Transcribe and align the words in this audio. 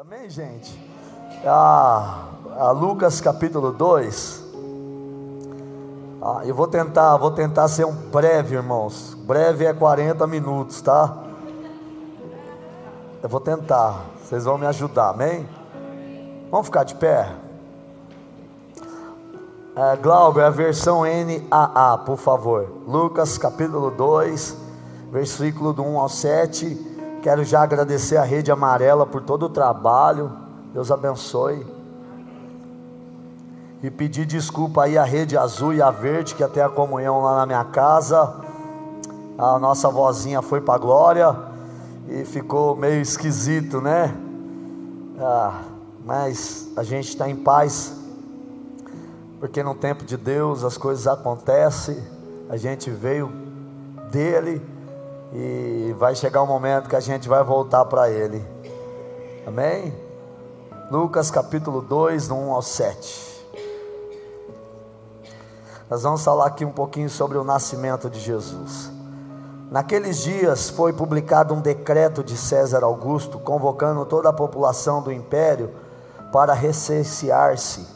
Amém, 0.00 0.30
gente? 0.30 0.72
Ah, 1.44 2.24
a 2.56 2.70
Lucas 2.70 3.20
capítulo 3.20 3.70
2. 3.70 4.42
Ah, 6.22 6.40
eu 6.46 6.54
vou 6.54 6.66
tentar, 6.66 7.18
vou 7.18 7.30
tentar 7.30 7.68
ser 7.68 7.84
um 7.84 7.92
breve, 7.92 8.54
irmãos. 8.54 9.12
Breve 9.12 9.66
é 9.66 9.74
40 9.74 10.26
minutos, 10.26 10.80
tá? 10.80 11.18
Eu 13.22 13.28
vou 13.28 13.40
tentar. 13.40 14.06
Vocês 14.24 14.44
vão 14.46 14.56
me 14.56 14.64
ajudar, 14.64 15.10
amém? 15.10 15.46
Vamos 16.50 16.68
ficar 16.68 16.84
de 16.84 16.94
pé. 16.94 17.30
É, 19.76 19.96
Glauber, 19.96 20.44
a 20.44 20.50
versão 20.50 21.02
NAA, 21.02 21.98
por 22.06 22.16
favor. 22.16 22.72
Lucas 22.88 23.36
capítulo 23.36 23.90
2, 23.90 24.56
versículo 25.12 25.74
do 25.74 25.82
1 25.82 25.98
ao 25.98 26.08
7. 26.08 26.89
Quero 27.22 27.44
já 27.44 27.62
agradecer 27.62 28.16
a 28.16 28.22
Rede 28.22 28.50
Amarela 28.50 29.04
por 29.04 29.20
todo 29.20 29.44
o 29.44 29.48
trabalho. 29.50 30.32
Deus 30.72 30.90
abençoe. 30.90 31.66
E 33.82 33.90
pedir 33.90 34.24
desculpa 34.24 34.84
aí 34.84 34.96
à 34.96 35.04
Rede 35.04 35.36
Azul 35.36 35.74
e 35.74 35.82
a 35.82 35.90
Verde, 35.90 36.34
que 36.34 36.42
até 36.42 36.62
a 36.62 36.68
comunhão 36.68 37.20
lá 37.22 37.36
na 37.36 37.46
minha 37.46 37.64
casa. 37.64 38.36
A 39.36 39.58
nossa 39.58 39.90
vozinha 39.90 40.40
foi 40.40 40.62
para 40.62 40.78
glória 40.78 41.36
e 42.08 42.24
ficou 42.24 42.74
meio 42.74 43.02
esquisito, 43.02 43.82
né? 43.82 44.14
Ah, 45.18 45.62
mas 46.04 46.70
a 46.74 46.82
gente 46.82 47.08
está 47.08 47.28
em 47.28 47.36
paz, 47.36 47.94
porque 49.38 49.62
no 49.62 49.74
tempo 49.74 50.04
de 50.04 50.16
Deus 50.16 50.64
as 50.64 50.78
coisas 50.78 51.06
acontecem. 51.06 52.02
A 52.48 52.56
gente 52.56 52.90
veio 52.90 53.30
dele 54.10 54.60
e 55.32 55.94
vai 55.98 56.14
chegar 56.14 56.42
um 56.42 56.46
momento 56.46 56.88
que 56.88 56.96
a 56.96 57.00
gente 57.00 57.28
vai 57.28 57.42
voltar 57.42 57.84
para 57.84 58.10
Ele. 58.10 58.44
Amém? 59.46 59.94
Lucas 60.90 61.30
capítulo 61.30 61.80
2, 61.80 62.28
do 62.28 62.34
1 62.34 62.52
ao 62.52 62.62
7. 62.62 63.30
Nós 65.88 66.02
vamos 66.02 66.24
falar 66.24 66.46
aqui 66.46 66.64
um 66.64 66.72
pouquinho 66.72 67.08
sobre 67.10 67.38
o 67.38 67.44
nascimento 67.44 68.08
de 68.10 68.20
Jesus. 68.20 68.90
Naqueles 69.70 70.18
dias 70.18 70.68
foi 70.68 70.92
publicado 70.92 71.54
um 71.54 71.60
decreto 71.60 72.24
de 72.24 72.36
César 72.36 72.82
Augusto 72.82 73.38
convocando 73.38 74.04
toda 74.04 74.28
a 74.28 74.32
população 74.32 75.00
do 75.00 75.12
império 75.12 75.70
para 76.32 76.54
recensear-se. 76.54 77.86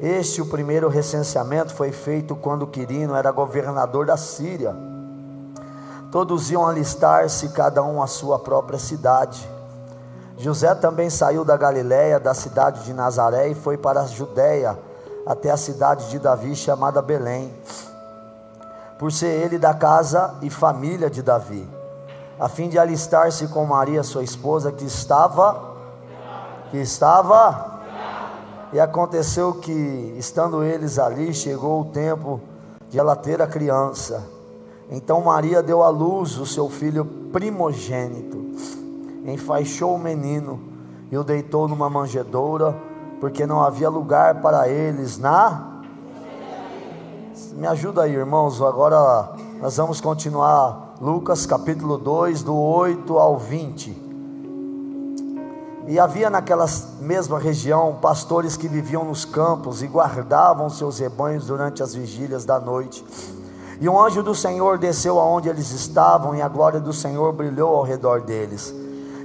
Este, 0.00 0.40
o 0.40 0.46
primeiro 0.46 0.88
recenseamento, 0.88 1.74
foi 1.74 1.90
feito 1.90 2.36
quando 2.36 2.66
Quirino 2.66 3.16
era 3.16 3.32
governador 3.32 4.06
da 4.06 4.16
Síria. 4.16 4.76
Todos 6.10 6.50
iam 6.50 6.66
alistar-se, 6.66 7.50
cada 7.50 7.82
um 7.82 8.02
à 8.02 8.06
sua 8.06 8.38
própria 8.38 8.78
cidade. 8.78 9.46
José 10.38 10.74
também 10.74 11.10
saiu 11.10 11.44
da 11.44 11.54
Galiléia, 11.54 12.18
da 12.18 12.32
cidade 12.32 12.84
de 12.84 12.94
Nazaré, 12.94 13.48
e 13.48 13.54
foi 13.54 13.76
para 13.76 14.00
a 14.00 14.06
Judéia, 14.06 14.78
até 15.26 15.50
a 15.50 15.56
cidade 15.56 16.08
de 16.08 16.18
Davi, 16.18 16.56
chamada 16.56 17.02
Belém, 17.02 17.52
por 18.98 19.12
ser 19.12 19.26
ele 19.26 19.58
da 19.58 19.74
casa 19.74 20.34
e 20.40 20.48
família 20.48 21.10
de 21.10 21.22
Davi, 21.22 21.68
a 22.40 22.48
fim 22.48 22.70
de 22.70 22.78
alistar-se 22.78 23.46
com 23.48 23.66
Maria, 23.66 24.02
sua 24.02 24.22
esposa, 24.22 24.72
que 24.72 24.86
estava, 24.86 25.76
que 26.70 26.78
estava, 26.78 27.80
e 28.72 28.80
aconteceu 28.80 29.54
que, 29.54 30.14
estando 30.16 30.62
eles 30.62 30.98
ali, 30.98 31.34
chegou 31.34 31.82
o 31.82 31.84
tempo 31.86 32.40
de 32.88 32.98
ela 32.98 33.14
ter 33.14 33.42
a 33.42 33.46
criança. 33.46 34.37
Então 34.90 35.20
Maria 35.20 35.62
deu 35.62 35.82
à 35.82 35.90
luz 35.90 36.38
o 36.38 36.46
seu 36.46 36.68
filho 36.68 37.04
primogênito, 37.30 38.38
enfaixou 39.26 39.94
o 39.94 39.98
menino 39.98 40.60
e 41.10 41.18
o 41.18 41.22
deitou 41.22 41.68
numa 41.68 41.90
manjedoura, 41.90 42.74
porque 43.20 43.46
não 43.46 43.62
havia 43.62 43.90
lugar 43.90 44.40
para 44.40 44.68
eles 44.68 45.18
na. 45.18 45.82
Me 47.52 47.66
ajuda 47.66 48.02
aí, 48.02 48.14
irmãos. 48.14 48.62
Agora 48.62 49.34
nós 49.60 49.76
vamos 49.76 50.00
continuar 50.00 50.94
Lucas 51.00 51.44
capítulo 51.44 51.98
2, 51.98 52.42
do 52.42 52.56
8 52.56 53.18
ao 53.18 53.36
20. 53.36 54.08
E 55.86 55.98
havia 55.98 56.28
naquela 56.30 56.66
mesma 57.00 57.38
região 57.38 57.98
pastores 58.00 58.56
que 58.56 58.68
viviam 58.68 59.04
nos 59.04 59.24
campos 59.24 59.82
e 59.82 59.86
guardavam 59.86 60.68
seus 60.68 60.98
rebanhos 60.98 61.46
durante 61.46 61.82
as 61.82 61.94
vigílias 61.94 62.44
da 62.44 62.60
noite. 62.60 63.04
E 63.80 63.88
um 63.88 64.00
anjo 64.00 64.22
do 64.22 64.34
Senhor 64.34 64.76
desceu 64.76 65.20
aonde 65.20 65.48
eles 65.48 65.70
estavam, 65.70 66.34
e 66.34 66.42
a 66.42 66.48
glória 66.48 66.80
do 66.80 66.92
Senhor 66.92 67.32
brilhou 67.32 67.76
ao 67.76 67.84
redor 67.84 68.22
deles. 68.22 68.74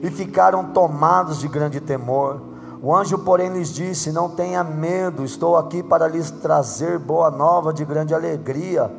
E 0.02 0.12
ficaram 0.12 0.66
tomados 0.66 1.40
de 1.40 1.48
grande 1.48 1.82
temor. 1.82 2.40
O 2.82 2.96
anjo, 2.96 3.18
porém, 3.18 3.50
lhes 3.50 3.74
disse: 3.74 4.12
Não 4.12 4.30
tenha 4.30 4.64
medo, 4.64 5.24
estou 5.24 5.58
aqui 5.58 5.82
para 5.82 6.08
lhes 6.08 6.30
trazer 6.30 7.00
boa 7.00 7.32
nova 7.32 7.74
de 7.74 7.84
grande 7.84 8.14
alegria, 8.14 8.92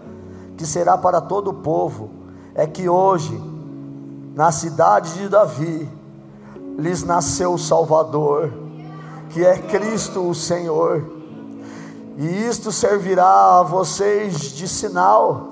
que 0.56 0.66
será 0.66 0.98
para 0.98 1.20
todo 1.20 1.50
o 1.50 1.54
povo. 1.54 2.10
É 2.54 2.66
que 2.66 2.88
hoje, 2.88 3.40
na 4.34 4.50
cidade 4.50 5.14
de 5.14 5.28
Davi, 5.28 5.88
lhes 6.78 7.04
nasceu 7.04 7.52
o 7.54 7.58
Salvador, 7.58 8.52
que 9.30 9.44
é 9.44 9.58
Cristo 9.58 10.28
o 10.28 10.34
Senhor. 10.34 11.13
E 12.16 12.46
isto 12.46 12.70
servirá 12.70 13.58
a 13.58 13.62
vocês 13.62 14.52
de 14.52 14.68
sinal. 14.68 15.48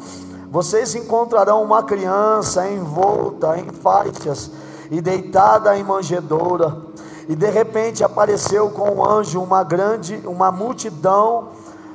Vocês 0.50 0.94
encontrarão 0.94 1.62
uma 1.62 1.82
criança 1.82 2.70
envolta 2.70 3.58
em 3.58 3.68
faixas 3.70 4.50
e 4.90 5.00
deitada 5.00 5.76
em 5.76 5.82
manjedoura. 5.82 6.76
E 7.28 7.34
de 7.34 7.50
repente 7.50 8.04
apareceu 8.04 8.70
com 8.70 8.90
o 8.90 8.98
um 8.98 9.04
anjo 9.04 9.42
uma 9.42 9.64
grande, 9.64 10.20
uma 10.24 10.52
multidão 10.52 11.48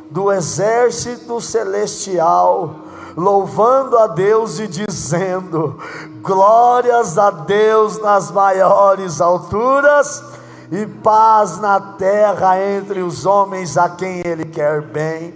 do 0.09 0.31
exército 0.31 1.39
celestial, 1.39 2.75
louvando 3.16 3.97
a 3.97 4.07
Deus 4.07 4.59
e 4.59 4.67
dizendo: 4.67 5.78
Glórias 6.22 7.17
a 7.17 7.29
Deus 7.29 8.01
nas 8.01 8.31
maiores 8.31 9.22
alturas 9.22 10.23
e 10.72 10.85
paz 10.85 11.59
na 11.59 11.79
terra 11.79 12.59
entre 12.59 13.01
os 13.01 13.25
homens 13.25 13.78
a 13.78 13.89
quem 13.89 14.22
Ele 14.25 14.45
quer 14.45 14.81
bem. 14.81 15.33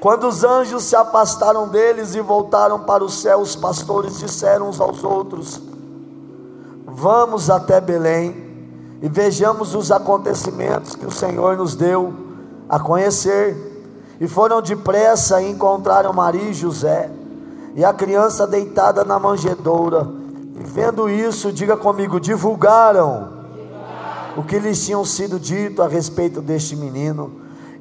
Quando 0.00 0.28
os 0.28 0.44
anjos 0.44 0.84
se 0.84 0.94
afastaram 0.94 1.68
deles 1.68 2.14
e 2.14 2.20
voltaram 2.20 2.80
para 2.80 3.02
o 3.02 3.08
céu, 3.08 3.40
os 3.40 3.56
pastores 3.56 4.18
disseram 4.18 4.68
uns 4.68 4.80
aos 4.80 5.02
outros: 5.02 5.60
Vamos 6.86 7.50
até 7.50 7.80
Belém 7.80 8.46
e 9.02 9.08
vejamos 9.08 9.74
os 9.74 9.90
acontecimentos 9.90 10.94
que 10.94 11.06
o 11.06 11.10
Senhor 11.10 11.56
nos 11.56 11.74
deu 11.74 12.12
a 12.68 12.78
conhecer. 12.78 13.66
E 14.20 14.26
foram 14.26 14.60
depressa 14.60 15.40
e 15.40 15.50
encontraram 15.50 16.12
Maria 16.12 16.50
e 16.50 16.54
José, 16.54 17.08
e 17.76 17.84
a 17.84 17.92
criança 17.92 18.48
deitada 18.48 19.04
na 19.04 19.16
manjedoura. 19.16 20.08
E 20.58 20.64
vendo 20.64 21.08
isso, 21.08 21.52
diga 21.52 21.76
comigo: 21.76 22.20
divulgaram 22.20 23.37
o 24.38 24.42
que 24.44 24.56
lhes 24.56 24.86
tinham 24.86 25.04
sido 25.04 25.36
dito 25.40 25.82
a 25.82 25.88
respeito 25.88 26.40
deste 26.40 26.76
menino, 26.76 27.32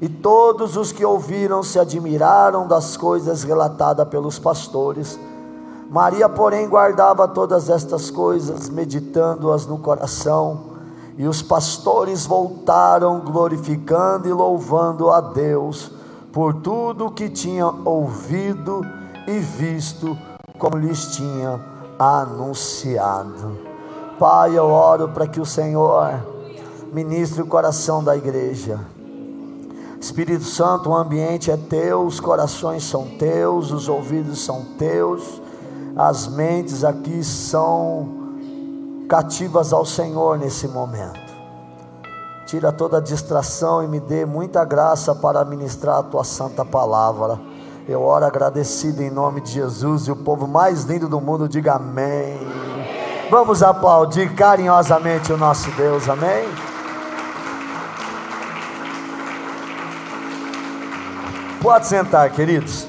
e 0.02 0.10
todos 0.10 0.76
os 0.76 0.92
que 0.92 1.06
ouviram 1.06 1.62
se 1.62 1.78
admiraram 1.78 2.68
das 2.68 2.98
coisas 2.98 3.44
relatadas 3.44 4.08
pelos 4.08 4.40
pastores. 4.40 5.20
Maria, 5.88 6.28
porém, 6.28 6.68
guardava 6.68 7.28
todas 7.28 7.70
estas 7.70 8.10
coisas, 8.10 8.70
meditando-as 8.70 9.68
no 9.68 9.78
coração, 9.78 10.62
e 11.16 11.28
os 11.28 11.44
pastores 11.44 12.26
voltaram 12.26 13.20
glorificando 13.20 14.28
e 14.28 14.34
louvando 14.34 15.12
a 15.12 15.22
Deus 15.22 15.92
por 16.34 16.56
tudo 16.56 17.06
o 17.06 17.12
que 17.12 17.30
tinham 17.30 17.82
ouvido 17.86 18.82
e 19.28 19.38
visto, 19.38 20.18
como 20.58 20.76
lhes 20.76 21.06
tinha 21.16 21.64
anunciado. 22.00 23.56
Pai, 24.18 24.58
eu 24.58 24.66
oro 24.66 25.10
para 25.10 25.28
que 25.28 25.40
o 25.40 25.46
Senhor 25.46 26.37
ministre 26.94 27.42
o 27.42 27.48
coração 27.48 28.04
da 28.04 28.16
igreja. 28.16 28.80
Espírito 30.00 30.44
Santo, 30.44 30.90
o 30.90 30.96
ambiente 30.96 31.50
é 31.50 31.58
teu, 31.58 32.06
os 32.06 32.20
corações 32.20 32.84
são 32.84 33.08
teus, 33.18 33.72
os 33.72 33.90
ouvidos 33.90 34.44
são 34.46 34.64
teus, 34.78 35.42
as 35.96 36.28
mentes 36.28 36.84
aqui 36.84 37.24
são 37.24 38.28
cativas 39.10 39.74
ao 39.74 39.86
Senhor 39.86 40.38
nesse 40.38 40.68
momento. 40.68 41.28
Tira 42.46 42.72
toda 42.72 42.98
a 42.98 43.02
distração 43.02 43.84
e 43.84 43.88
me 43.88 44.00
dê 44.00 44.26
muita 44.26 44.64
graça 44.64 45.14
para 45.16 45.44
ministrar 45.44 45.98
a 45.98 46.04
tua 46.04 46.24
santa 46.24 46.64
palavra. 46.64 47.40
Eu 47.90 48.02
oro 48.04 48.26
agradecido 48.26 49.02
em 49.02 49.10
nome 49.10 49.42
de 49.42 49.52
Jesus 49.52 50.08
e 50.08 50.12
o 50.12 50.16
povo 50.16 50.48
mais 50.48 50.84
lindo 50.84 51.10
do 51.10 51.20
mundo 51.20 51.50
diga 51.50 51.74
amém. 51.74 52.40
Vamos 53.30 53.64
aplaudir 53.64 54.34
carinhosamente 54.36 55.34
o 55.34 55.38
nosso 55.38 55.70
Deus, 55.72 56.08
amém? 56.08 56.67
Pode 61.62 61.88
sentar, 61.88 62.30
queridos. 62.32 62.88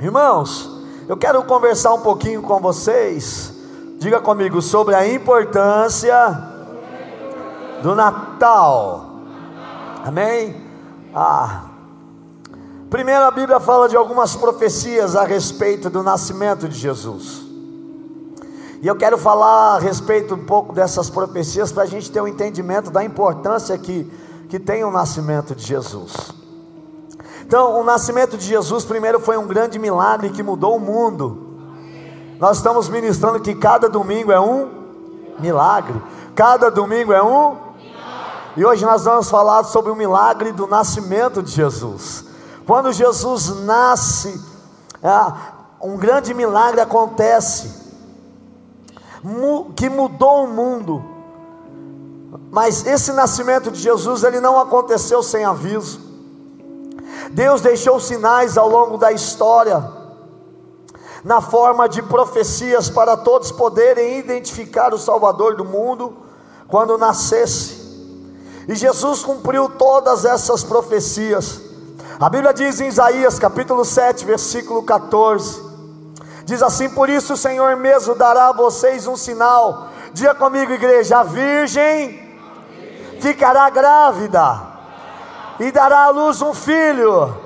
Irmãos, 0.00 0.70
eu 1.08 1.16
quero 1.16 1.42
conversar 1.42 1.92
um 1.92 2.00
pouquinho 2.00 2.40
com 2.40 2.60
vocês. 2.60 3.52
Diga 3.98 4.20
comigo 4.20 4.62
sobre 4.62 4.94
a 4.94 5.08
importância 5.08 6.14
do 7.82 7.96
Natal. 7.96 9.10
Amém? 10.04 10.64
Ah. 11.12 11.64
Primeiro 12.88 13.24
a 13.24 13.30
Bíblia 13.32 13.58
fala 13.58 13.88
de 13.88 13.96
algumas 13.96 14.36
profecias 14.36 15.16
a 15.16 15.24
respeito 15.24 15.90
do 15.90 16.00
nascimento 16.00 16.68
de 16.68 16.78
Jesus. 16.78 17.44
E 18.80 18.86
eu 18.86 18.94
quero 18.94 19.18
falar 19.18 19.74
a 19.74 19.78
respeito 19.80 20.36
um 20.36 20.44
pouco 20.44 20.72
dessas 20.72 21.10
profecias 21.10 21.72
para 21.72 21.82
a 21.82 21.86
gente 21.86 22.08
ter 22.08 22.20
um 22.20 22.28
entendimento 22.28 22.88
da 22.88 23.02
importância 23.02 23.76
que, 23.76 24.08
que 24.48 24.60
tem 24.60 24.84
o 24.84 24.92
nascimento 24.92 25.56
de 25.56 25.66
Jesus. 25.66 26.45
Então, 27.46 27.78
o 27.78 27.84
nascimento 27.84 28.36
de 28.36 28.44
Jesus, 28.44 28.84
primeiro, 28.84 29.20
foi 29.20 29.36
um 29.36 29.46
grande 29.46 29.78
milagre 29.78 30.30
que 30.30 30.42
mudou 30.42 30.74
o 30.74 30.80
mundo. 30.80 31.46
Nós 32.40 32.56
estamos 32.56 32.88
ministrando 32.88 33.38
que 33.38 33.54
cada 33.54 33.88
domingo 33.88 34.32
é 34.32 34.40
um 34.40 34.68
milagre, 35.38 35.94
cada 36.34 36.72
domingo 36.72 37.12
é 37.12 37.22
um. 37.22 37.56
E 38.56 38.66
hoje 38.66 38.84
nós 38.84 39.04
vamos 39.04 39.30
falar 39.30 39.62
sobre 39.62 39.92
o 39.92 39.94
milagre 39.94 40.50
do 40.50 40.66
nascimento 40.66 41.40
de 41.40 41.52
Jesus. 41.52 42.24
Quando 42.66 42.92
Jesus 42.92 43.60
nasce, 43.60 44.42
é, 45.00 45.32
um 45.80 45.96
grande 45.96 46.34
milagre 46.34 46.80
acontece 46.80 47.70
que 49.76 49.88
mudou 49.88 50.46
o 50.46 50.48
mundo. 50.48 51.04
Mas 52.50 52.84
esse 52.84 53.12
nascimento 53.12 53.70
de 53.70 53.78
Jesus, 53.78 54.24
ele 54.24 54.40
não 54.40 54.58
aconteceu 54.58 55.22
sem 55.22 55.44
aviso. 55.44 56.05
Deus 57.30 57.60
deixou 57.60 57.98
sinais 57.98 58.56
ao 58.56 58.68
longo 58.68 58.96
da 58.96 59.12
história, 59.12 59.82
na 61.24 61.40
forma 61.40 61.88
de 61.88 62.02
profecias 62.02 62.88
para 62.88 63.16
todos 63.16 63.50
poderem 63.50 64.18
identificar 64.18 64.94
o 64.94 64.98
Salvador 64.98 65.56
do 65.56 65.64
mundo 65.64 66.16
quando 66.68 66.98
nascesse. 66.98 67.84
E 68.68 68.74
Jesus 68.74 69.22
cumpriu 69.22 69.68
todas 69.68 70.24
essas 70.24 70.62
profecias. 70.62 71.60
A 72.18 72.28
Bíblia 72.28 72.52
diz 72.52 72.80
em 72.80 72.88
Isaías 72.88 73.38
capítulo 73.38 73.84
7, 73.84 74.24
versículo 74.24 74.82
14: 74.82 75.62
Diz 76.44 76.62
assim: 76.62 76.88
Por 76.88 77.08
isso 77.08 77.34
o 77.34 77.36
Senhor 77.36 77.76
mesmo 77.76 78.14
dará 78.14 78.48
a 78.48 78.52
vocês 78.52 79.06
um 79.06 79.16
sinal. 79.16 79.88
Diga 80.12 80.34
comigo, 80.34 80.72
igreja: 80.72 81.18
a 81.18 81.22
virgem 81.22 82.24
ficará 83.20 83.68
grávida 83.70 84.75
e 85.58 85.70
dará 85.70 86.04
à 86.04 86.10
luz 86.10 86.42
um 86.42 86.54
filho, 86.54 87.36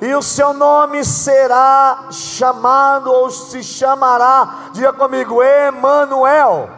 e 0.00 0.14
o 0.14 0.22
seu 0.22 0.52
nome 0.52 1.04
será 1.04 2.08
chamado, 2.10 3.10
ou 3.10 3.30
se 3.30 3.62
chamará, 3.62 4.70
diga 4.72 4.92
comigo, 4.92 5.42
Emanuel. 5.42 6.68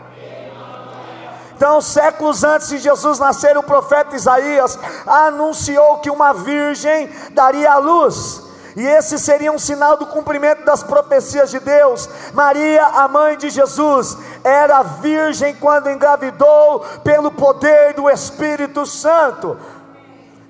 Então, 1.56 1.80
séculos 1.80 2.44
antes 2.44 2.68
de 2.68 2.78
Jesus 2.78 3.18
nascer, 3.18 3.58
o 3.58 3.62
profeta 3.64 4.14
Isaías 4.14 4.78
anunciou 5.04 5.98
que 5.98 6.08
uma 6.08 6.32
virgem 6.32 7.10
daria 7.32 7.72
à 7.72 7.78
luz 7.78 8.48
e 8.78 8.86
esse 8.86 9.18
seria 9.18 9.50
um 9.50 9.58
sinal 9.58 9.96
do 9.96 10.06
cumprimento 10.06 10.64
das 10.64 10.84
profecias 10.84 11.50
de 11.50 11.58
Deus. 11.58 12.08
Maria, 12.32 12.86
a 12.86 13.08
mãe 13.08 13.36
de 13.36 13.50
Jesus, 13.50 14.16
era 14.44 14.84
virgem 14.84 15.52
quando 15.56 15.90
engravidou 15.90 16.84
pelo 17.02 17.32
poder 17.32 17.94
do 17.94 18.08
Espírito 18.08 18.86
Santo. 18.86 19.56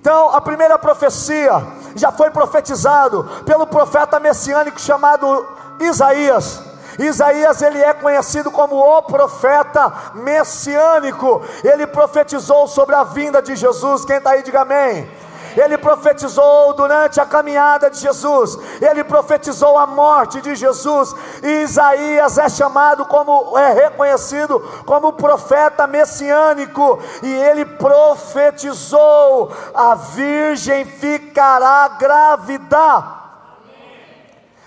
Então, 0.08 0.30
a 0.30 0.40
primeira 0.40 0.78
profecia 0.78 1.52
já 1.94 2.10
foi 2.10 2.30
profetizado 2.30 3.28
pelo 3.44 3.66
profeta 3.66 4.18
messiânico 4.18 4.80
chamado 4.80 5.46
Isaías. 5.78 6.62
Isaías 6.98 7.60
ele 7.60 7.78
é 7.78 7.92
conhecido 7.92 8.50
como 8.50 8.76
o 8.76 9.02
profeta 9.02 9.92
messiânico. 10.14 11.42
Ele 11.62 11.86
profetizou 11.86 12.66
sobre 12.66 12.94
a 12.94 13.04
vinda 13.04 13.42
de 13.42 13.54
Jesus. 13.54 14.06
Quem 14.06 14.16
está 14.16 14.30
aí, 14.30 14.42
diga 14.42 14.62
amém 14.62 15.10
ele 15.56 15.78
profetizou 15.78 16.74
durante 16.74 17.20
a 17.20 17.26
caminhada 17.26 17.90
de 17.90 17.98
Jesus, 17.98 18.58
ele 18.80 19.04
profetizou 19.04 19.78
a 19.78 19.86
morte 19.86 20.40
de 20.40 20.54
Jesus, 20.54 21.14
e 21.42 21.62
Isaías 21.62 22.38
é 22.38 22.48
chamado 22.48 23.04
como, 23.06 23.56
é 23.58 23.72
reconhecido 23.72 24.60
como 24.84 25.12
profeta 25.12 25.86
messiânico, 25.86 26.98
e 27.22 27.32
ele 27.32 27.64
profetizou: 27.64 29.52
a 29.74 29.94
virgem 29.94 30.84
ficará 30.84 31.88
grávida. 31.98 33.18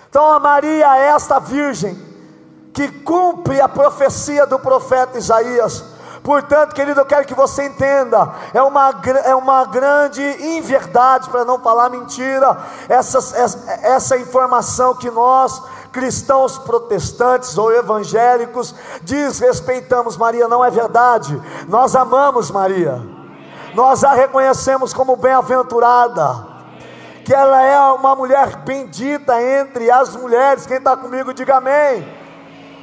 Então 0.08 0.30
a 0.30 0.38
Maria 0.38 0.98
é 0.98 1.06
esta 1.08 1.38
virgem 1.38 2.12
que 2.72 2.88
cumpre 2.88 3.60
a 3.60 3.68
profecia 3.68 4.46
do 4.46 4.58
profeta 4.58 5.18
Isaías. 5.18 5.91
Portanto, 6.22 6.72
querido, 6.72 7.00
eu 7.00 7.04
quero 7.04 7.26
que 7.26 7.34
você 7.34 7.64
entenda: 7.64 8.32
é 8.54 8.62
uma, 8.62 8.94
é 9.24 9.34
uma 9.34 9.64
grande 9.64 10.22
inverdade, 10.22 11.28
para 11.28 11.44
não 11.44 11.58
falar 11.58 11.90
mentira, 11.90 12.56
essa, 12.88 13.18
essa, 13.82 14.16
informação 14.16 14.94
que 14.94 15.10
nós, 15.10 15.60
cristãos 15.90 16.58
protestantes 16.58 17.58
ou 17.58 17.72
evangélicos, 17.72 18.74
desrespeitamos 19.02 20.16
Maria, 20.16 20.46
não 20.46 20.64
é 20.64 20.70
verdade. 20.70 21.40
Nós 21.68 21.96
amamos 21.96 22.50
Maria, 22.50 23.02
nós 23.74 24.04
a 24.04 24.12
reconhecemos 24.12 24.92
como 24.92 25.16
bem-aventurada 25.16 26.52
que 27.24 27.32
ela 27.32 27.62
é 27.62 27.78
uma 27.92 28.16
mulher 28.16 28.56
bendita 28.64 29.40
entre 29.40 29.88
as 29.90 30.16
mulheres. 30.16 30.66
Quem 30.66 30.78
está 30.78 30.96
comigo, 30.96 31.32
diga 31.32 31.58
amém. 31.58 32.21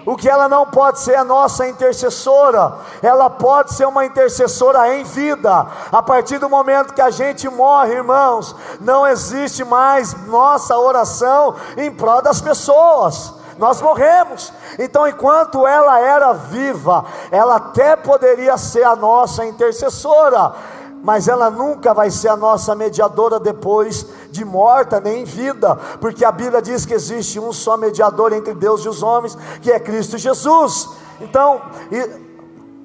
O 0.06 0.16
que 0.16 0.30
ela 0.30 0.48
não 0.48 0.66
pode 0.66 1.00
ser 1.00 1.16
a 1.16 1.24
nossa 1.24 1.68
intercessora, 1.68 2.74
ela 3.01 3.30
pode 3.30 3.74
ser 3.74 3.86
uma 3.86 4.06
intercessora 4.06 4.96
em 4.96 5.04
vida. 5.04 5.68
A 5.92 6.01
partir 6.01 6.38
do 6.38 6.50
momento 6.50 6.94
que 6.94 7.01
a 7.01 7.10
gente 7.10 7.50
morre, 7.50 7.96
irmãos, 7.96 8.56
não 8.80 9.06
existe 9.06 9.63
mais 9.63 10.13
nossa 10.25 10.78
oração 10.78 11.56
em 11.78 11.92
prol 11.92 12.22
das 12.22 12.42
pessoas. 12.42 13.34
Nós 13.57 13.81
morremos. 13.81 14.54
Então, 14.80 15.06
enquanto 15.06 15.68
ela 15.68 16.00
era 16.00 16.31
viva, 16.31 17.04
ela 17.30 17.57
até 17.57 17.98
poderia 17.98 18.57
ser 18.57 18.84
a 18.84 18.96
nossa 18.96 19.46
intercessora 19.46 20.54
mas 21.01 21.28
ela 21.28 21.50
nunca 21.50 21.94
vai 21.94 22.12
ser 22.12 22.30
a 22.30 22.38
nossa 22.38 22.75
mediadora 22.75 23.40
depois 23.40 24.06
de 24.31 24.44
morta, 24.44 25.00
nem 25.00 25.22
em 25.22 25.25
vida, 25.25 25.75
porque 26.00 26.25
a 26.25 26.31
Bíblia 26.31 26.62
diz 26.62 26.86
que 26.86 26.94
existe 26.94 27.40
um 27.40 27.51
só 27.51 27.78
mediador 27.78 28.34
entre 28.34 28.54
Deus 28.54 28.84
e 28.84 28.90
os 28.90 29.01
homens, 29.01 29.38
que 29.62 29.72
é 29.72 29.80
Cristo 29.80 30.18
Jesus. 30.18 30.90
Então, 31.22 31.62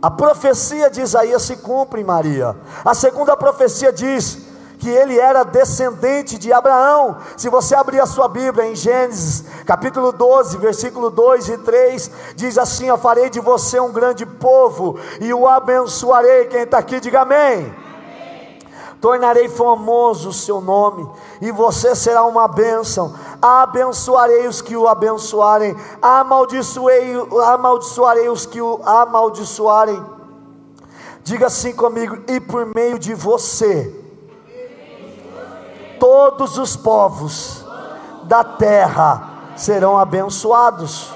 a 0.01 0.11
profecia 0.11 0.91
de 0.91 1.01
Isaías 1.01 1.43
se 1.43 1.57
cumpre 1.57 2.01
em 2.01 2.05
Maria. 2.05 2.57
A 2.85 2.95
segunda 2.95 3.37
profecia 3.37 3.93
diz 3.93 4.39
que 4.79 4.89
ele 4.89 5.19
era 5.19 5.45
descendente 5.45 6.39
de 6.39 6.53
Abraão. 6.53 7.17
Se 7.37 7.49
você 7.49 7.75
abrir 7.75 8.01
a 8.01 8.07
sua 8.07 8.29
Bíblia 8.29 8.67
em 8.67 8.77
Gênesis, 8.77 9.45
capítulo 9.65 10.13
12, 10.13 10.59
versículo 10.59 11.11
2 11.11 11.49
e 11.49 11.59
3, 11.59 12.11
diz 12.37 12.59
assim: 12.59 12.87
Eu 12.87 12.99
farei 12.99 13.31
de 13.31 13.41
você 13.41 13.81
um 13.81 13.93
grande 13.93 14.27
povo 14.27 14.99
e 15.21 15.33
o 15.33 15.49
abençoarei. 15.49 16.47
Quem 16.47 16.63
está 16.63 16.79
aqui, 16.79 17.01
diga 17.01 17.23
amém 17.23 17.84
tornarei 19.05 19.51
famoso 19.51 20.31
o 20.31 20.33
seu 20.33 20.63
nome, 20.63 21.07
e 21.39 21.53
você 21.53 21.95
será 21.95 22.25
uma 22.25 22.49
bênção. 22.49 23.13
Abençoarei 23.43 24.49
os 24.49 24.63
que 24.63 24.75
o 24.75 24.89
abençoarem, 24.89 25.77
amaldiçoarei, 26.01 27.13
amaldiçoarei 27.45 28.31
os 28.31 28.47
que 28.47 28.63
o 28.63 28.81
amaldiçoarem. 28.83 30.03
Diga 31.23 31.49
assim 31.49 31.75
comigo, 31.75 32.17
e 32.27 32.41
por 32.41 32.65
meio 32.75 32.99
de 32.99 33.13
você, 33.13 33.95
todos 36.01 36.57
os 36.57 36.75
povos 36.75 37.63
da 38.23 38.43
terra 38.43 39.53
serão 39.55 39.99
abençoados. 39.99 41.13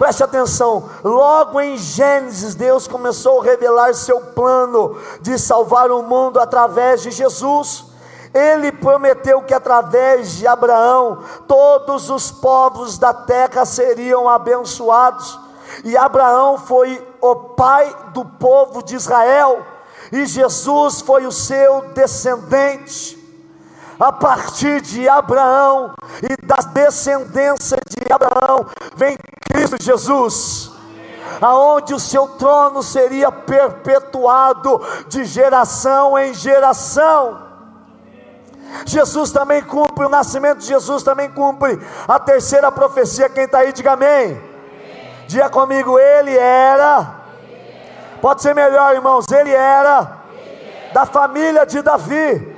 Preste 0.00 0.24
atenção, 0.24 0.88
logo 1.04 1.60
em 1.60 1.76
Gênesis, 1.76 2.54
Deus 2.54 2.88
começou 2.88 3.38
a 3.38 3.44
revelar 3.44 3.92
seu 3.92 4.18
plano 4.18 4.96
de 5.20 5.38
salvar 5.38 5.90
o 5.90 6.02
mundo 6.02 6.40
através 6.40 7.02
de 7.02 7.10
Jesus. 7.10 7.84
Ele 8.32 8.72
prometeu 8.72 9.42
que 9.42 9.52
através 9.52 10.36
de 10.36 10.46
Abraão 10.46 11.18
todos 11.46 12.08
os 12.08 12.30
povos 12.30 12.96
da 12.96 13.12
terra 13.12 13.66
seriam 13.66 14.26
abençoados. 14.26 15.38
E 15.84 15.94
Abraão 15.98 16.56
foi 16.56 17.06
o 17.20 17.36
pai 17.36 17.94
do 18.14 18.24
povo 18.24 18.82
de 18.82 18.96
Israel, 18.96 19.66
e 20.10 20.24
Jesus 20.24 21.02
foi 21.02 21.26
o 21.26 21.32
seu 21.32 21.90
descendente 21.92 23.20
a 24.00 24.10
partir 24.10 24.80
de 24.80 25.06
Abraão 25.06 25.92
e 26.22 26.46
da 26.46 26.56
descendência 26.72 27.76
de 27.86 28.10
Abraão 28.10 28.64
vem 28.96 29.18
Cristo 29.70 29.76
Jesus. 29.84 30.70
Aonde 31.40 31.94
o 31.94 32.00
seu 32.00 32.26
trono 32.28 32.82
seria 32.82 33.30
perpetuado 33.30 34.80
de 35.08 35.24
geração 35.24 36.18
em 36.18 36.34
geração. 36.34 37.48
Jesus 38.84 39.30
também 39.30 39.62
cumpre, 39.62 40.04
o 40.04 40.08
nascimento 40.08 40.58
de 40.58 40.66
Jesus 40.66 41.02
também 41.02 41.30
cumpre 41.30 41.80
a 42.06 42.18
terceira 42.18 42.70
profecia. 42.70 43.28
Quem 43.28 43.44
está 43.44 43.58
aí, 43.58 43.72
diga 43.72 43.92
amém. 43.92 44.40
Diga 45.26 45.48
comigo, 45.48 45.98
ele 45.98 46.36
era 46.36 47.20
Pode 48.20 48.42
ser 48.42 48.54
melhor, 48.54 48.94
irmãos. 48.94 49.24
Ele 49.32 49.50
era 49.50 50.18
da 50.92 51.06
família 51.06 51.64
de 51.64 51.80
Davi. 51.80 52.49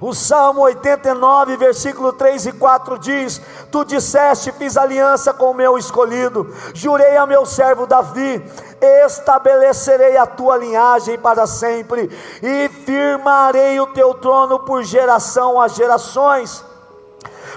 O 0.00 0.12
Salmo 0.12 0.60
89, 0.62 1.56
versículo 1.56 2.12
3 2.12 2.46
e 2.46 2.52
4 2.52 2.98
diz: 2.98 3.40
Tu 3.72 3.84
disseste, 3.84 4.52
fiz 4.52 4.76
aliança 4.76 5.32
com 5.32 5.50
o 5.50 5.54
meu 5.54 5.78
escolhido, 5.78 6.52
jurei 6.74 7.16
a 7.16 7.24
meu 7.24 7.46
servo 7.46 7.86
Davi, 7.86 8.44
estabelecerei 8.80 10.18
a 10.18 10.26
tua 10.26 10.58
linhagem 10.58 11.18
para 11.18 11.46
sempre, 11.46 12.10
e 12.42 12.68
firmarei 12.68 13.80
o 13.80 13.86
teu 13.86 14.12
trono 14.14 14.60
por 14.60 14.82
geração 14.84 15.58
a 15.60 15.66
gerações. 15.66 16.62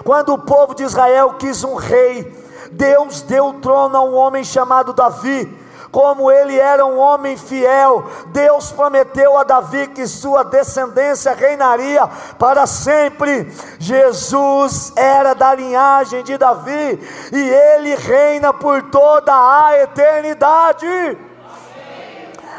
Quando 0.05 0.34
o 0.34 0.39
povo 0.39 0.74
de 0.74 0.84
Israel 0.84 1.36
quis 1.38 1.65
um 1.65 1.75
rei, 1.75 2.34
Deus 2.72 3.22
deu 3.22 3.48
o 3.48 3.53
trono 3.55 3.98
a 3.98 4.01
um 4.01 4.15
homem 4.15 4.46
chamado 4.46 4.93
Davi 4.93 5.69
como 5.91 6.31
ele 6.31 6.58
era 6.58 6.86
um 6.86 7.00
homem 7.00 7.36
fiel, 7.36 8.03
Deus 8.27 8.72
prometeu 8.72 9.38
a 9.38 9.43
Davi 9.43 9.88
que 9.88 10.08
sua 10.08 10.43
descendência 10.43 11.34
reinaria 11.34 12.08
para 12.38 12.67
sempre. 12.67 13.51
Jesus 13.79 14.93
era 14.96 15.34
da 15.34 15.55
linhagem 15.55 16.24
de 16.24 16.38
Davi 16.38 17.00
e 17.31 17.50
ele 17.50 17.96
reina 17.96 18.53
por 18.53 18.84
toda 18.84 19.34
a 19.34 19.79
eternidade. 19.79 21.17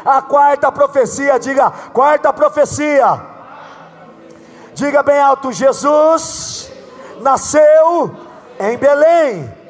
A 0.03 0.21
quarta 0.21 0.71
profecia, 0.71 1.39
diga, 1.39 1.71
quarta 1.93 2.33
profecia. 2.33 3.21
Diga 4.73 5.03
bem 5.03 5.19
alto: 5.19 5.51
Jesus 5.51 6.71
nasceu 7.21 8.15
em 8.59 8.77
Belém. 8.77 9.61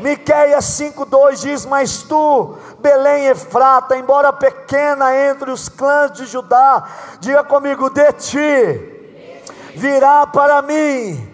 Miqueias 0.00 0.64
5:2 0.64 1.40
diz: 1.40 1.66
"Mas 1.66 2.02
tu 2.02 2.56
Belém 2.80 3.26
Efrata, 3.26 3.96
embora 3.96 4.32
pequena 4.32 5.14
entre 5.14 5.50
os 5.50 5.68
clãs 5.68 6.12
de 6.12 6.26
Judá, 6.26 6.84
diga 7.20 7.44
comigo: 7.44 7.90
de 7.90 8.12
ti 8.14 8.96
virá 9.76 10.26
para 10.26 10.60
mim 10.62 11.29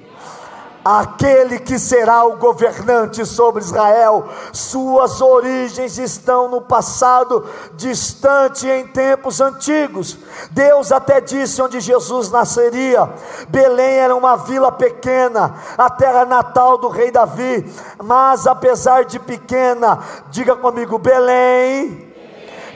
aquele 0.87 1.59
que 1.59 1.81
será 1.81 2.25
o 2.25 2.37
governante 2.37 3.27
sobre 3.27 3.61
Israel. 3.61 4.29
Suas 4.53 5.21
origens 5.21 5.99
estão 5.99 6.49
no 6.49 6.61
passado 6.61 7.45
distante, 7.75 8.69
em 8.69 8.87
tempos 8.87 9.41
antigos. 9.41 10.17
Deus 10.53 10.93
até 10.93 11.21
disse 11.21 11.61
onde 11.61 11.81
Jesus 11.81 12.31
nasceria. 12.31 13.11
Belém 13.49 13.97
era 13.97 14.15
uma 14.15 14.37
vila 14.37 14.71
pequena, 14.71 15.57
a 15.77 15.91
terra 15.91 16.25
natal 16.25 16.79
do 16.79 16.89
rei 16.89 17.11
Davi, 17.11 17.69
mas 18.03 18.47
apesar 18.47 19.05
de 19.05 19.19
pequena, 19.19 19.99
diga 20.31 20.55
comigo, 20.55 20.99
Belém 20.99 22.15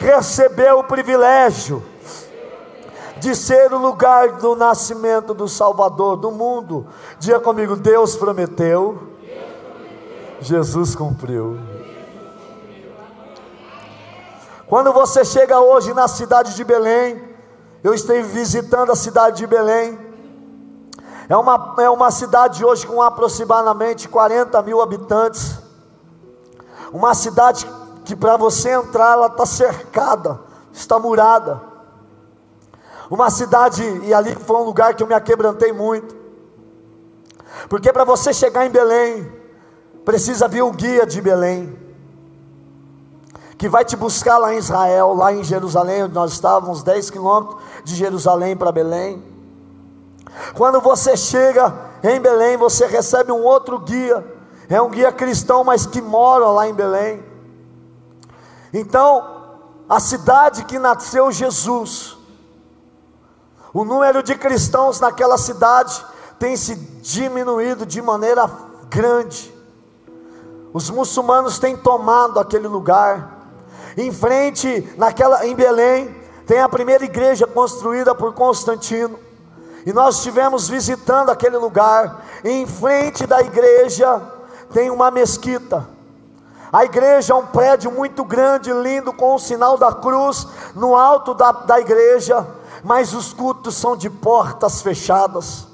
recebeu 0.00 0.80
o 0.80 0.84
privilégio 0.84 1.89
de 3.20 3.36
ser 3.36 3.72
o 3.72 3.78
lugar 3.78 4.32
do 4.38 4.56
nascimento 4.56 5.34
do 5.34 5.46
Salvador 5.46 6.16
do 6.16 6.30
mundo. 6.30 6.86
Diga 7.18 7.38
comigo: 7.38 7.76
Deus 7.76 8.16
prometeu, 8.16 8.98
Jesus 10.40 10.96
cumpriu. 10.96 11.58
Quando 14.66 14.92
você 14.92 15.24
chega 15.24 15.60
hoje 15.60 15.92
na 15.92 16.08
cidade 16.08 16.54
de 16.54 16.64
Belém, 16.64 17.22
eu 17.82 17.92
estive 17.92 18.22
visitando 18.22 18.92
a 18.92 18.96
cidade 18.96 19.38
de 19.38 19.46
Belém. 19.46 19.98
É 21.28 21.36
uma, 21.36 21.74
é 21.78 21.90
uma 21.90 22.10
cidade 22.10 22.64
hoje 22.64 22.86
com 22.86 23.02
aproximadamente 23.02 24.08
40 24.08 24.62
mil 24.62 24.80
habitantes. 24.80 25.58
Uma 26.92 27.14
cidade 27.14 27.66
que 28.04 28.16
para 28.16 28.36
você 28.36 28.70
entrar 28.70 29.12
ela 29.12 29.26
está 29.26 29.44
cercada, 29.44 30.40
está 30.72 30.98
murada. 30.98 31.69
Uma 33.10 33.28
cidade, 33.28 33.82
e 34.04 34.14
ali 34.14 34.36
foi 34.36 34.56
um 34.56 34.64
lugar 34.64 34.94
que 34.94 35.02
eu 35.02 35.06
me 35.06 35.14
aquebrantei 35.14 35.72
muito. 35.72 36.14
Porque 37.68 37.92
para 37.92 38.04
você 38.04 38.32
chegar 38.32 38.64
em 38.64 38.70
Belém, 38.70 39.30
precisa 40.04 40.46
vir 40.46 40.62
o 40.62 40.70
guia 40.70 41.04
de 41.04 41.20
Belém, 41.20 41.76
que 43.58 43.68
vai 43.68 43.84
te 43.84 43.96
buscar 43.96 44.38
lá 44.38 44.54
em 44.54 44.58
Israel, 44.58 45.12
lá 45.12 45.32
em 45.32 45.42
Jerusalém, 45.42 46.04
onde 46.04 46.14
nós 46.14 46.32
estávamos, 46.32 46.84
10 46.84 47.10
quilômetros 47.10 47.60
de 47.84 47.96
Jerusalém 47.96 48.56
para 48.56 48.70
Belém. 48.70 49.22
Quando 50.54 50.80
você 50.80 51.16
chega 51.16 51.74
em 52.04 52.20
Belém, 52.20 52.56
você 52.56 52.86
recebe 52.86 53.32
um 53.32 53.42
outro 53.42 53.78
guia, 53.80 54.24
é 54.68 54.80
um 54.80 54.88
guia 54.88 55.10
cristão, 55.10 55.64
mas 55.64 55.84
que 55.84 56.00
mora 56.00 56.46
lá 56.46 56.68
em 56.68 56.72
Belém. 56.72 57.24
Então, 58.72 59.40
a 59.88 59.98
cidade 59.98 60.64
que 60.64 60.78
nasceu 60.78 61.32
Jesus, 61.32 62.19
o 63.72 63.84
número 63.84 64.22
de 64.22 64.34
cristãos 64.34 64.98
naquela 64.98 65.38
cidade 65.38 66.04
tem 66.38 66.56
se 66.56 66.74
diminuído 66.74 67.86
de 67.86 68.02
maneira 68.02 68.50
grande. 68.88 69.54
Os 70.72 70.90
muçulmanos 70.90 71.58
têm 71.58 71.76
tomado 71.76 72.40
aquele 72.40 72.66
lugar. 72.66 73.38
Em 73.96 74.12
frente, 74.12 74.92
naquela 74.96 75.46
em 75.46 75.54
Belém, 75.54 76.14
tem 76.46 76.60
a 76.60 76.68
primeira 76.68 77.04
igreja 77.04 77.46
construída 77.46 78.14
por 78.14 78.34
Constantino. 78.34 79.18
E 79.86 79.92
nós 79.92 80.16
estivemos 80.16 80.68
visitando 80.68 81.30
aquele 81.30 81.56
lugar. 81.56 82.24
em 82.44 82.66
frente 82.66 83.26
da 83.26 83.40
igreja 83.40 84.20
tem 84.72 84.90
uma 84.90 85.10
mesquita. 85.10 85.88
A 86.72 86.84
igreja 86.84 87.32
é 87.32 87.36
um 87.36 87.46
prédio 87.46 87.90
muito 87.90 88.24
grande, 88.24 88.72
lindo, 88.72 89.12
com 89.12 89.34
o 89.34 89.38
sinal 89.38 89.76
da 89.76 89.92
cruz 89.92 90.46
no 90.74 90.94
alto 90.94 91.34
da, 91.34 91.50
da 91.50 91.80
igreja 91.80 92.46
mas 92.82 93.14
os 93.14 93.32
cultos 93.32 93.76
são 93.76 93.96
de 93.96 94.08
portas 94.08 94.82
fechadas. 94.82 95.66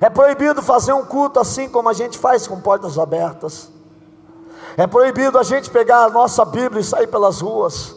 É 0.00 0.10
proibido 0.10 0.62
fazer 0.62 0.92
um 0.92 1.04
culto 1.04 1.40
assim 1.40 1.68
como 1.68 1.88
a 1.88 1.92
gente 1.92 2.18
faz 2.18 2.46
com 2.46 2.60
portas 2.60 2.98
abertas. 2.98 3.70
É 4.76 4.86
proibido 4.86 5.38
a 5.38 5.42
gente 5.42 5.70
pegar 5.70 6.04
a 6.04 6.10
nossa 6.10 6.44
Bíblia 6.44 6.80
e 6.80 6.84
sair 6.84 7.06
pelas 7.06 7.40
ruas. 7.40 7.96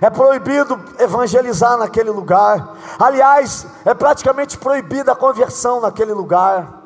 É 0.00 0.10
proibido 0.10 0.78
evangelizar 0.98 1.78
naquele 1.78 2.10
lugar. 2.10 2.76
Aliás, 2.98 3.66
é 3.84 3.94
praticamente 3.94 4.58
proibida 4.58 5.12
a 5.12 5.16
conversão 5.16 5.80
naquele 5.80 6.12
lugar. 6.12 6.82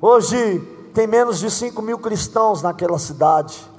Hoje 0.00 0.60
tem 0.92 1.06
menos 1.06 1.38
de 1.38 1.50
5 1.50 1.80
mil 1.82 1.98
cristãos 1.98 2.62
naquela 2.62 2.98
cidade. 2.98 3.73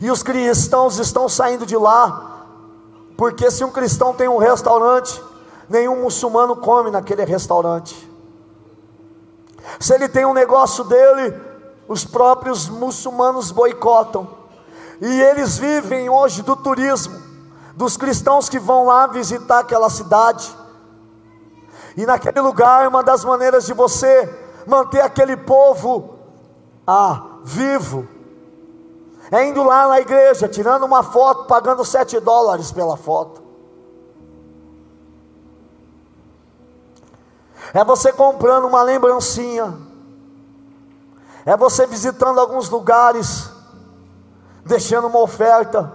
E 0.00 0.10
os 0.10 0.22
cristãos 0.22 0.98
estão 0.98 1.28
saindo 1.28 1.66
de 1.66 1.76
lá, 1.76 2.44
porque 3.16 3.50
se 3.50 3.64
um 3.64 3.70
cristão 3.70 4.14
tem 4.14 4.28
um 4.28 4.38
restaurante, 4.38 5.22
nenhum 5.68 6.02
muçulmano 6.02 6.56
come 6.56 6.90
naquele 6.90 7.24
restaurante. 7.24 8.08
Se 9.80 9.94
ele 9.94 10.08
tem 10.08 10.24
um 10.24 10.32
negócio 10.32 10.84
dele, 10.84 11.34
os 11.88 12.04
próprios 12.04 12.68
muçulmanos 12.68 13.50
boicotam. 13.50 14.28
E 15.00 15.20
eles 15.20 15.58
vivem 15.58 16.08
hoje 16.08 16.42
do 16.42 16.56
turismo, 16.56 17.20
dos 17.74 17.96
cristãos 17.96 18.48
que 18.48 18.58
vão 18.58 18.84
lá 18.84 19.06
visitar 19.06 19.60
aquela 19.60 19.88
cidade. 19.88 20.56
E 21.96 22.04
naquele 22.06 22.40
lugar, 22.40 22.86
uma 22.86 23.02
das 23.02 23.24
maneiras 23.24 23.66
de 23.66 23.72
você 23.72 24.28
manter 24.66 25.00
aquele 25.00 25.36
povo 25.36 26.14
ah, 26.86 27.38
vivo, 27.42 28.06
é 29.30 29.46
indo 29.46 29.62
lá 29.62 29.88
na 29.88 30.00
igreja, 30.00 30.48
tirando 30.48 30.84
uma 30.84 31.02
foto, 31.02 31.44
pagando 31.44 31.84
sete 31.84 32.18
dólares 32.18 32.72
pela 32.72 32.96
foto. 32.96 33.42
É 37.74 37.84
você 37.84 38.12
comprando 38.12 38.66
uma 38.66 38.82
lembrancinha. 38.82 39.76
É 41.44 41.56
você 41.56 41.86
visitando 41.86 42.40
alguns 42.40 42.70
lugares, 42.70 43.50
deixando 44.64 45.06
uma 45.06 45.20
oferta. 45.20 45.92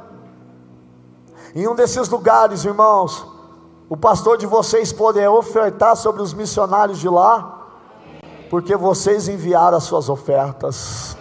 Em 1.56 1.68
um 1.68 1.76
desses 1.76 2.10
lugares, 2.10 2.66
irmãos, 2.66 3.26
o 3.90 3.98
pastor 3.98 4.38
de 4.38 4.46
vocês 4.46 4.92
poder 4.92 5.28
ofertar 5.28 5.96
sobre 5.96 6.22
os 6.22 6.34
missionários 6.34 7.00
de 7.00 7.10
lá, 7.10 7.62
porque 8.50 8.76
vocês 8.76 9.28
enviaram 9.28 9.78
as 9.78 9.84
suas 9.84 10.10
ofertas. 10.10 11.18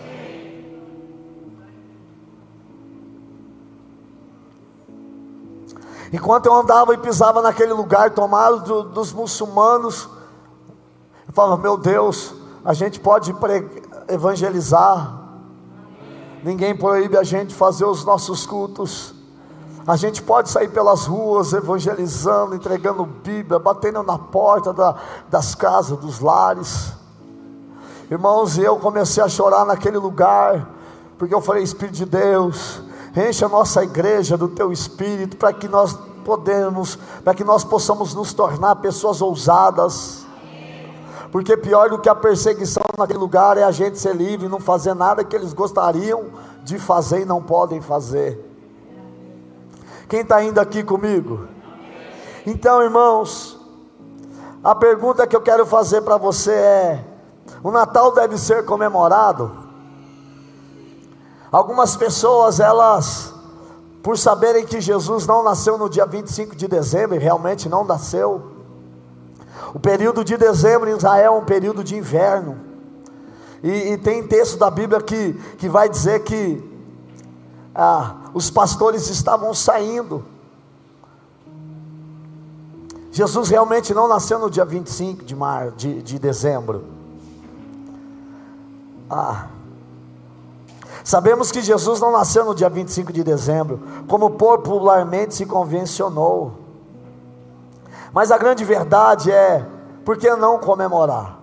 Enquanto 6.13 6.47
eu 6.47 6.55
andava 6.55 6.93
e 6.93 6.99
pisava 6.99 7.41
naquele 7.41 7.73
lugar 7.73 8.11
tomado 8.11 8.61
do, 8.61 8.83
dos 8.83 9.13
muçulmanos, 9.13 10.09
eu 11.27 11.33
falava: 11.33 11.57
Meu 11.57 11.79
Deus, 11.79 12.35
a 12.63 12.75
gente 12.75 13.01
pode 13.01 13.35
evangelizar, 14.09 15.21
ninguém 16.45 16.77
proíbe 16.77 17.17
a 17.17 17.23
gente 17.23 17.55
fazer 17.55 17.87
os 17.87 18.05
nossos 18.05 18.45
cultos. 18.45 19.15
A 19.85 19.97
gente 19.97 20.23
pode 20.23 20.49
sair 20.49 20.69
pelas 20.69 21.07
ruas 21.07 21.53
evangelizando, 21.53 22.55
entregando 22.55 23.05
Bíblia, 23.05 23.59
batendo 23.59 24.01
na 24.05 24.17
porta 24.17 24.73
da, 24.73 24.95
das 25.29 25.57
casas, 25.57 25.99
dos 25.99 26.21
lares. 26.21 26.93
Irmãos, 28.09 28.59
eu 28.59 28.77
comecei 28.77 29.23
a 29.23 29.29
chorar 29.29 29.65
naquele 29.65 29.99
lugar, 29.99 30.69
porque 31.19 31.35
eu 31.35 31.41
falei, 31.41 31.65
Espírito 31.65 31.97
de 31.97 32.05
Deus, 32.05 32.81
enche 33.17 33.45
a 33.45 33.49
nossa 33.49 33.83
igreja 33.83 34.37
do 34.37 34.49
teu 34.49 34.73
espírito 34.73 35.37
para 35.37 35.53
que 35.53 35.69
nós 35.69 35.99
podemos, 36.25 36.97
para 37.23 37.35
que 37.35 37.45
nós 37.45 37.65
possamos 37.65 38.15
nos 38.15 38.33
tornar 38.33 38.77
pessoas 38.77 39.21
ousadas. 39.21 40.27
Porque 41.31 41.57
pior 41.57 41.89
do 41.89 41.99
que 41.99 42.09
a 42.09 42.15
perseguição 42.15 42.85
naquele 42.99 43.19
lugar 43.19 43.57
é 43.57 43.65
a 43.65 43.71
gente 43.71 43.99
ser 43.99 44.15
livre 44.15 44.47
e 44.47 44.49
não 44.49 44.61
fazer 44.61 44.95
nada 44.95 45.25
que 45.25 45.35
eles 45.35 45.53
gostariam 45.53 46.27
de 46.63 46.79
fazer 46.79 47.23
e 47.23 47.25
não 47.25 47.43
podem 47.43 47.81
fazer. 47.81 48.51
Quem 50.09 50.21
está 50.21 50.43
indo 50.45 50.61
aqui 50.61 50.83
comigo? 50.83 51.49
Então, 52.47 52.83
irmãos, 52.83 53.59
a 54.63 54.75
pergunta 54.75 55.27
que 55.27 55.35
eu 55.35 55.41
quero 55.41 55.65
fazer 55.65 56.03
para 56.03 56.17
você 56.19 56.53
é: 56.53 57.05
o 57.63 57.71
Natal 57.71 58.13
deve 58.13 58.37
ser 58.37 58.65
comemorado? 58.65 59.51
Algumas 61.53 61.95
pessoas, 61.95 62.59
elas, 62.61 63.35
por 64.03 64.17
saberem 64.17 64.65
que 64.65 64.81
Jesus 64.81 65.27
não 65.27 65.45
nasceu 65.45 65.77
no 65.77 65.87
dia 65.87 66.07
25 66.07 66.57
de 66.57 66.67
dezembro, 66.67 67.15
e 67.15 67.19
realmente 67.19 67.69
não 67.69 67.85
nasceu, 67.85 68.51
o 69.75 69.79
período 69.79 70.25
de 70.25 70.39
dezembro 70.39 70.89
em 70.89 70.97
Israel 70.97 71.35
é 71.35 71.39
um 71.39 71.45
período 71.45 71.85
de 71.85 71.95
inverno, 71.95 72.59
e, 73.63 73.93
e 73.93 73.99
tem 73.99 74.27
texto 74.27 74.59
da 74.59 74.71
Bíblia 74.71 75.03
que, 75.03 75.35
que 75.59 75.69
vai 75.69 75.91
dizer 75.91 76.25
que 76.25 76.65
ah, 77.75 78.17
os 78.33 78.51
pastores 78.51 79.11
estavam 79.11 79.53
saindo, 79.53 80.25
Jesus 83.11 83.51
realmente 83.51 83.93
não 83.93 84.09
nasceu 84.09 84.39
no 84.39 84.49
dia 84.49 84.65
25 84.65 85.23
de, 85.23 85.37
mar, 85.37 85.71
de, 85.73 86.01
de 86.01 86.19
dezembro. 86.19 86.83
Ah. 89.11 89.52
Sabemos 91.05 91.51
que 91.51 91.61
Jesus 91.61 92.01
não 92.01 92.13
nasceu 92.13 92.45
no 92.45 92.55
dia 92.55 92.69
25 92.69 93.13
de 93.13 93.25
dezembro, 93.25 93.81
como 94.09 94.31
popularmente 94.31 95.35
se 95.35 95.47
convencionou. 95.47 96.53
Mas 98.13 98.31
a 98.31 98.39
grande 98.39 98.65
verdade 98.65 99.31
é: 99.31 99.67
por 100.05 100.17
que 100.17 100.35
não 100.37 100.59
comemorar? 100.59 101.41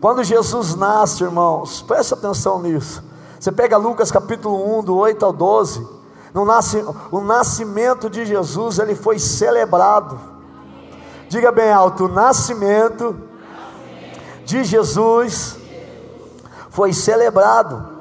Quando 0.00 0.24
Jesus 0.24 0.74
nasce, 0.74 1.24
irmãos, 1.24 1.82
preste 1.82 2.14
atenção 2.14 2.60
nisso. 2.60 3.02
Você 3.38 3.52
pega 3.52 3.76
Lucas 3.76 4.10
capítulo 4.10 4.78
1, 4.78 4.84
do 4.84 4.96
8 4.96 5.24
ao 5.24 5.32
12 5.32 6.04
no 6.34 6.44
nasce, 6.44 6.84
o 7.12 7.20
nascimento 7.20 8.10
de 8.10 8.26
Jesus 8.26 8.80
ele 8.80 8.96
foi 8.96 9.20
celebrado. 9.20 10.18
Diga 11.28 11.52
bem 11.52 11.70
alto: 11.70 12.06
o 12.06 12.08
nascimento 12.08 13.16
de 14.44 14.64
Jesus 14.64 15.56
foi 16.74 16.92
celebrado. 16.92 17.94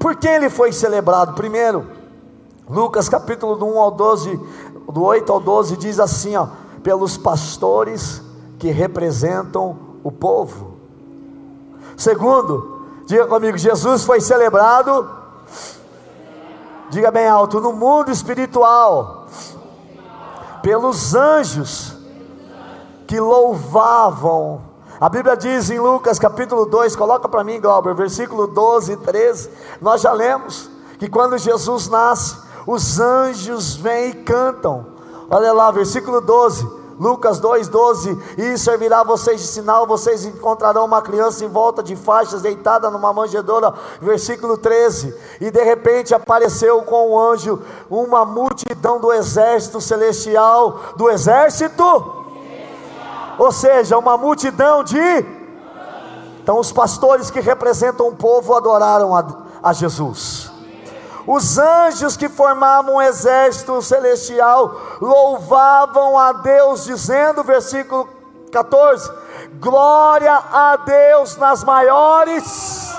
Por 0.00 0.16
que 0.16 0.26
ele 0.26 0.50
foi 0.50 0.72
celebrado? 0.72 1.34
Primeiro, 1.34 1.86
Lucas 2.68 3.08
capítulo 3.08 3.54
do 3.54 3.66
1 3.66 3.78
ao 3.78 3.90
12, 3.90 4.40
do 4.90 5.02
8 5.02 5.30
ao 5.30 5.38
12 5.38 5.76
diz 5.76 6.00
assim, 6.00 6.34
ó, 6.36 6.48
pelos 6.82 7.16
pastores 7.18 8.22
que 8.58 8.70
representam 8.70 9.76
o 10.02 10.10
povo. 10.10 10.72
Segundo, 11.96 12.86
diga 13.06 13.26
comigo, 13.26 13.58
Jesus 13.58 14.04
foi 14.04 14.20
celebrado 14.20 15.20
diga 16.90 17.10
bem 17.10 17.28
alto, 17.28 17.60
no 17.60 17.72
mundo 17.72 18.10
espiritual, 18.10 19.26
pelos 20.60 21.14
anjos 21.14 21.96
que 23.06 23.20
louvavam. 23.20 24.69
A 25.00 25.08
Bíblia 25.08 25.34
diz 25.34 25.70
em 25.70 25.80
Lucas 25.80 26.18
capítulo 26.18 26.66
2, 26.66 26.94
coloca 26.94 27.26
para 27.26 27.42
mim, 27.42 27.58
Glauber, 27.58 27.94
versículo 27.94 28.46
12 28.46 28.92
e 28.92 28.96
13. 28.98 29.50
Nós 29.80 30.02
já 30.02 30.12
lemos 30.12 30.70
que 30.98 31.08
quando 31.08 31.38
Jesus 31.38 31.88
nasce, 31.88 32.36
os 32.66 33.00
anjos 33.00 33.76
vêm 33.76 34.10
e 34.10 34.14
cantam. 34.16 34.84
Olha 35.30 35.54
lá, 35.54 35.70
versículo 35.70 36.20
12 36.20 36.80
Lucas 37.00 37.40
2,12: 37.40 38.20
E 38.36 38.58
servirá 38.58 39.02
vocês 39.02 39.40
de 39.40 39.46
sinal, 39.46 39.86
vocês 39.86 40.26
encontrarão 40.26 40.84
uma 40.84 41.00
criança 41.00 41.42
em 41.42 41.48
volta 41.48 41.82
de 41.82 41.96
faixas, 41.96 42.42
deitada 42.42 42.90
numa 42.90 43.10
manjedoura. 43.10 43.72
Versículo 44.02 44.58
13: 44.58 45.16
E 45.40 45.50
de 45.50 45.64
repente 45.64 46.14
apareceu 46.14 46.82
com 46.82 47.12
o 47.12 47.18
anjo 47.18 47.58
uma 47.88 48.26
multidão 48.26 49.00
do 49.00 49.10
exército 49.14 49.80
celestial, 49.80 50.78
do 50.94 51.08
exército. 51.08 52.19
Ou 53.40 53.50
seja, 53.50 53.96
uma 53.96 54.18
multidão 54.18 54.84
de. 54.84 55.24
Então, 56.42 56.58
os 56.58 56.70
pastores 56.70 57.30
que 57.30 57.40
representam 57.40 58.08
o 58.08 58.14
povo 58.14 58.54
adoraram 58.54 59.16
a, 59.16 59.24
a 59.62 59.72
Jesus. 59.72 60.52
Os 61.26 61.56
anjos 61.56 62.18
que 62.18 62.28
formavam 62.28 62.96
um 62.96 63.02
exército 63.02 63.80
celestial 63.80 64.78
louvavam 65.00 66.18
a 66.18 66.32
Deus, 66.32 66.84
dizendo, 66.84 67.42
versículo 67.42 68.06
14: 68.52 69.10
Glória 69.58 70.34
a 70.34 70.76
Deus 70.76 71.38
nas 71.38 71.64
maiores, 71.64 72.94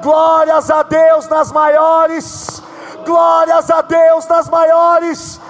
glórias 0.00 0.70
a 0.70 0.84
Deus 0.84 1.26
nas 1.26 1.50
maiores, 1.50 2.62
glórias 3.04 3.68
a 3.70 3.82
Deus 3.82 4.24
nas 4.28 4.48
maiores 4.48 5.40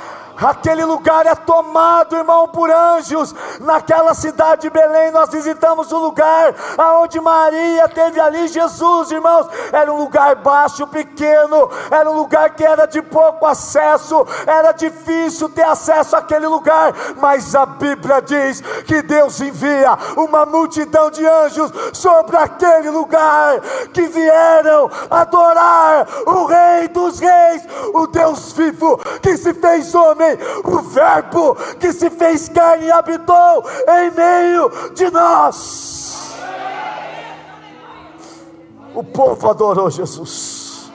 Aquele 0.41 0.85
lugar 0.85 1.27
é 1.27 1.35
tomado, 1.35 2.17
irmão, 2.17 2.47
por 2.49 2.71
anjos. 2.71 3.35
Naquela 3.61 4.15
cidade 4.15 4.63
de 4.63 4.71
Belém, 4.71 5.11
nós 5.11 5.31
visitamos 5.31 5.91
o 5.91 5.99
lugar 5.99 6.55
aonde 6.77 7.21
Maria 7.21 7.89
teve 7.89 8.21
ali 8.21 8.47
Jesus, 8.47 9.11
irmãos. 9.11 9.49
Era 9.73 9.93
um 9.93 9.99
lugar 9.99 10.37
baixo, 10.37 10.87
pequeno, 10.87 11.69
era 11.91 12.09
um 12.09 12.15
lugar 12.15 12.51
que 12.51 12.65
era 12.65 12.87
de 12.87 13.03
pouco 13.03 13.47
acesso, 13.47 14.25
era 14.47 14.71
difícil 14.73 15.49
ter 15.49 15.65
acesso 15.65 16.17
àquele 16.17 16.47
lugar, 16.47 16.95
mas 17.17 17.55
a 17.55 17.67
Bíblia 17.67 18.23
diz 18.23 18.61
que 18.87 19.03
Deus 19.03 19.41
envia 19.41 19.99
uma 20.17 20.47
multidão 20.47 21.11
de 21.11 21.27
anjos 21.27 21.73
sobre 21.93 22.37
aquele 22.37 22.91
lugar 22.91 23.61
que 23.93 24.03
vieram 24.03 24.89
adorar 25.11 26.07
o 26.27 26.47
Rei 26.47 26.89
dos 26.89 27.19
Reis, 27.19 27.63
o 27.93 28.07
Deus 28.07 28.53
vivo 28.53 28.99
que 29.21 29.37
se 29.37 29.53
fez 29.55 29.95
homem 29.95 30.28
o 30.65 30.83
Verbo 30.83 31.55
que 31.79 31.93
se 31.93 32.11
fez 32.11 32.49
carne 32.49 32.87
e 32.87 32.93
habitou 32.93 33.65
em 33.89 34.11
meio 34.11 34.71
de 34.95 35.11
nós. 35.11 36.37
O 38.95 39.05
povo 39.05 39.51
adorou 39.51 39.91
Jesus. 39.91 40.91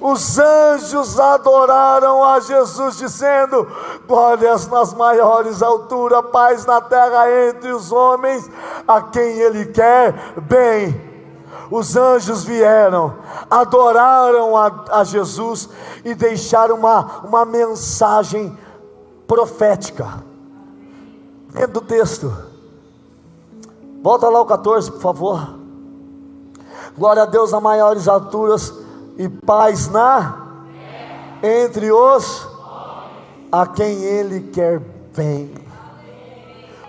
Os 0.00 0.38
anjos 0.38 1.18
adoraram 1.18 2.22
a 2.22 2.38
Jesus, 2.38 2.98
dizendo: 2.98 3.66
Glórias 4.06 4.68
nas 4.68 4.94
maiores 4.94 5.60
alturas, 5.60 6.24
paz 6.30 6.64
na 6.64 6.80
terra 6.80 7.48
entre 7.48 7.72
os 7.72 7.90
homens, 7.90 8.48
a 8.86 9.02
quem 9.02 9.40
Ele 9.40 9.66
quer 9.66 10.14
bem 10.40 11.07
os 11.70 11.96
anjos 11.96 12.44
vieram, 12.44 13.14
adoraram 13.50 14.56
a, 14.56 14.84
a 14.90 15.04
Jesus 15.04 15.68
e 16.04 16.14
deixaram 16.14 16.76
uma, 16.76 17.20
uma 17.24 17.44
mensagem 17.44 18.56
profética. 19.26 20.24
Dentro 21.52 21.72
do 21.72 21.80
texto, 21.80 22.32
volta 24.02 24.28
lá 24.28 24.40
o 24.40 24.46
14, 24.46 24.92
por 24.92 25.00
favor. 25.00 25.58
Glória 26.96 27.22
a 27.22 27.26
Deus 27.26 27.52
nas 27.52 27.62
maiores 27.62 28.08
alturas 28.08 28.72
e 29.16 29.28
paz 29.28 29.88
na 29.88 30.46
entre 31.42 31.92
os 31.92 32.48
a 33.50 33.66
quem 33.66 34.02
Ele 34.02 34.50
quer 34.50 34.80
bem. 35.16 35.54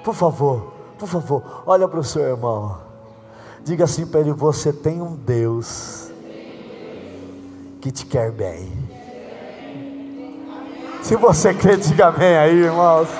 Por 0.03 0.13
favor, 0.13 0.73
por 0.97 1.07
favor, 1.07 1.43
olha 1.65 1.87
para 1.87 1.99
o 1.99 2.03
seu 2.03 2.21
irmão. 2.23 2.88
Diga 3.69 3.83
assim 3.83 4.03
para 4.03 4.21
ele: 4.21 4.31
Você 4.31 4.73
tem 4.73 4.99
um 4.99 5.13
Deus 5.13 6.09
que 7.79 7.91
te 7.91 8.03
quer 8.03 8.31
bem. 8.31 8.73
Se 11.03 11.15
você 11.15 11.53
crê, 11.53 11.77
diga 11.77 12.07
amém 12.07 12.35
aí, 12.35 12.55
irmãos. 12.55 13.07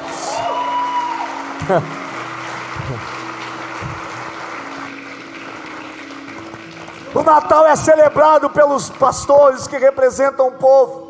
O 7.14 7.24
Natal 7.24 7.68
é 7.68 7.76
celebrado 7.76 8.50
pelos 8.52 8.90
pastores 8.90 9.68
que 9.68 9.78
representam 9.78 10.48
o 10.48 10.54
povo. 10.54 11.10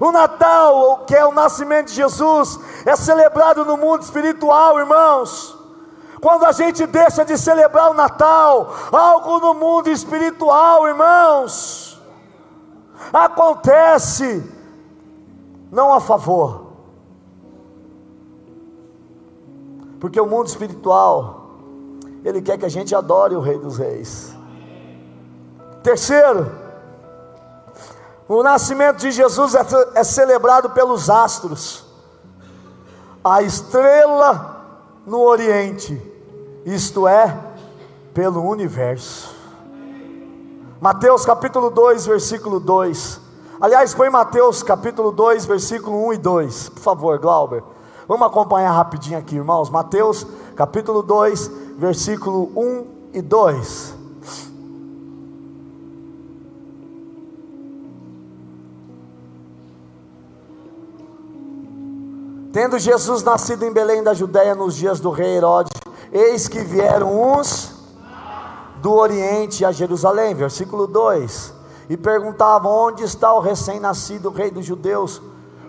O 0.00 0.12
Natal, 0.12 1.04
que 1.06 1.16
é 1.16 1.24
o 1.24 1.32
nascimento 1.32 1.88
de 1.88 1.94
Jesus, 1.94 2.58
é 2.84 2.94
celebrado 2.96 3.64
no 3.64 3.76
mundo 3.76 4.02
espiritual, 4.02 4.78
irmãos. 4.78 5.59
Quando 6.20 6.44
a 6.44 6.52
gente 6.52 6.86
deixa 6.86 7.24
de 7.24 7.38
celebrar 7.38 7.90
o 7.90 7.94
Natal, 7.94 8.74
algo 8.92 9.38
no 9.40 9.54
mundo 9.54 9.88
espiritual, 9.88 10.86
irmãos, 10.86 12.00
acontece, 13.12 14.44
não 15.70 15.94
a 15.94 16.00
favor, 16.00 16.66
porque 19.98 20.20
o 20.20 20.26
mundo 20.26 20.48
espiritual, 20.48 21.50
Ele 22.22 22.42
quer 22.42 22.58
que 22.58 22.66
a 22.66 22.70
gente 22.70 22.94
adore 22.94 23.34
o 23.34 23.40
Rei 23.40 23.58
dos 23.58 23.78
Reis. 23.78 24.34
Terceiro, 25.82 26.52
o 28.28 28.42
nascimento 28.42 28.98
de 28.98 29.10
Jesus 29.10 29.54
é, 29.54 29.64
é 29.94 30.04
celebrado 30.04 30.70
pelos 30.70 31.08
astros. 31.08 31.86
A 33.24 33.42
estrela 33.42 34.60
no 35.06 35.20
Oriente, 35.20 36.09
isto 36.64 37.06
é, 37.06 37.36
pelo 38.12 38.42
universo. 38.42 39.34
Mateus 40.80 41.24
capítulo 41.24 41.70
2, 41.70 42.06
versículo 42.06 42.58
2. 42.58 43.20
Aliás, 43.60 43.94
põe 43.94 44.08
Mateus 44.08 44.62
capítulo 44.62 45.12
2, 45.12 45.44
versículo 45.44 46.06
1 46.06 46.12
e 46.14 46.18
2. 46.18 46.68
Por 46.70 46.80
favor, 46.80 47.18
Glauber. 47.18 47.62
Vamos 48.08 48.26
acompanhar 48.26 48.72
rapidinho 48.72 49.18
aqui, 49.18 49.36
irmãos. 49.36 49.68
Mateus 49.68 50.26
capítulo 50.56 51.02
2, 51.02 51.50
versículo 51.76 52.50
1 52.56 52.86
e 53.12 53.22
2. 53.22 54.00
Tendo 62.52 62.78
Jesus 62.78 63.22
nascido 63.22 63.64
em 63.64 63.72
Belém 63.72 64.02
da 64.02 64.12
Judéia 64.12 64.56
nos 64.56 64.74
dias 64.74 64.98
do 64.98 65.10
rei 65.10 65.36
Herodes, 65.36 65.70
eis 66.12 66.48
que 66.48 66.60
vieram 66.60 67.38
uns 67.38 67.74
do 68.76 68.92
Oriente 68.92 69.64
a 69.64 69.72
Jerusalém, 69.72 70.34
versículo 70.34 70.86
2, 70.86 71.54
e 71.88 71.96
perguntavam: 71.96 72.70
Onde 72.70 73.04
está 73.04 73.32
o 73.32 73.40
recém-nascido 73.40 74.30
rei 74.30 74.50
dos 74.50 74.64
judeus? 74.64 75.20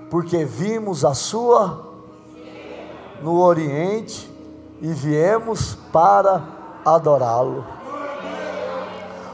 Porque 0.10 0.43
vimos 0.43 1.06
a 1.06 1.13
sua 1.13 1.91
no 3.21 3.39
Oriente 3.39 4.30
e 4.82 4.91
viemos 4.91 5.75
para 5.91 6.43
adorá-lo. 6.84 7.63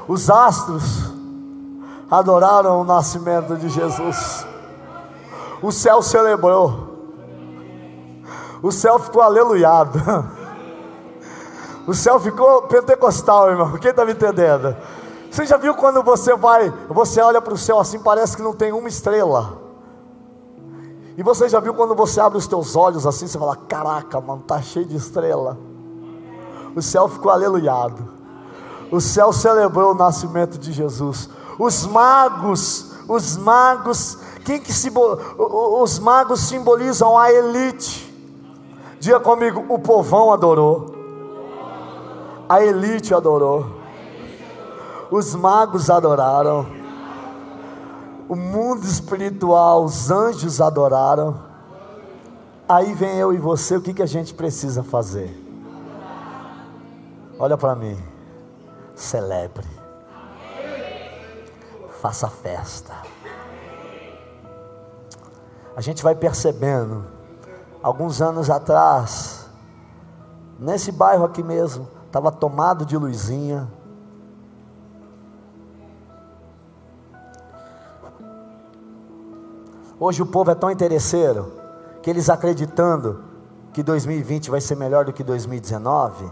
Os 0.07 0.29
astros 0.29 1.11
adoraram 2.09 2.81
o 2.81 2.83
nascimento 2.83 3.55
de 3.55 3.69
Jesus. 3.69 4.45
O 5.61 5.71
céu 5.71 6.01
celebrou. 6.01 6.87
O 8.61 8.71
céu 8.71 8.99
ficou 8.99 9.21
aleluiado. 9.21 9.99
O 11.87 11.93
céu 11.93 12.19
ficou 12.19 12.63
pentecostal, 12.63 13.49
irmão. 13.49 13.77
Quem 13.77 13.91
está 13.91 14.03
me 14.03 14.11
entendendo? 14.11 14.75
Você 15.31 15.45
já 15.45 15.55
viu 15.55 15.73
quando 15.73 16.03
você 16.03 16.35
vai, 16.35 16.69
você 16.89 17.21
olha 17.21 17.41
para 17.41 17.53
o 17.53 17.57
céu 17.57 17.79
assim, 17.79 17.97
parece 17.97 18.35
que 18.35 18.43
não 18.43 18.53
tem 18.53 18.73
uma 18.73 18.89
estrela. 18.89 19.61
E 21.17 21.23
você 21.23 21.47
já 21.47 21.61
viu 21.61 21.73
quando 21.73 21.95
você 21.95 22.19
abre 22.19 22.37
os 22.37 22.45
teus 22.45 22.75
olhos 22.75 23.07
assim, 23.07 23.25
você 23.25 23.39
fala: 23.39 23.55
Caraca, 23.55 24.19
mano, 24.19 24.41
tá 24.41 24.61
cheio 24.61 24.85
de 24.85 24.97
estrela. 24.97 25.57
O 26.75 26.81
céu 26.81 27.07
ficou 27.07 27.31
aleluiado. 27.31 28.05
O 28.91 28.99
céu 28.99 29.31
celebrou 29.31 29.93
o 29.93 29.95
nascimento 29.95 30.57
de 30.57 30.71
Jesus. 30.73 31.29
Os 31.57 31.85
magos, 31.87 32.91
os 33.07 33.37
magos, 33.37 34.17
quem 34.43 34.59
que 34.59 34.71
os 35.37 35.99
magos 35.99 36.41
simbolizam 36.41 37.17
a 37.17 37.31
elite. 37.31 38.05
Diga 38.99 39.19
comigo, 39.19 39.65
o 39.69 39.79
povão 39.79 40.31
adorou. 40.33 40.96
A 42.47 42.63
elite 42.63 43.13
adorou. 43.13 43.77
Os 45.09 45.35
magos 45.35 45.89
adoraram 45.89 46.77
o 48.29 48.35
mundo 48.35 48.83
espiritual, 48.83 49.85
os 49.85 50.11
anjos 50.11 50.59
adoraram. 50.59 51.47
Aí 52.67 52.93
vem 52.93 53.17
eu 53.17 53.33
e 53.33 53.37
você, 53.37 53.77
o 53.77 53.81
que, 53.81 53.93
que 53.93 54.03
a 54.03 54.07
gente 54.07 54.33
precisa 54.33 54.83
fazer? 54.83 55.45
Olha 57.39 57.55
para 57.57 57.75
mim, 57.75 57.97
celebre, 58.95 59.67
faça 62.01 62.27
festa. 62.27 62.93
A 65.75 65.81
gente 65.81 66.03
vai 66.03 66.15
percebendo, 66.15 67.05
alguns 67.81 68.21
anos 68.21 68.49
atrás, 68.49 69.47
nesse 70.59 70.91
bairro 70.91 71.23
aqui 71.23 71.43
mesmo, 71.43 71.87
estava 72.07 72.31
tomado 72.31 72.85
de 72.85 72.97
luzinha, 72.97 73.67
Hoje 79.99 80.21
o 80.21 80.27
povo 80.27 80.51
é 80.51 80.55
tão 80.55 80.69
interesseiro 80.69 81.53
que 82.03 82.09
eles 82.09 82.29
acreditando 82.29 83.23
que 83.73 83.81
2020 83.81 84.51
vai 84.51 84.61
ser 84.61 84.75
melhor 84.75 85.05
do 85.05 85.13
que 85.13 85.23
2019, 85.23 86.31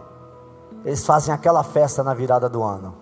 eles 0.83 1.03
fazem 1.03 1.33
aquela 1.33 1.63
festa 1.63 2.03
na 2.03 2.13
virada 2.13 2.47
do 2.47 2.61
ano. 2.61 2.93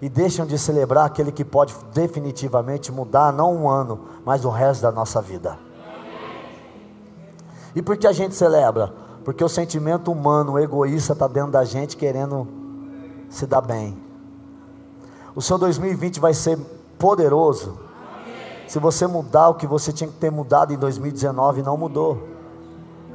E 0.00 0.08
deixam 0.08 0.46
de 0.46 0.58
celebrar 0.58 1.04
aquele 1.04 1.30
que 1.30 1.44
pode 1.44 1.74
definitivamente 1.92 2.90
mudar 2.90 3.32
não 3.32 3.54
um 3.54 3.68
ano, 3.68 4.00
mas 4.24 4.44
o 4.46 4.50
resto 4.50 4.82
da 4.82 4.92
nossa 4.92 5.20
vida. 5.20 5.58
E 7.74 7.82
por 7.82 7.98
que 7.98 8.06
a 8.06 8.12
gente 8.12 8.34
celebra? 8.34 8.94
Porque 9.28 9.44
o 9.44 9.48
sentimento 9.48 10.10
humano, 10.10 10.58
egoísta, 10.58 11.12
está 11.12 11.28
dentro 11.28 11.50
da 11.50 11.62
gente 11.62 11.98
querendo 11.98 12.48
se 13.28 13.46
dar 13.46 13.60
bem. 13.60 13.94
O 15.36 15.42
seu 15.42 15.58
2020 15.58 16.18
vai 16.18 16.32
ser 16.32 16.58
poderoso 16.98 17.78
se 18.66 18.78
você 18.78 19.06
mudar 19.06 19.50
o 19.50 19.54
que 19.56 19.66
você 19.66 19.92
tinha 19.92 20.08
que 20.08 20.16
ter 20.16 20.30
mudado 20.30 20.72
em 20.72 20.78
2019 20.78 21.62
não 21.62 21.76
mudou. 21.76 22.26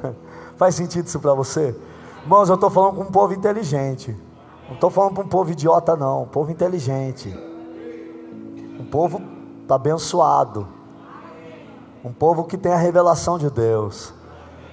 Faz 0.55 0.75
sentido 0.75 1.07
isso 1.07 1.19
para 1.19 1.33
você? 1.33 1.75
Irmãos, 2.21 2.47
eu 2.47 2.55
estou 2.55 2.69
falando 2.69 2.97
com 2.97 3.01
um 3.01 3.11
povo 3.11 3.33
inteligente. 3.33 4.15
Não 4.67 4.75
estou 4.75 4.91
falando 4.91 5.15
para 5.15 5.23
um 5.23 5.27
povo 5.27 5.49
idiota, 5.49 5.95
não. 5.95 6.21
Um 6.21 6.27
povo 6.27 6.51
inteligente. 6.51 7.35
Um 8.79 8.85
povo 8.85 9.19
abençoado. 9.67 10.67
Um 12.05 12.13
povo 12.13 12.43
que 12.43 12.55
tem 12.55 12.71
a 12.71 12.77
revelação 12.77 13.39
de 13.39 13.49
Deus. 13.49 14.13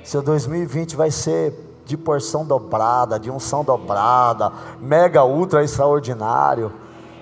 Seu 0.05 0.23
2020 0.23 0.97
vai 0.97 1.11
ser 1.11 1.55
de 1.85 1.97
porção 1.97 2.45
dobrada, 2.45 3.19
de 3.19 3.31
unção 3.31 3.65
dobrada, 3.65 4.53
mega 4.81 5.25
ultra 5.25 5.65
extraordinário. 5.65 6.73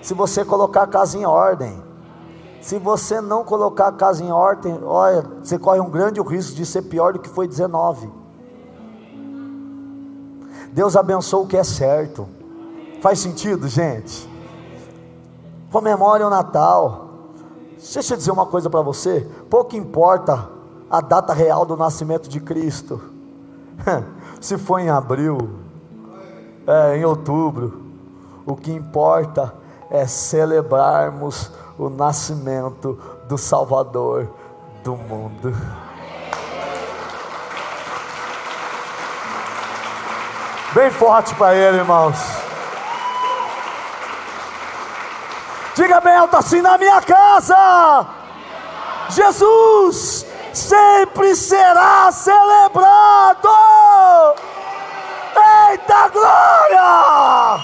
Se 0.01 0.13
você 0.13 0.45
colocar 0.45 0.83
a 0.83 0.87
casa 0.87 1.17
em 1.17 1.25
ordem. 1.25 1.89
Se 2.61 2.77
você 2.77 3.21
não 3.21 3.43
colocar 3.43 3.87
a 3.87 3.91
casa 3.91 4.23
em 4.23 4.31
ordem, 4.31 4.79
olha, 4.83 5.25
você 5.41 5.57
corre 5.57 5.79
um 5.79 5.89
grande 5.89 6.21
risco 6.21 6.55
de 6.55 6.65
ser 6.65 6.83
pior 6.83 7.13
do 7.13 7.19
que 7.19 7.29
foi 7.29 7.47
19. 7.47 8.11
Deus 10.71 10.95
abençoa 10.95 11.41
o 11.41 11.47
que 11.47 11.57
é 11.57 11.63
certo. 11.63 12.27
Faz 13.01 13.19
sentido, 13.19 13.67
gente? 13.67 14.29
Comemore 15.71 16.23
o 16.23 16.29
Natal. 16.29 17.07
Deixa 17.77 18.13
eu 18.13 18.17
dizer 18.17 18.31
uma 18.31 18.45
coisa 18.45 18.69
para 18.69 18.81
você: 18.81 19.25
pouco 19.49 19.75
importa 19.75 20.58
a 20.89 21.01
data 21.01 21.33
real 21.33 21.65
do 21.65 21.77
nascimento 21.77 22.27
de 22.27 22.39
Cristo. 22.39 23.01
Se 24.41 24.57
foi 24.57 24.83
em 24.83 24.89
abril, 24.89 25.37
é, 26.65 26.97
em 26.97 27.05
outubro, 27.05 27.83
o 28.45 28.55
que 28.55 28.71
importa 28.71 29.53
é 29.89 30.07
celebrarmos 30.07 31.51
o 31.77 31.89
nascimento 31.89 32.99
do 33.27 33.37
Salvador 33.37 34.29
do 34.83 34.95
mundo. 34.95 35.55
Bem 40.73 40.91
forte 40.91 41.33
para 41.35 41.55
ele, 41.55 41.77
irmãos. 41.77 42.17
Diga 45.75 45.99
bem 46.01 46.15
alto 46.15 46.37
assim: 46.37 46.61
na 46.61 46.77
minha 46.77 47.01
casa, 47.01 48.05
Jesus 49.09 50.28
sempre 50.53 51.35
será 51.35 52.11
celebrado. 52.11 53.49
Eita 55.69 56.07
glória! 56.09 57.59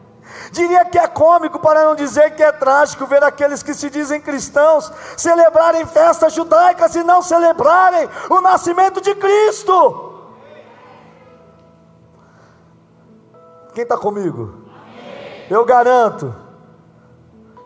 Diria 0.52 0.84
que 0.86 0.98
é 0.98 1.08
cômico, 1.08 1.60
para 1.60 1.86
não 1.86 1.96
dizer 1.96 2.32
que 2.36 2.44
é 2.44 2.52
trágico, 2.52 3.06
ver 3.06 3.24
aqueles 3.24 3.64
que 3.64 3.74
se 3.74 3.90
dizem 3.90 4.20
cristãos 4.20 4.92
celebrarem 5.16 5.86
festas 5.86 6.34
judaicas 6.34 6.94
e 6.96 7.04
não 7.04 7.22
celebrarem 7.22 8.10
o 8.30 8.42
nascimento 8.42 9.00
de 9.00 9.16
Cristo. 9.16 10.10
Quem 13.74 13.84
está 13.84 13.98
comigo? 13.98 14.66
Eu 15.50 15.64
garanto 15.64 16.36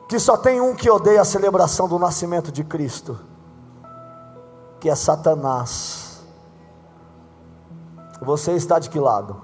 que 0.07 0.19
só 0.19 0.37
tem 0.37 0.61
um 0.61 0.75
que 0.75 0.89
odeia 0.89 1.21
a 1.21 1.25
celebração 1.25 1.87
do 1.87 1.97
nascimento 1.97 2.51
de 2.51 2.63
Cristo, 2.63 3.19
que 4.79 4.89
é 4.89 4.95
Satanás. 4.95 6.23
Você 8.21 8.53
está 8.53 8.79
de 8.79 8.89
que 8.89 8.99
lado? 8.99 9.41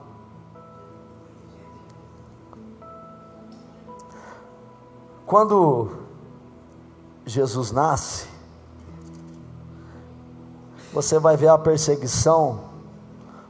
Quando 5.26 5.90
Jesus 7.26 7.72
nasce, 7.72 8.28
você 10.92 11.18
vai 11.18 11.38
ver 11.38 11.48
a 11.48 11.58
perseguição 11.58 12.66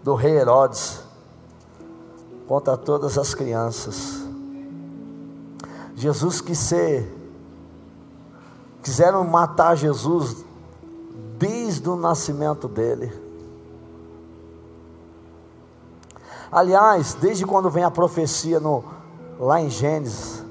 do 0.04 0.14
rei 0.14 0.38
Herodes 0.38 1.02
contra 2.48 2.78
todas 2.78 3.18
as 3.18 3.34
crianças. 3.34 4.21
Jesus 6.02 6.42
quis 6.42 6.58
ser, 6.58 7.16
quiseram 8.82 9.24
matar 9.24 9.76
Jesus 9.76 10.44
desde 11.38 11.88
o 11.88 11.96
nascimento 11.96 12.68
dele. 12.68 13.14
Aliás, 16.52 17.14
desde 17.14 17.46
quando 17.46 17.70
vem 17.70 17.84
a 17.84 17.92
profecia 17.92 18.60
no, 18.60 18.84
lá 19.40 19.62
em 19.62 19.70
Gênesis, 19.70 20.44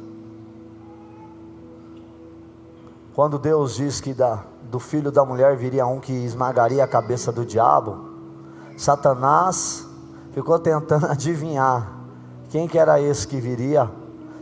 quando 3.12 3.36
Deus 3.36 3.74
diz 3.74 4.00
que 4.00 4.14
da, 4.14 4.44
do 4.70 4.78
filho 4.78 5.10
da 5.10 5.24
mulher 5.24 5.56
viria 5.56 5.84
um 5.84 5.98
que 5.98 6.12
esmagaria 6.12 6.84
a 6.84 6.86
cabeça 6.86 7.32
do 7.32 7.44
diabo, 7.44 8.08
Satanás 8.78 9.84
ficou 10.30 10.60
tentando 10.60 11.06
adivinhar 11.10 11.90
quem 12.50 12.68
que 12.68 12.78
era 12.78 13.00
esse 13.00 13.26
que 13.26 13.40
viria. 13.40 13.98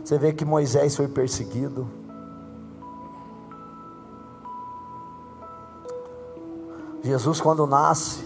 Você 0.09 0.17
vê 0.17 0.33
que 0.33 0.43
Moisés 0.43 0.95
foi 0.95 1.07
perseguido. 1.07 1.85
Jesus, 7.03 7.39
quando 7.39 7.67
nasce, 7.67 8.19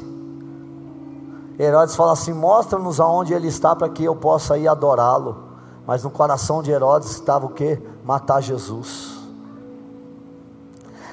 Herodes 1.59 1.97
fala 1.97 2.13
assim: 2.13 2.31
Mostra-nos 2.31 3.01
aonde 3.01 3.33
ele 3.33 3.49
está 3.49 3.75
para 3.75 3.89
que 3.89 4.01
eu 4.01 4.15
possa 4.15 4.57
ir 4.57 4.65
adorá-lo. 4.65 5.43
Mas 5.85 6.05
no 6.05 6.09
coração 6.09 6.63
de 6.63 6.71
Herodes 6.71 7.11
estava 7.11 7.47
o 7.47 7.49
que? 7.49 7.77
Matar 8.05 8.39
Jesus. 8.39 9.19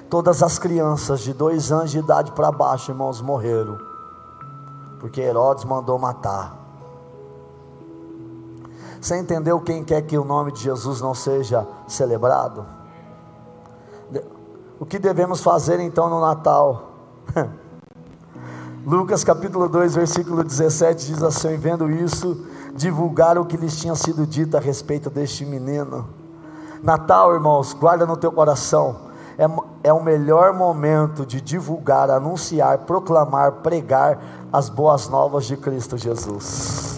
Todas 0.09 0.41
as 0.41 0.57
crianças 0.57 1.19
de 1.19 1.33
dois 1.33 1.73
anos 1.73 1.91
de 1.91 1.99
idade 1.99 2.31
para 2.31 2.53
baixo, 2.53 2.93
irmãos, 2.93 3.21
morreram, 3.21 3.77
porque 5.01 5.21
Herodes 5.21 5.65
mandou 5.65 5.99
matar. 5.99 6.60
Você 9.01 9.17
entendeu 9.17 9.61
quem 9.61 9.83
quer 9.83 10.03
que 10.03 10.19
o 10.19 10.25
nome 10.25 10.53
de 10.53 10.63
Jesus 10.63 11.01
não 11.01 11.15
seja 11.15 11.67
celebrado? 11.89 12.67
O 14.79 14.85
que 14.85 14.99
devemos 14.99 15.43
fazer 15.43 15.81
então 15.81 16.11
no 16.11 16.21
Natal? 16.21 16.91
Lucas 18.85 19.23
capítulo 19.25 19.69
2, 19.69 19.95
versículo 19.95 20.43
17 20.43 21.07
diz 21.07 21.23
assim: 21.23 21.57
Vendo 21.57 21.91
isso, 21.91 22.47
divulgaram 22.75 23.43
o 23.43 23.47
que 23.47 23.57
lhes 23.57 23.79
tinha 23.79 23.95
sido 23.95 24.27
dito 24.27 24.57
a 24.57 24.61
respeito 24.61 25.09
deste 25.09 25.45
menino. 25.45 26.09
Natal, 26.83 27.33
irmãos, 27.35 27.73
guarda 27.73 28.07
no 28.07 28.17
teu 28.17 28.33
coração 28.33 29.11
é, 29.41 29.89
é 29.89 29.93
o 29.93 30.03
melhor 30.03 30.53
momento 30.53 31.25
de 31.25 31.41
divulgar, 31.41 32.11
anunciar, 32.11 32.81
proclamar, 32.81 33.53
pregar 33.63 34.19
as 34.53 34.69
boas 34.69 35.09
novas 35.09 35.47
de 35.47 35.57
Cristo 35.57 35.97
Jesus. 35.97 36.90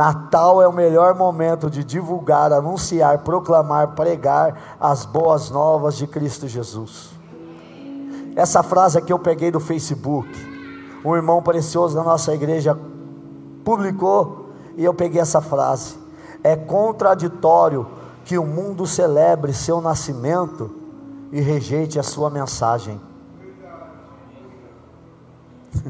Natal 0.00 0.62
é 0.62 0.66
o 0.66 0.72
melhor 0.72 1.14
momento 1.14 1.68
de 1.68 1.84
divulgar, 1.84 2.54
anunciar, 2.54 3.18
proclamar, 3.18 3.88
pregar 3.88 4.78
as 4.80 5.04
boas 5.04 5.50
novas 5.50 5.94
de 5.94 6.06
Cristo 6.06 6.48
Jesus. 6.48 7.10
Essa 8.34 8.62
frase 8.62 8.96
aqui 8.96 9.12
eu 9.12 9.18
peguei 9.18 9.50
do 9.50 9.60
Facebook. 9.60 10.26
Um 11.04 11.14
irmão 11.14 11.42
precioso 11.42 11.94
da 11.94 12.02
nossa 12.02 12.32
igreja 12.34 12.74
publicou 13.62 14.46
e 14.74 14.82
eu 14.86 14.94
peguei 14.94 15.20
essa 15.20 15.42
frase. 15.42 15.98
É 16.42 16.56
contraditório 16.56 17.86
que 18.24 18.38
o 18.38 18.46
mundo 18.46 18.86
celebre 18.86 19.52
seu 19.52 19.82
nascimento 19.82 20.70
e 21.30 21.42
rejeite 21.42 21.98
a 21.98 22.02
sua 22.02 22.30
mensagem. 22.30 22.98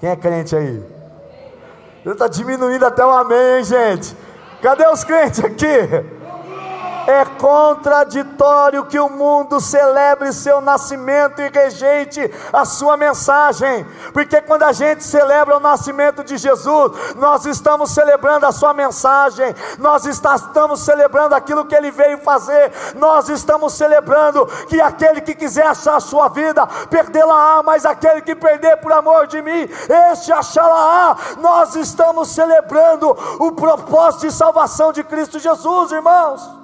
Quem 0.00 0.08
é 0.08 0.16
crente 0.16 0.56
aí? 0.56 0.99
Está 2.04 2.28
diminuindo 2.28 2.84
até 2.84 3.04
o 3.04 3.10
amém, 3.10 3.58
hein, 3.58 3.64
gente? 3.64 4.16
Cadê 4.62 4.86
os 4.86 5.04
crentes 5.04 5.44
aqui? 5.44 5.66
É 7.06 7.24
contraditório 7.24 8.84
que 8.84 8.98
o 8.98 9.08
mundo 9.08 9.60
celebre 9.60 10.32
seu 10.32 10.60
nascimento 10.60 11.40
e 11.40 11.48
rejeite 11.48 12.30
a 12.52 12.64
sua 12.64 12.96
mensagem, 12.96 13.86
porque 14.12 14.40
quando 14.42 14.62
a 14.64 14.72
gente 14.72 15.02
celebra 15.02 15.56
o 15.56 15.60
nascimento 15.60 16.22
de 16.22 16.36
Jesus, 16.36 16.92
nós 17.16 17.46
estamos 17.46 17.90
celebrando 17.90 18.46
a 18.46 18.52
sua 18.52 18.74
mensagem, 18.74 19.54
nós 19.78 20.04
estamos 20.04 20.80
celebrando 20.80 21.34
aquilo 21.34 21.64
que 21.64 21.74
ele 21.74 21.90
veio 21.90 22.18
fazer, 22.18 22.72
nós 22.96 23.28
estamos 23.28 23.72
celebrando 23.72 24.46
que 24.68 24.80
aquele 24.80 25.20
que 25.20 25.34
quiser 25.34 25.66
achar 25.66 25.96
a 25.96 26.00
sua 26.00 26.28
vida, 26.28 26.66
perdê-la-á, 26.88 27.62
mas 27.62 27.84
aquele 27.84 28.20
que 28.20 28.34
perder 28.34 28.76
por 28.76 28.92
amor 28.92 29.26
de 29.26 29.40
mim, 29.42 29.68
este 30.12 30.32
achá-la-á. 30.32 31.16
Nós 31.38 31.74
estamos 31.74 32.28
celebrando 32.28 33.10
o 33.38 33.52
propósito 33.52 34.26
de 34.26 34.32
salvação 34.32 34.92
de 34.92 35.02
Cristo 35.02 35.38
Jesus, 35.38 35.92
irmãos. 35.92 36.59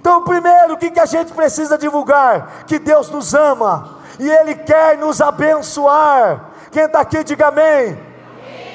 Então, 0.00 0.24
primeiro, 0.24 0.74
o 0.74 0.76
que, 0.78 0.90
que 0.90 1.00
a 1.00 1.06
gente 1.06 1.32
precisa 1.32 1.76
divulgar? 1.76 2.64
Que 2.66 2.78
Deus 2.78 3.10
nos 3.10 3.34
ama 3.34 3.98
e 4.18 4.28
Ele 4.28 4.54
quer 4.54 4.96
nos 4.96 5.20
abençoar. 5.20 6.46
Quem 6.72 6.84
está 6.84 7.00
aqui, 7.00 7.22
diga 7.22 7.48
amém. 7.48 8.10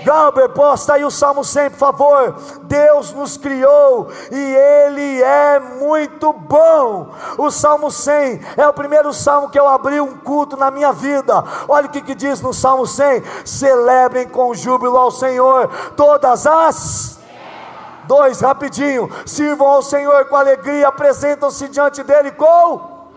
Galber, 0.06 0.50
posta 0.50 0.94
aí 0.94 1.04
o 1.04 1.10
Salmo 1.10 1.44
100, 1.44 1.72
por 1.72 1.80
favor. 1.80 2.36
Deus 2.66 3.12
nos 3.12 3.38
criou 3.38 4.08
e 4.32 4.38
Ele 4.38 5.24
é 5.24 5.60
muito 5.60 6.32
bom. 6.32 7.10
O 7.40 7.50
Salmo 7.50 7.90
100 7.90 8.40
é 8.56 8.68
o 8.68 8.74
primeiro 8.74 9.12
salmo 9.12 9.50
que 9.50 9.60
eu 9.60 9.68
abri 9.68 10.00
um 10.00 10.16
culto 10.18 10.56
na 10.56 10.70
minha 10.70 10.94
vida. 10.94 11.44
Olha 11.68 11.88
o 11.88 11.90
que, 11.90 12.02
que 12.02 12.14
diz 12.14 12.40
no 12.40 12.54
Salmo 12.54 12.86
100: 12.86 13.24
celebrem 13.44 14.28
com 14.28 14.54
júbilo 14.54 14.96
ao 14.96 15.10
Senhor 15.10 15.70
todas 15.96 16.46
as 16.46 17.16
Dois, 18.08 18.42
rapidinho. 18.42 19.10
Sirvam 19.26 19.68
ao 19.68 19.82
Senhor 19.82 20.26
com 20.26 20.36
alegria, 20.36 20.88
apresentam-se 20.88 21.68
diante 21.68 22.04
dele 22.04 22.32
com. 22.32 23.12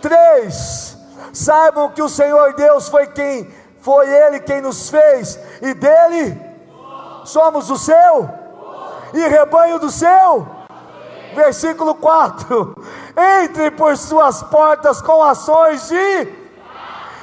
Três. 0.00 0.96
Saibam 1.32 1.90
que 1.90 2.02
o 2.02 2.08
Senhor 2.08 2.54
Deus 2.54 2.88
foi 2.88 3.06
quem 3.08 3.48
foi 3.80 4.06
ele 4.08 4.40
quem 4.40 4.60
nos 4.60 4.90
fez 4.90 5.38
e 5.62 5.72
dele 5.74 6.38
somos 7.24 7.70
o 7.70 7.78
seu 7.78 8.28
e 9.12 9.28
rebanho 9.28 9.78
do 9.78 9.90
seu. 9.90 10.46
Versículo 11.34 11.94
4: 11.94 12.74
Entre 13.42 13.70
por 13.70 13.96
suas 13.96 14.42
portas 14.42 15.00
com 15.00 15.22
ações 15.22 15.88
de 15.88 16.40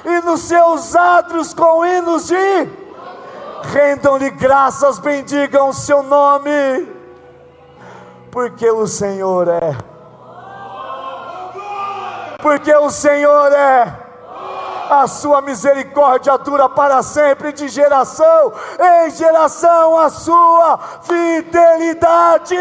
e 0.06 0.22
nos 0.24 0.41
seus 0.41 0.96
átrios 0.96 1.54
com 1.54 1.86
hinos 1.86 2.28
de 2.28 2.36
rendam-lhe 3.74 4.30
graças, 4.30 5.00
bendigam 5.00 5.70
o 5.70 5.74
seu 5.74 6.02
nome 6.02 6.97
porque 8.38 8.69
o 8.69 8.86
Senhor 8.86 9.47
é. 9.47 9.76
Porque 12.38 12.71
o 12.71 12.88
Senhor 12.91 13.52
é. 13.52 13.91
A 14.91 15.08
sua 15.08 15.41
misericórdia 15.41 16.38
dura 16.38 16.69
para 16.69 17.02
sempre, 17.02 17.52
de 17.52 17.67
geração 17.67 18.54
em 18.80 19.10
geração, 19.10 19.97
a 19.97 20.12
sua 20.12 20.78
fidelidade. 21.02 22.56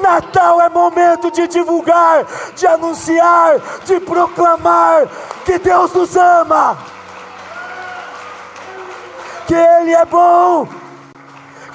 Natal 0.00 0.62
é 0.62 0.70
momento 0.70 1.30
de 1.30 1.46
divulgar, 1.46 2.24
de 2.54 2.66
anunciar, 2.66 3.60
de 3.84 4.00
proclamar 4.00 5.06
que 5.44 5.58
Deus 5.58 5.92
nos 5.92 6.16
ama, 6.16 6.78
que 9.46 9.54
Ele 9.54 9.92
é 9.92 10.06
bom 10.06 10.87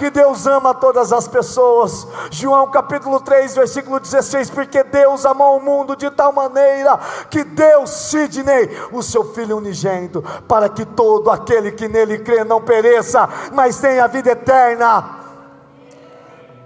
que 0.04 0.10
Deus 0.10 0.46
ama 0.46 0.74
todas 0.74 1.13
as 1.13 1.30
pessoas. 1.30 2.06
João 2.30 2.70
capítulo 2.70 3.22
3, 3.22 3.56
versículo 3.56 4.02
16: 4.02 4.50
Porque 4.50 4.84
Deus 4.84 5.26
amou 5.26 5.56
o 5.56 5.63
mundo 5.63 5.96
de 5.96 6.12
tal 6.12 6.34
maneira 6.34 7.00
que 7.30 7.42
Deus, 7.46 7.89
Sidney, 7.89 8.70
o 8.92 9.02
seu 9.02 9.24
Filho 9.34 9.56
unigênito, 9.56 10.22
para 10.46 10.68
que 10.68 10.84
todo 10.84 11.32
aquele 11.32 11.72
que 11.72 11.88
nele 11.88 12.20
crê 12.20 12.44
não 12.44 12.62
pereça, 12.62 13.30
mas 13.54 13.80
tenha 13.80 14.06
vida 14.10 14.32
eterna. 14.32 15.20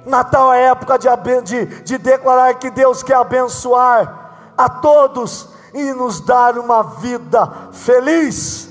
Natal 0.04 0.52
é 0.52 0.70
época 0.70 0.98
de, 0.98 1.08
de, 1.44 1.66
de 1.84 1.98
declarar 2.00 2.56
que 2.56 2.72
Deus 2.72 3.04
quer 3.04 3.18
abençoar 3.18 4.32
a 4.58 4.68
todos 4.68 5.50
e 5.76 5.94
nos 5.94 6.22
dar 6.22 6.58
uma 6.58 6.82
vida 6.82 7.48
feliz. 7.72 8.70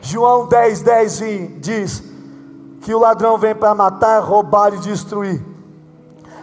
João 0.00 0.48
10, 0.48 0.80
10 0.80 1.18
diz: 1.60 2.15
que 2.86 2.94
o 2.94 3.00
ladrão 3.00 3.36
vem 3.36 3.52
para 3.52 3.74
matar, 3.74 4.20
roubar 4.20 4.72
e 4.72 4.78
destruir, 4.78 5.44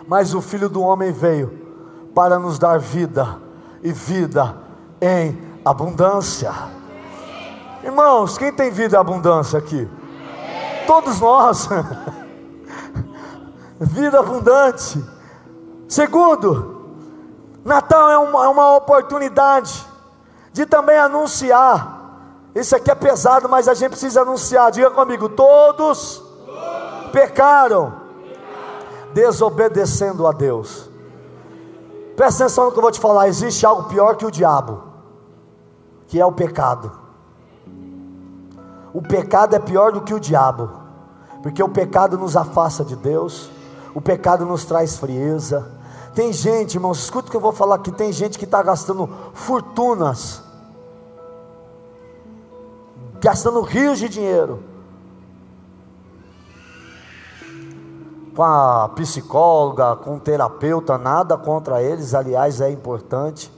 mas 0.05 0.33
o 0.33 0.41
filho 0.41 0.67
do 0.67 0.81
homem 0.81 1.09
veio 1.09 1.57
para 2.13 2.37
nos 2.37 2.59
dar 2.59 2.77
vida 2.77 3.39
e 3.81 3.93
vida 3.93 4.53
em 5.01 5.41
abundância. 5.63 6.53
Irmãos, 7.81 8.37
quem 8.37 8.51
tem 8.51 8.69
vida 8.69 8.97
em 8.97 8.99
abundância 8.99 9.57
aqui? 9.57 9.87
Todos 10.85 11.17
nós. 11.21 11.69
vida 13.79 14.19
abundante. 14.19 15.01
Segundo, 15.87 16.91
Natal 17.63 18.09
é 18.09 18.17
uma, 18.17 18.43
é 18.43 18.47
uma 18.49 18.75
oportunidade 18.75 19.81
de 20.51 20.65
também 20.65 20.97
anunciar. 20.97 22.01
Isso 22.53 22.75
aqui 22.75 22.91
é 22.91 22.95
pesado, 22.95 23.47
mas 23.47 23.69
a 23.69 23.73
gente 23.73 23.91
precisa 23.91 24.23
anunciar. 24.23 24.73
Diga 24.73 24.91
comigo: 24.91 25.29
todos. 25.29 26.32
Pecaram, 27.13 27.93
desobedecendo 29.13 30.25
a 30.25 30.31
Deus. 30.31 30.89
Presta 32.15 32.45
atenção 32.45 32.65
no 32.65 32.71
que 32.71 32.79
eu 32.79 32.81
vou 32.81 32.91
te 32.91 32.99
falar: 32.99 33.27
existe 33.27 33.65
algo 33.65 33.83
pior 33.83 34.17
que 34.17 34.25
o 34.25 34.31
diabo, 34.31 34.81
que 36.07 36.19
é 36.19 36.25
o 36.25 36.31
pecado. 36.31 36.91
O 38.91 39.01
pecado 39.01 39.55
é 39.55 39.59
pior 39.59 39.91
do 39.91 40.01
que 40.01 40.13
o 40.13 40.19
diabo, 40.19 40.69
porque 41.43 41.61
o 41.61 41.69
pecado 41.69 42.17
nos 42.17 42.35
afasta 42.35 42.83
de 42.83 42.95
Deus, 42.95 43.49
o 43.93 44.01
pecado 44.01 44.45
nos 44.45 44.65
traz 44.65 44.97
frieza. 44.97 45.71
Tem 46.15 46.31
gente, 46.31 46.75
irmãos, 46.75 46.99
escuta 46.99 47.27
o 47.27 47.31
que 47.31 47.37
eu 47.37 47.41
vou 47.41 47.53
falar 47.53 47.75
aqui: 47.75 47.91
tem 47.91 48.11
gente 48.11 48.39
que 48.39 48.45
está 48.45 48.61
gastando 48.63 49.07
fortunas, 49.33 50.41
gastando 53.19 53.61
rios 53.61 53.99
de 53.99 54.09
dinheiro 54.09 54.72
com 58.35 58.43
a 58.43 58.89
psicóloga, 58.89 59.95
com 59.95 60.15
o 60.15 60.19
terapeuta, 60.19 60.97
nada 60.97 61.37
contra 61.37 61.81
eles, 61.81 62.13
aliás, 62.13 62.61
é 62.61 62.71
importante, 62.71 63.51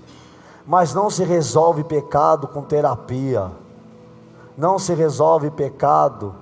mas 0.65 0.93
não 0.93 1.09
se 1.09 1.23
resolve 1.23 1.83
pecado 1.83 2.47
com 2.47 2.61
terapia, 2.61 3.51
não 4.57 4.77
se 4.77 4.93
resolve 4.93 5.49
pecado 5.49 6.35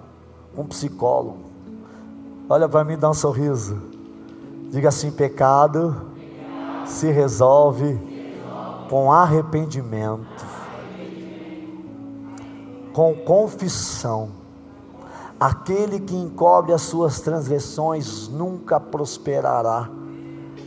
com 0.56 0.66
psicólogo. 0.66 1.44
Olha 2.50 2.68
para 2.68 2.84
mim, 2.84 2.98
dá 2.98 3.10
um 3.10 3.14
sorriso, 3.14 3.82
diga 4.70 4.90
assim: 4.90 5.12
pecado 5.12 5.96
se 6.86 7.12
resolve 7.12 8.00
com 8.90 9.12
arrependimento, 9.12 10.46
com 12.94 13.16
confissão 13.16 14.43
Aquele 15.44 16.00
que 16.00 16.16
encobre 16.16 16.72
as 16.72 16.84
suas 16.84 17.20
transgressões 17.20 18.30
nunca 18.30 18.80
prosperará, 18.80 19.90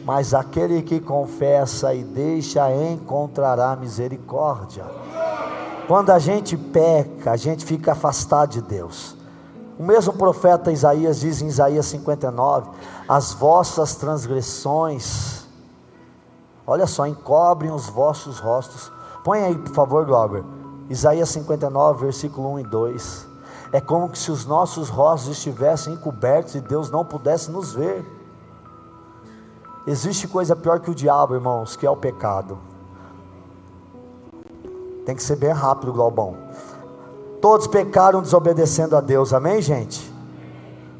mas 0.05 0.35
aquele 0.35 0.83
que 0.83 1.01
confessa 1.01 1.95
e 1.95 2.05
deixa 2.05 2.71
encontrará 2.71 3.75
misericórdia. 3.75 4.85
Quando 5.89 6.11
a 6.11 6.19
gente 6.19 6.59
peca, 6.59 7.31
a 7.31 7.37
gente 7.39 7.65
fica 7.65 7.93
afastado 7.93 8.51
de 8.51 8.61
Deus. 8.61 9.17
O 9.79 9.83
mesmo 9.83 10.13
profeta 10.13 10.71
Isaías 10.71 11.21
diz 11.21 11.41
em 11.41 11.47
Isaías 11.47 11.87
59: 11.87 12.69
As 13.09 13.33
vossas 13.33 13.95
transgressões, 13.95 15.47
olha 16.67 16.87
só, 16.87 17.07
encobrem 17.07 17.71
os 17.71 17.89
vossos 17.89 18.39
rostos. 18.39 18.93
Põe 19.25 19.41
aí, 19.41 19.57
por 19.57 19.73
favor, 19.73 20.05
Glauber. 20.05 20.45
Isaías 20.91 21.31
59, 21.31 22.05
versículo 22.05 22.53
1 22.53 22.59
e 22.59 22.63
2. 22.65 23.36
É 23.73 23.81
como 23.81 24.15
se 24.15 24.31
os 24.31 24.47
nossos 24.47 24.89
rostos 24.89 25.31
estivessem 25.31 25.95
encobertos 25.95 26.55
e 26.55 26.61
Deus 26.61 26.91
não 26.91 27.05
pudesse 27.05 27.51
nos 27.51 27.73
ver. 27.73 28.05
Existe 29.87 30.27
coisa 30.27 30.57
pior 30.57 30.81
que 30.81 30.91
o 30.91 30.95
diabo, 30.95 31.35
irmãos, 31.35 31.77
que 31.77 31.87
é 31.87 31.91
o 31.91 31.97
pecado. 31.97 32.59
Tem 35.05 35.15
que 35.15 35.23
ser 35.23 35.37
bem 35.37 35.53
rápido, 35.53 35.93
Globão. 35.93 36.37
Todos 37.41 37.69
pecaram 37.69 38.21
desobedecendo 38.21 38.97
a 38.97 39.01
Deus, 39.01 39.33
amém, 39.33 39.63
gente? 39.63 40.13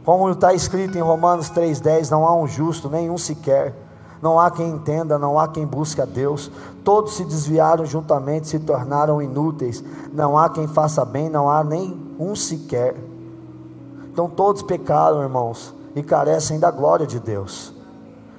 Como 0.05 0.31
está 0.31 0.55
escrito 0.55 0.97
em 0.97 1.01
Romanos 1.01 1.51
3,10: 1.51 2.11
não 2.11 2.25
há 2.25 2.37
um 2.37 2.47
justo, 2.47 2.89
nenhum 2.89 3.19
sequer. 3.19 3.75
Não 4.23 4.39
há 4.39 4.51
quem 4.51 4.71
entenda, 4.71 5.19
não 5.19 5.39
há 5.39 5.49
quem 5.49 5.67
busque 5.67 6.01
a 6.01 6.05
Deus. 6.05 6.51
Todos 6.85 7.17
se 7.17 7.25
desviaram 7.25 7.85
juntamente, 7.85 8.47
se 8.47 8.61
tornaram 8.61 9.21
inúteis. 9.21 9.83
Não 10.13 10.39
há 10.39 10.49
quem 10.49 10.69
faça 10.69 11.05
bem, 11.05 11.29
não 11.29 11.51
há 11.51 11.65
nem 11.65 12.06
um 12.19 12.35
sequer. 12.35 12.97
Então 14.13 14.29
todos 14.29 14.63
pecaram, 14.63 15.23
irmãos, 15.23 15.75
e 15.95 16.03
carecem 16.03 16.59
da 16.59 16.71
glória 16.71 17.07
de 17.07 17.21
Deus. 17.21 17.73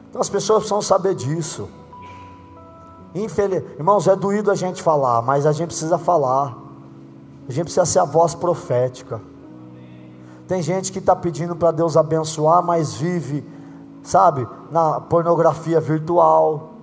Então 0.09 0.19
as 0.19 0.29
pessoas 0.29 0.59
precisam 0.59 0.81
saber 0.81 1.15
disso. 1.15 1.69
Infeliz... 3.13 3.63
Irmãos, 3.77 4.07
é 4.07 4.15
doído 4.15 4.51
a 4.51 4.55
gente 4.55 4.81
falar, 4.81 5.21
mas 5.21 5.45
a 5.45 5.51
gente 5.51 5.67
precisa 5.67 5.97
falar. 5.97 6.57
A 7.47 7.51
gente 7.51 7.65
precisa 7.65 7.85
ser 7.85 7.99
a 7.99 8.05
voz 8.05 8.35
profética. 8.35 9.21
Tem 10.47 10.61
gente 10.61 10.91
que 10.91 10.99
está 10.99 11.15
pedindo 11.15 11.55
para 11.55 11.71
Deus 11.71 11.95
abençoar, 11.95 12.63
mas 12.63 12.95
vive, 12.95 13.45
sabe, 14.01 14.47
na 14.71 14.99
pornografia 14.99 15.79
virtual. 15.79 16.73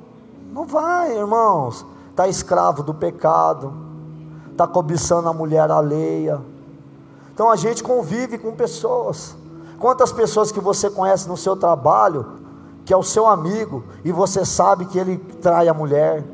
Não 0.52 0.66
vai, 0.66 1.16
irmãos. 1.16 1.85
Está 2.11 2.28
escravo 2.28 2.83
do 2.83 2.94
pecado, 2.94 3.72
está 4.52 4.68
cobiçando 4.68 5.28
a 5.28 5.33
mulher 5.33 5.68
alheia 5.70 6.53
então 7.34 7.50
a 7.50 7.56
gente 7.56 7.82
convive 7.82 8.38
com 8.38 8.52
pessoas. 8.52 9.36
Quantas 9.80 10.12
pessoas 10.12 10.52
que 10.52 10.60
você 10.60 10.88
conhece 10.88 11.28
no 11.28 11.36
seu 11.36 11.56
trabalho, 11.56 12.24
que 12.84 12.94
é 12.94 12.96
o 12.96 13.02
seu 13.02 13.26
amigo, 13.26 13.82
e 14.04 14.12
você 14.12 14.44
sabe 14.44 14.86
que 14.86 14.96
ele 14.96 15.18
trai 15.18 15.68
a 15.68 15.74
mulher, 15.74 16.24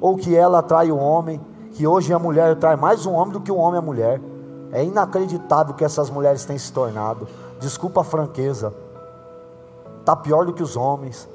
ou 0.00 0.16
que 0.16 0.34
ela 0.34 0.60
trai 0.60 0.90
o 0.90 0.98
homem, 0.98 1.40
que 1.74 1.86
hoje 1.86 2.12
a 2.12 2.18
mulher 2.18 2.56
trai 2.56 2.74
mais 2.74 3.06
um 3.06 3.12
homem 3.12 3.32
do 3.32 3.40
que 3.40 3.52
o 3.52 3.54
um 3.54 3.58
homem 3.58 3.78
a 3.78 3.82
mulher. 3.82 4.20
É 4.72 4.84
inacreditável 4.84 5.74
que 5.74 5.84
essas 5.84 6.10
mulheres 6.10 6.44
têm 6.44 6.58
se 6.58 6.72
tornado. 6.72 7.28
Desculpa 7.60 8.00
a 8.00 8.04
franqueza. 8.04 8.74
Está 10.00 10.16
pior 10.16 10.44
do 10.44 10.52
que 10.52 10.62
os 10.62 10.76
homens. 10.76 11.28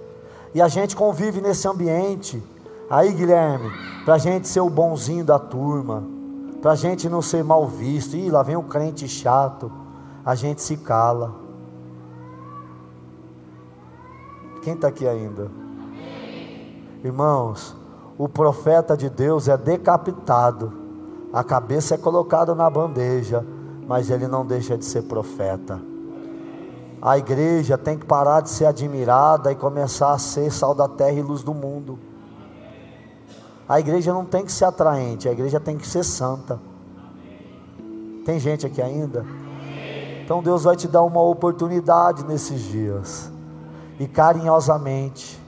E 0.53 0.61
a 0.61 0.67
gente 0.67 0.97
convive 0.97 1.39
nesse 1.39 1.65
ambiente. 1.65 2.43
Aí, 2.89 3.13
Guilherme, 3.13 3.71
para 4.03 4.15
a 4.15 4.17
gente 4.17 4.49
ser 4.49 4.59
o 4.59 4.69
bonzinho 4.69 5.23
da 5.23 5.39
turma 5.39 6.16
para 6.61 6.71
a 6.71 6.75
gente 6.75 7.07
não 7.09 7.21
ser 7.21 7.43
mal 7.43 7.67
visto. 7.67 8.15
Ih, 8.15 8.29
lá 8.29 8.43
vem 8.43 8.55
um 8.55 8.63
crente 8.63 9.07
chato. 9.07 9.71
A 10.25 10.35
gente 10.35 10.61
se 10.61 10.77
cala. 10.77 11.35
Quem 14.61 14.73
está 14.73 14.89
aqui 14.89 15.07
ainda? 15.07 15.49
Irmãos, 17.03 17.75
o 18.17 18.27
profeta 18.27 18.97
de 18.97 19.09
Deus 19.09 19.47
é 19.47 19.55
decapitado, 19.55 20.73
a 21.31 21.43
cabeça 21.43 21.95
é 21.95 21.97
colocada 21.97 22.55
na 22.55 22.69
bandeja, 22.69 23.45
mas 23.87 24.09
ele 24.09 24.27
não 24.27 24.45
deixa 24.45 24.77
de 24.77 24.83
ser 24.83 25.03
profeta. 25.03 25.79
A 27.01 27.17
igreja 27.17 27.77
tem 27.77 27.97
que 27.97 28.05
parar 28.05 28.41
de 28.41 28.49
ser 28.49 28.65
admirada 28.65 29.51
e 29.51 29.55
começar 29.55 30.11
a 30.11 30.17
ser 30.17 30.51
sal 30.51 30.73
da 30.73 30.87
terra 30.87 31.13
e 31.13 31.21
luz 31.21 31.43
do 31.43 31.53
mundo. 31.53 31.99
A 33.67 33.79
igreja 33.79 34.13
não 34.13 34.23
tem 34.23 34.45
que 34.45 34.51
ser 34.51 34.65
atraente, 34.65 35.27
a 35.27 35.31
igreja 35.31 35.59
tem 35.59 35.77
que 35.77 35.87
ser 35.87 36.03
santa. 36.03 36.59
Tem 38.25 38.39
gente 38.39 38.65
aqui 38.65 38.81
ainda? 38.81 39.25
Então 40.23 40.41
Deus 40.41 40.63
vai 40.63 40.75
te 40.75 40.87
dar 40.87 41.03
uma 41.03 41.21
oportunidade 41.21 42.25
nesses 42.25 42.61
dias. 42.61 43.31
E 43.99 44.07
carinhosamente, 44.07 45.41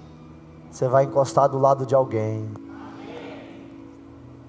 você 0.71 0.88
vai 0.88 1.05
encostar 1.05 1.47
do 1.49 1.58
lado 1.58 1.86
de 1.86 1.95
alguém. 1.95 2.49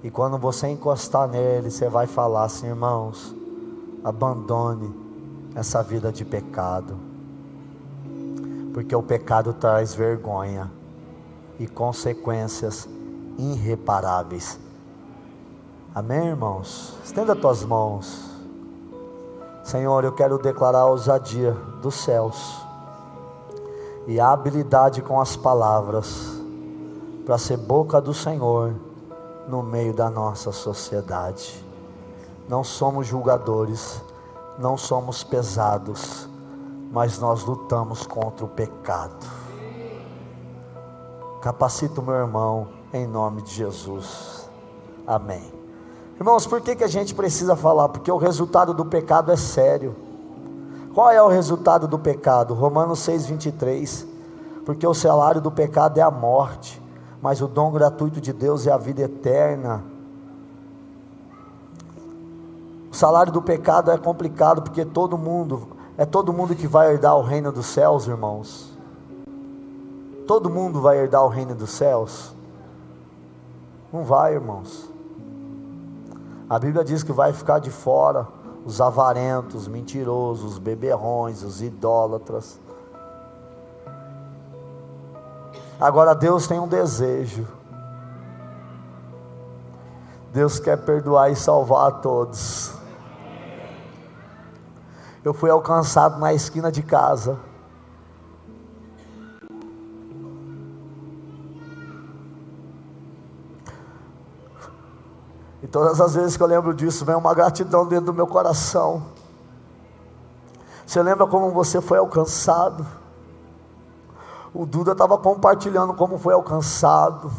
E 0.02 0.11
quando 0.11 0.38
você 0.38 0.68
encostar 0.68 1.28
nele, 1.28 1.70
você 1.70 1.88
vai 1.88 2.06
falar 2.06 2.44
assim: 2.44 2.68
irmãos, 2.68 3.35
abandone 4.02 4.94
essa 5.54 5.83
vida 5.83 6.11
de 6.11 6.24
pecado. 6.24 6.96
Porque 8.72 8.94
o 8.94 9.02
pecado 9.02 9.52
traz 9.52 9.94
vergonha 9.94 10.70
e 11.59 11.66
consequências 11.66 12.88
irreparáveis. 13.38 14.58
Amém, 15.94 16.28
irmãos? 16.28 16.96
Estenda 17.04 17.34
tuas 17.34 17.64
mãos. 17.64 18.30
Senhor, 19.64 20.04
eu 20.04 20.12
quero 20.12 20.38
declarar 20.38 20.80
a 20.80 20.86
ousadia 20.86 21.52
dos 21.82 21.94
céus 21.94 22.60
e 24.06 24.18
a 24.18 24.32
habilidade 24.32 25.02
com 25.02 25.20
as 25.20 25.36
palavras 25.36 26.40
para 27.24 27.36
ser 27.38 27.56
boca 27.56 28.00
do 28.00 28.14
Senhor 28.14 28.74
no 29.48 29.62
meio 29.62 29.92
da 29.92 30.09
nossa 30.09 30.52
sociedade. 30.52 31.64
Não 32.48 32.64
somos 32.64 33.07
julgadores, 33.07 34.02
não 34.59 34.76
somos 34.76 35.22
pesados, 35.22 36.28
mas 36.90 37.18
nós 37.18 37.44
lutamos 37.44 38.07
contra 38.07 38.44
o 38.44 38.48
pecado. 38.48 39.26
Capacita 41.40 42.00
o 42.00 42.05
meu 42.05 42.14
irmão 42.14 42.80
em 42.93 43.07
nome 43.07 43.43
de 43.43 43.55
Jesus. 43.55 44.49
Amém. 45.07 45.53
Irmãos, 46.16 46.47
por 46.47 46.61
que, 46.61 46.76
que 46.76 46.84
a 46.84 46.88
gente 46.88 47.14
precisa 47.14 47.57
falar? 47.57 47.88
Porque 47.88 48.11
o 48.11 48.16
resultado 48.16 48.74
do 48.74 48.84
pecado 48.84 49.32
é 49.32 49.36
sério. 49.36 49.97
Qual 50.95 51.11
é 51.11 51.22
o 51.22 51.28
resultado 51.28 51.86
do 51.86 51.99
pecado? 51.99 52.53
Romanos 52.53 53.01
6,23. 53.01 54.07
Porque 54.64 54.86
o 54.86 54.93
salário 54.93 55.41
do 55.41 55.51
pecado 55.51 55.99
é 55.99 56.03
a 56.03 56.11
morte, 56.11 56.82
mas 57.22 57.41
o 57.41 57.49
dom 57.49 57.70
gratuito 57.70 58.20
de 58.20 58.32
Deus 58.32 58.66
é 58.66 58.72
a 58.72 58.76
vida 58.76 59.03
eterna. 59.03 59.82
O 62.93 62.95
salário 62.95 63.32
do 63.32 63.41
pecado 63.41 63.91
é 63.91 63.97
complicado 63.97 64.62
porque 64.62 64.84
todo 64.84 65.16
mundo, 65.16 65.68
é 65.97 66.05
todo 66.05 66.32
mundo 66.32 66.55
que 66.55 66.66
vai 66.66 66.93
herdar 66.93 67.16
o 67.16 67.22
reino 67.22 67.51
dos 67.53 67.66
céus, 67.66 68.07
irmãos. 68.07 68.70
Todo 70.26 70.51
mundo 70.51 70.80
vai 70.80 70.99
herdar 70.99 71.24
o 71.24 71.28
reino 71.28 71.55
dos 71.55 71.70
céus. 71.70 72.34
Não 73.93 74.05
vai, 74.05 74.34
irmãos. 74.34 74.88
A 76.49 76.59
Bíblia 76.59 76.84
diz 76.84 77.03
que 77.03 77.12
vai 77.12 77.32
ficar 77.32 77.59
de 77.59 77.70
fora 77.70 78.26
os 78.64 78.80
avarentos, 78.80 79.62
os 79.62 79.68
mentirosos, 79.68 80.53
os 80.53 80.59
beberrões, 80.59 81.43
os 81.43 81.62
idólatras. 81.62 82.59
Agora 85.80 86.14
Deus 86.14 86.47
tem 86.47 86.61
um 86.61 86.68
desejo. 86.68 87.47
Deus 90.32 90.59
quer 90.61 90.76
perdoar 90.76 91.30
e 91.30 91.36
salvar 91.36 91.88
a 91.88 91.91
todos. 91.91 92.72
Eu 95.24 95.34
fui 95.34 95.51
alcançado 95.51 96.18
na 96.18 96.32
esquina 96.32 96.70
de 96.70 96.82
casa. 96.82 97.38
E 105.62 105.66
todas 105.66 106.00
as 106.00 106.14
vezes 106.14 106.36
que 106.36 106.42
eu 106.42 106.46
lembro 106.46 106.72
disso, 106.72 107.04
vem 107.04 107.14
uma 107.14 107.34
gratidão 107.34 107.86
dentro 107.86 108.06
do 108.06 108.14
meu 108.14 108.26
coração. 108.26 109.02
Você 110.86 111.02
lembra 111.02 111.26
como 111.26 111.50
você 111.50 111.80
foi 111.80 111.98
alcançado? 111.98 112.86
O 114.52 114.66
Duda 114.66 114.92
estava 114.92 115.16
compartilhando 115.18 115.94
como 115.94 116.18
foi 116.18 116.34
alcançado. 116.34 117.30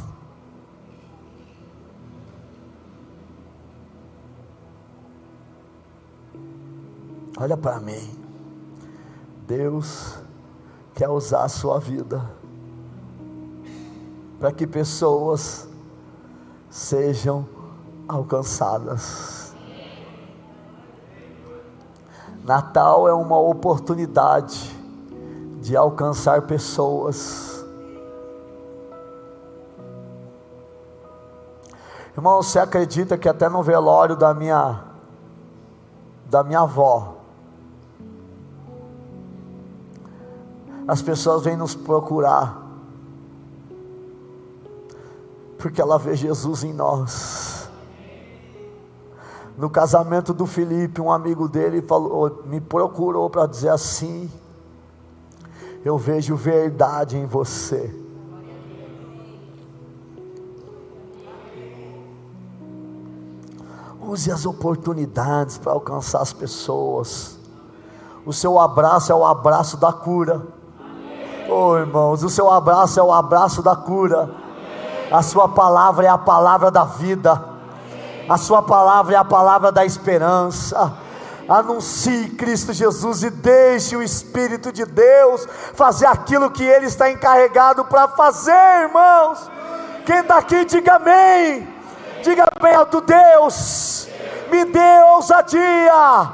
Olha 7.37 7.57
para 7.57 7.79
mim. 7.79 8.17
Deus 9.47 10.15
quer 10.93 11.09
usar 11.09 11.43
a 11.43 11.49
sua 11.49 11.79
vida 11.79 12.23
para 14.39 14.51
que 14.51 14.65
pessoas 14.65 15.67
sejam 16.69 17.45
alcançadas. 18.11 19.55
Natal 22.43 23.07
é 23.07 23.13
uma 23.13 23.39
oportunidade 23.39 24.75
de 25.61 25.77
alcançar 25.77 26.41
pessoas. 26.43 27.63
Irmão, 32.15 32.41
você 32.41 32.59
acredita 32.59 33.17
que 33.17 33.29
até 33.29 33.47
no 33.47 33.63
velório 33.63 34.15
da 34.15 34.33
minha 34.33 34.83
da 36.25 36.43
minha 36.43 36.61
avó 36.61 37.15
as 40.87 41.01
pessoas 41.01 41.43
vêm 41.43 41.57
nos 41.57 41.75
procurar 41.75 42.61
porque 45.61 45.79
ela 45.79 45.99
vê 45.99 46.15
Jesus 46.15 46.63
em 46.63 46.73
nós. 46.73 47.60
No 49.57 49.69
casamento 49.69 50.33
do 50.33 50.45
Felipe, 50.45 51.01
um 51.01 51.11
amigo 51.11 51.47
dele 51.47 51.81
falou, 51.81 52.43
me 52.45 52.59
procurou 52.61 53.29
para 53.29 53.45
dizer 53.45 53.69
assim: 53.69 54.31
Eu 55.83 55.97
vejo 55.97 56.35
verdade 56.35 57.17
em 57.17 57.25
você. 57.25 57.93
Use 64.01 64.31
as 64.31 64.45
oportunidades 64.45 65.57
para 65.57 65.71
alcançar 65.71 66.21
as 66.21 66.33
pessoas. 66.33 67.39
O 68.25 68.33
seu 68.33 68.59
abraço 68.59 69.11
é 69.11 69.15
o 69.15 69.25
abraço 69.25 69.77
da 69.77 69.93
cura. 69.93 70.41
Oh, 71.49 71.77
irmãos, 71.77 72.23
o 72.23 72.29
seu 72.29 72.49
abraço 72.49 72.99
é 72.99 73.03
o 73.03 73.11
abraço 73.11 73.61
da 73.61 73.75
cura. 73.75 74.29
A 75.11 75.21
sua 75.21 75.47
palavra 75.49 76.05
é 76.05 76.09
a 76.09 76.17
palavra 76.17 76.71
da 76.71 76.83
vida. 76.83 77.50
A 78.31 78.37
sua 78.37 78.61
palavra 78.61 79.13
é 79.13 79.17
a 79.17 79.25
palavra 79.25 79.73
da 79.73 79.83
esperança. 79.83 80.93
Anuncie 81.49 82.29
Cristo 82.29 82.71
Jesus 82.71 83.23
e 83.23 83.29
deixe 83.29 83.93
o 83.93 84.01
Espírito 84.01 84.71
de 84.71 84.85
Deus 84.85 85.45
fazer 85.73 86.05
aquilo 86.05 86.49
que 86.49 86.63
Ele 86.63 86.85
está 86.85 87.11
encarregado 87.11 87.83
para 87.83 88.07
fazer, 88.07 88.83
irmãos. 88.83 89.51
Quem 90.05 90.19
está 90.19 90.37
aqui, 90.37 90.63
diga 90.63 90.95
amém. 90.95 91.67
Diga 92.23 92.45
bem 92.61 92.73
alto, 92.73 93.01
Deus, 93.01 94.07
me 94.49 94.63
dê 94.63 95.03
ousadia 95.13 96.31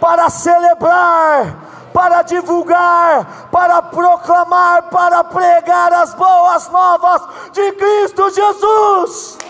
para 0.00 0.30
celebrar, 0.30 1.90
para 1.92 2.22
divulgar, 2.22 3.50
para 3.52 3.82
proclamar, 3.82 4.84
para 4.84 5.22
pregar 5.22 5.92
as 5.92 6.14
boas 6.14 6.70
novas 6.70 7.20
de 7.52 7.72
Cristo 7.72 8.30
Jesus. 8.30 9.44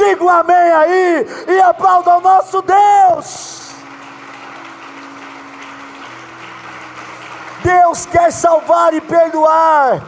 Diga 0.00 0.24
um 0.24 0.30
amém 0.30 0.56
aí 0.56 1.26
e 1.46 1.60
aplauda 1.60 2.16
o 2.16 2.20
nosso 2.22 2.62
Deus. 2.62 3.70
Deus 7.62 8.06
quer 8.06 8.32
salvar 8.32 8.94
e 8.94 9.00
perdoar 9.02 10.02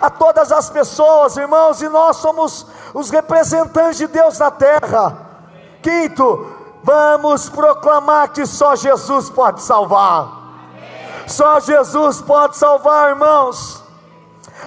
a 0.00 0.08
todas 0.08 0.52
as 0.52 0.70
pessoas, 0.70 1.36
irmãos, 1.36 1.82
e 1.82 1.88
nós 1.88 2.18
somos 2.18 2.64
os 2.94 3.10
representantes 3.10 3.98
de 3.98 4.06
Deus 4.06 4.38
na 4.38 4.52
terra. 4.52 5.18
Quinto, 5.82 6.54
vamos 6.84 7.48
proclamar 7.48 8.28
que 8.28 8.46
só 8.46 8.76
Jesus 8.76 9.30
pode 9.30 9.62
salvar. 9.62 10.28
Só 11.26 11.58
Jesus 11.58 12.22
pode 12.22 12.56
salvar, 12.56 13.10
irmãos. 13.10 13.83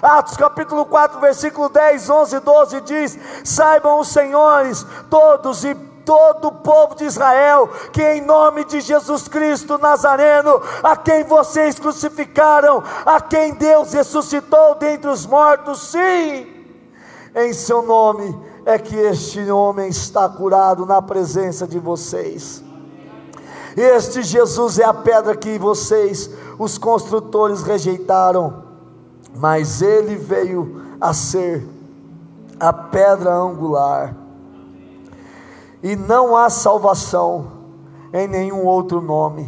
Atos 0.02 0.38
capítulo 0.38 0.86
4, 0.86 1.20
versículo 1.20 1.70
10, 1.70 2.10
11 2.10 2.36
e 2.36 2.40
12 2.40 2.82
diz: 2.82 3.20
Saibam 3.44 4.00
os 4.00 4.10
senhores, 4.10 4.86
todos 5.10 5.64
e 5.64 5.76
todo 6.08 6.48
o 6.48 6.52
povo 6.54 6.96
de 6.96 7.04
Israel, 7.04 7.70
que 7.92 8.02
em 8.02 8.22
nome 8.22 8.64
de 8.64 8.80
Jesus 8.80 9.28
Cristo 9.28 9.78
Nazareno, 9.78 10.62
a 10.82 10.96
quem 10.96 11.26
vocês 11.26 11.78
crucificaram, 11.78 12.82
a 13.06 13.20
quem 13.20 13.54
Deus 13.54 13.92
ressuscitou 13.92 14.76
dentre 14.76 15.10
os 15.10 15.26
mortos, 15.26 15.90
sim, 15.90 16.48
em 17.36 17.52
seu 17.52 17.82
nome 17.82 18.40
é 18.66 18.78
que 18.80 18.96
este 18.96 19.52
homem 19.52 19.90
está 19.90 20.28
curado 20.30 20.86
na 20.86 21.02
presença 21.02 21.68
de 21.68 21.78
vocês. 21.78 22.64
Este 23.76 24.24
Jesus 24.24 24.80
é 24.80 24.86
a 24.86 24.94
pedra 24.94 25.36
que 25.36 25.60
vocês, 25.60 26.30
os 26.58 26.78
construtores, 26.78 27.64
rejeitaram 27.64 28.67
mas 29.38 29.82
ele 29.82 30.16
veio 30.16 30.82
a 31.00 31.14
ser 31.14 31.68
a 32.60 32.74
pedra 32.74 33.34
angular. 33.34 34.16
E 35.82 35.96
não 35.96 36.36
há 36.36 36.50
salvação 36.50 37.48
em 38.12 38.28
nenhum 38.28 38.66
outro 38.66 39.00
nome, 39.00 39.48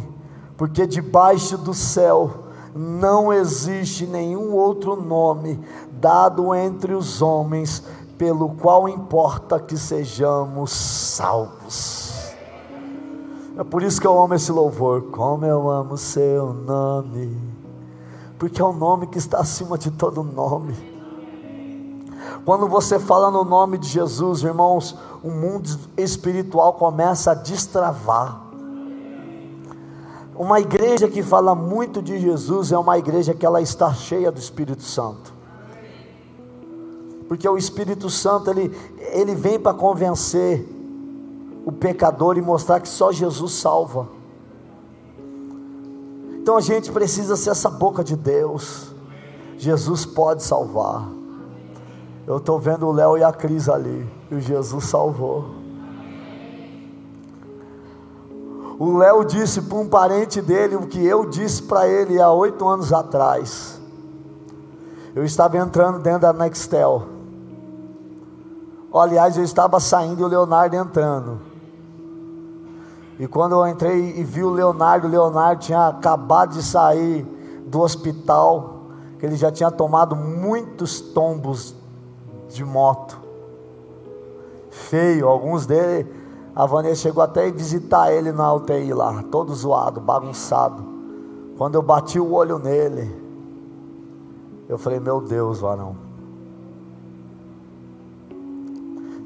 porque 0.56 0.86
debaixo 0.86 1.58
do 1.58 1.74
céu 1.74 2.30
não 2.74 3.32
existe 3.32 4.06
nenhum 4.06 4.54
outro 4.54 4.94
nome 4.94 5.58
dado 5.92 6.54
entre 6.54 6.94
os 6.94 7.20
homens 7.20 7.82
pelo 8.16 8.50
qual 8.50 8.88
importa 8.88 9.58
que 9.58 9.76
sejamos 9.76 10.70
salvos. 10.70 12.10
É 13.58 13.64
por 13.64 13.82
isso 13.82 14.00
que 14.00 14.06
eu 14.06 14.20
amo 14.20 14.34
esse 14.34 14.52
louvor. 14.52 15.02
Como 15.10 15.44
eu 15.44 15.68
amo 15.68 15.96
seu 15.96 16.52
nome 16.52 17.59
porque 18.40 18.62
é 18.62 18.64
o 18.64 18.72
nome 18.72 19.06
que 19.06 19.18
está 19.18 19.38
acima 19.38 19.76
de 19.76 19.90
todo 19.90 20.22
nome. 20.22 20.74
Quando 22.42 22.66
você 22.66 22.98
fala 22.98 23.30
no 23.30 23.44
nome 23.44 23.76
de 23.76 23.86
Jesus, 23.86 24.42
irmãos, 24.42 24.96
o 25.22 25.30
mundo 25.30 25.68
espiritual 25.94 26.72
começa 26.72 27.32
a 27.32 27.34
destravar. 27.34 28.40
Uma 30.34 30.58
igreja 30.58 31.06
que 31.06 31.22
fala 31.22 31.54
muito 31.54 32.00
de 32.00 32.18
Jesus 32.18 32.72
é 32.72 32.78
uma 32.78 32.96
igreja 32.96 33.34
que 33.34 33.44
ela 33.44 33.60
está 33.60 33.92
cheia 33.92 34.32
do 34.32 34.40
Espírito 34.40 34.84
Santo. 34.84 35.34
Porque 37.28 37.46
o 37.46 37.58
Espírito 37.58 38.08
Santo 38.08 38.48
ele, 38.48 38.74
ele 39.12 39.34
vem 39.34 39.60
para 39.60 39.74
convencer 39.74 40.66
o 41.66 41.70
pecador 41.70 42.38
e 42.38 42.40
mostrar 42.40 42.80
que 42.80 42.88
só 42.88 43.12
Jesus 43.12 43.52
salva. 43.52 44.19
Então 46.42 46.56
a 46.56 46.60
gente 46.60 46.90
precisa 46.90 47.36
ser 47.36 47.50
essa 47.50 47.68
boca 47.68 48.02
de 48.02 48.16
Deus. 48.16 48.94
Jesus 49.58 50.06
pode 50.06 50.42
salvar. 50.42 51.06
Eu 52.26 52.38
estou 52.38 52.58
vendo 52.58 52.86
o 52.86 52.92
Léo 52.92 53.18
e 53.18 53.22
a 53.22 53.30
Cris 53.30 53.68
ali. 53.68 54.08
E 54.30 54.34
o 54.34 54.40
Jesus 54.40 54.86
salvou. 54.86 55.50
O 58.78 58.96
Léo 58.96 59.22
disse 59.26 59.60
para 59.60 59.76
um 59.76 59.86
parente 59.86 60.40
dele 60.40 60.76
o 60.76 60.86
que 60.86 61.04
eu 61.04 61.26
disse 61.26 61.62
para 61.62 61.86
ele 61.86 62.18
há 62.18 62.32
oito 62.32 62.66
anos 62.66 62.90
atrás. 62.90 63.78
Eu 65.14 65.22
estava 65.22 65.58
entrando 65.58 65.98
dentro 65.98 66.20
da 66.20 66.32
Nextel. 66.32 67.02
Aliás, 68.94 69.36
eu 69.36 69.44
estava 69.44 69.78
saindo 69.78 70.22
e 70.22 70.24
o 70.24 70.28
Leonardo 70.28 70.74
entrando. 70.74 71.49
E 73.20 73.28
quando 73.28 73.52
eu 73.52 73.68
entrei 73.68 74.18
e 74.18 74.24
vi 74.24 74.42
o 74.42 74.48
Leonardo, 74.48 75.06
o 75.06 75.10
Leonardo 75.10 75.60
tinha 75.60 75.88
acabado 75.88 76.54
de 76.54 76.62
sair 76.62 77.22
do 77.66 77.82
hospital, 77.82 78.86
que 79.18 79.26
ele 79.26 79.36
já 79.36 79.52
tinha 79.52 79.70
tomado 79.70 80.16
muitos 80.16 81.02
tombos 81.02 81.74
de 82.48 82.64
moto, 82.64 83.18
feio. 84.70 85.28
Alguns 85.28 85.66
dele, 85.66 86.10
a 86.56 86.64
Vanessa 86.64 87.02
chegou 87.02 87.22
até 87.22 87.46
a 87.46 87.50
visitar 87.50 88.10
ele 88.10 88.32
na 88.32 88.54
UTI 88.54 88.94
lá, 88.94 89.22
todo 89.24 89.54
zoado, 89.54 90.00
bagunçado. 90.00 90.82
Quando 91.58 91.74
eu 91.74 91.82
bati 91.82 92.18
o 92.18 92.32
olho 92.32 92.58
nele, 92.58 93.14
eu 94.66 94.78
falei: 94.78 94.98
Meu 94.98 95.20
Deus, 95.20 95.60
varão. 95.60 95.94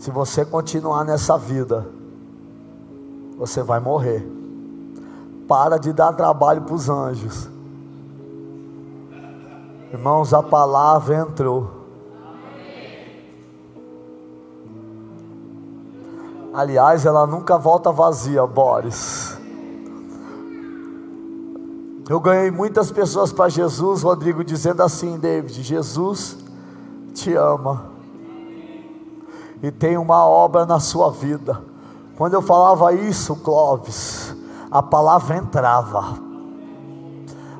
Se 0.00 0.10
você 0.10 0.44
continuar 0.44 1.04
nessa 1.04 1.38
vida, 1.38 1.86
você 3.46 3.62
vai 3.62 3.80
morrer. 3.80 4.26
Para 5.46 5.78
de 5.78 5.92
dar 5.92 6.12
trabalho 6.12 6.62
para 6.62 6.74
os 6.74 6.88
anjos. 6.88 7.48
Irmãos, 9.92 10.32
a 10.32 10.42
palavra 10.42 11.16
entrou. 11.16 11.70
Aliás, 16.52 17.04
ela 17.04 17.26
nunca 17.26 17.58
volta 17.58 17.92
vazia, 17.92 18.46
Boris. 18.46 19.36
Eu 22.08 22.20
ganhei 22.20 22.50
muitas 22.50 22.90
pessoas 22.92 23.32
para 23.32 23.48
Jesus, 23.48 24.02
Rodrigo, 24.02 24.44
dizendo 24.44 24.82
assim, 24.82 25.18
David: 25.18 25.62
Jesus 25.62 26.38
te 27.12 27.34
ama 27.34 27.86
e 29.62 29.70
tem 29.70 29.96
uma 29.96 30.26
obra 30.26 30.66
na 30.66 30.78
sua 30.78 31.10
vida. 31.10 31.73
Quando 32.16 32.34
eu 32.34 32.42
falava 32.42 32.92
isso, 32.92 33.34
Clóvis, 33.36 34.34
a 34.70 34.82
palavra 34.82 35.36
entrava, 35.36 36.16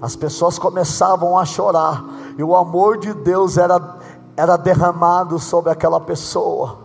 as 0.01 0.15
pessoas 0.15 0.59
começavam 0.59 1.37
a 1.37 1.45
chorar, 1.45 2.05
e 2.39 2.43
o 2.43 2.55
amor 2.55 2.99
de 2.99 3.13
Deus 3.13 3.59
era, 3.59 3.99
era 4.37 4.57
derramado 4.57 5.39
sobre 5.39 5.73
aquela 5.73 6.01
pessoa. 6.01 6.84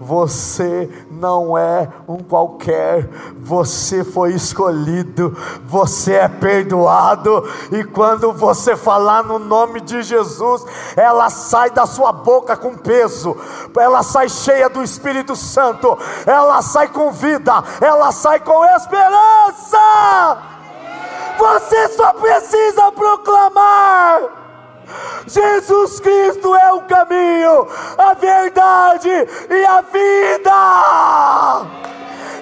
Você 0.00 0.90
não 1.10 1.56
é 1.56 1.88
um 2.06 2.18
qualquer, 2.18 3.08
você 3.38 4.04
foi 4.04 4.34
escolhido, 4.34 5.36
você 5.64 6.14
é 6.14 6.28
perdoado, 6.28 7.48
e 7.72 7.84
quando 7.84 8.32
você 8.32 8.76
falar 8.76 9.24
no 9.24 9.38
nome 9.38 9.80
de 9.80 10.02
Jesus, 10.02 10.64
ela 10.96 11.30
sai 11.30 11.70
da 11.70 11.86
sua 11.86 12.12
boca 12.12 12.56
com 12.56 12.76
peso, 12.76 13.36
ela 13.78 14.02
sai 14.02 14.28
cheia 14.28 14.68
do 14.68 14.82
Espírito 14.82 15.34
Santo, 15.34 15.98
ela 16.26 16.60
sai 16.62 16.88
com 16.88 17.10
vida, 17.10 17.52
ela 17.80 18.12
sai 18.12 18.40
com 18.40 18.64
esperança. 18.64 19.78
Você 21.38 21.88
só 21.88 22.12
precisa 22.14 22.90
proclamar. 22.92 24.45
Jesus 25.26 26.00
Cristo 26.00 26.54
é 26.54 26.72
o 26.72 26.82
caminho, 26.82 27.66
a 27.98 28.14
verdade 28.14 29.08
e 29.08 29.64
a 29.64 29.80
vida. 29.80 30.56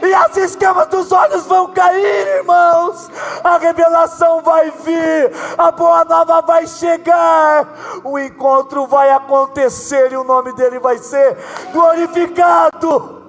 E 0.07 0.13
as 0.13 0.37
escamas 0.37 0.89
dos 0.89 1.11
olhos 1.13 1.47
vão 1.47 1.69
cair, 1.69 2.27
irmãos. 2.39 3.11
A 3.43 3.57
revelação 3.57 4.43
vai 4.43 4.71
vir, 4.71 5.33
a 5.57 5.71
boa 5.71 6.05
nova 6.05 6.43
vai 6.43 6.67
chegar, 6.67 8.01
o 8.05 8.19
encontro 8.19 8.87
vai 8.87 9.11
acontecer 9.11 10.13
e 10.13 10.17
o 10.17 10.25
nome 10.25 10.53
dele 10.55 10.79
vai 10.79 10.99
ser 10.99 11.39
glorificado. 11.73 13.23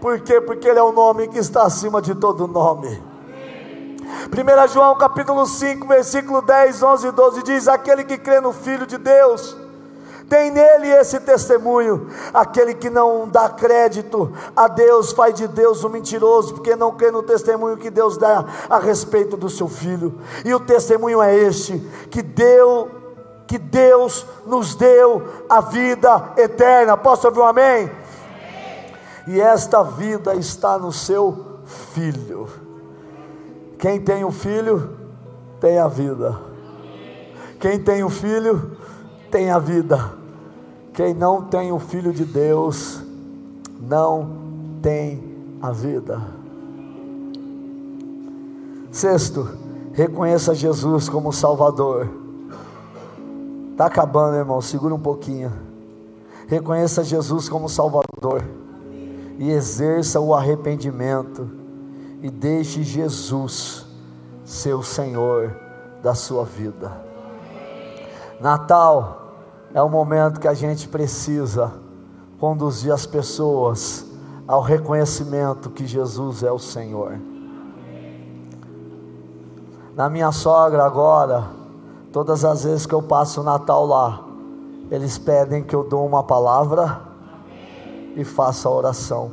Por 0.00 0.20
quê? 0.20 0.40
Porque 0.40 0.68
ele 0.68 0.78
é 0.78 0.82
o 0.82 0.92
nome 0.92 1.28
que 1.28 1.38
está 1.38 1.62
acima 1.62 2.02
de 2.02 2.14
todo 2.14 2.46
nome. 2.46 3.11
1 4.32 4.68
João 4.68 4.96
capítulo 4.96 5.44
5, 5.44 5.86
versículo 5.86 6.40
10, 6.40 6.82
11 6.82 7.06
e 7.06 7.12
12 7.12 7.42
diz: 7.42 7.68
Aquele 7.68 8.02
que 8.02 8.16
crê 8.16 8.40
no 8.40 8.50
Filho 8.50 8.86
de 8.86 8.96
Deus, 8.96 9.54
tem 10.26 10.50
nele 10.50 10.88
esse 10.88 11.20
testemunho. 11.20 12.08
Aquele 12.32 12.72
que 12.72 12.88
não 12.88 13.28
dá 13.28 13.50
crédito 13.50 14.32
a 14.56 14.68
Deus, 14.68 15.12
faz 15.12 15.34
de 15.34 15.46
Deus 15.46 15.84
um 15.84 15.90
mentiroso, 15.90 16.54
porque 16.54 16.74
não 16.74 16.92
crê 16.92 17.10
no 17.10 17.22
testemunho 17.22 17.76
que 17.76 17.90
Deus 17.90 18.16
dá 18.16 18.46
a 18.70 18.78
respeito 18.78 19.36
do 19.36 19.50
seu 19.50 19.68
filho. 19.68 20.18
E 20.46 20.54
o 20.54 20.60
testemunho 20.60 21.20
é 21.20 21.36
este: 21.36 21.78
que 22.10 22.22
deu, 22.22 22.90
que 23.46 23.58
Deus 23.58 24.24
nos 24.46 24.74
deu 24.74 25.28
a 25.46 25.60
vida 25.60 26.32
eterna. 26.38 26.96
Posso 26.96 27.26
ouvir 27.26 27.40
um 27.40 27.44
amém? 27.44 27.82
amém. 27.84 28.94
E 29.26 29.38
esta 29.38 29.82
vida 29.82 30.34
está 30.34 30.78
no 30.78 30.90
seu 30.90 31.60
filho. 31.92 32.71
Quem 33.82 34.00
tem 34.00 34.24
o 34.24 34.30
filho, 34.30 34.90
tem 35.60 35.76
a 35.76 35.88
vida. 35.88 36.38
Quem 37.58 37.80
tem 37.80 38.04
o 38.04 38.08
filho, 38.08 38.76
tem 39.28 39.50
a 39.50 39.58
vida. 39.58 40.12
Quem 40.92 41.12
não 41.12 41.42
tem 41.42 41.72
o 41.72 41.80
filho 41.80 42.12
de 42.12 42.24
Deus, 42.24 43.02
não 43.80 44.36
tem 44.80 45.20
a 45.60 45.72
vida. 45.72 46.22
Sexto, 48.92 49.48
reconheça 49.92 50.54
Jesus 50.54 51.08
como 51.08 51.32
Salvador. 51.32 52.08
Está 53.72 53.86
acabando, 53.86 54.36
irmão, 54.36 54.60
segura 54.60 54.94
um 54.94 55.00
pouquinho. 55.00 55.52
Reconheça 56.46 57.02
Jesus 57.02 57.48
como 57.48 57.68
Salvador 57.68 58.44
e 59.40 59.50
exerça 59.50 60.20
o 60.20 60.32
arrependimento 60.32 61.61
e 62.22 62.30
deixe 62.30 62.84
Jesus 62.84 63.84
ser 64.44 64.74
o 64.74 64.82
Senhor 64.82 65.56
da 66.02 66.14
sua 66.14 66.44
vida. 66.44 66.92
Natal 68.40 69.34
é 69.74 69.82
o 69.82 69.88
momento 69.88 70.40
que 70.40 70.48
a 70.48 70.54
gente 70.54 70.88
precisa 70.88 71.72
conduzir 72.38 72.92
as 72.92 73.06
pessoas 73.06 74.06
ao 74.46 74.60
reconhecimento 74.60 75.70
que 75.70 75.86
Jesus 75.86 76.42
é 76.42 76.50
o 76.50 76.58
Senhor. 76.58 77.18
Na 79.94 80.08
minha 80.08 80.32
sogra 80.32 80.84
agora, 80.84 81.44
todas 82.12 82.44
as 82.44 82.64
vezes 82.64 82.86
que 82.86 82.94
eu 82.94 83.02
passo 83.02 83.40
o 83.40 83.44
Natal 83.44 83.84
lá, 83.86 84.24
eles 84.90 85.18
pedem 85.18 85.62
que 85.62 85.74
eu 85.74 85.84
dou 85.84 86.06
uma 86.06 86.22
palavra 86.22 87.00
e 88.16 88.24
faça 88.24 88.68
a 88.68 88.72
oração. 88.72 89.30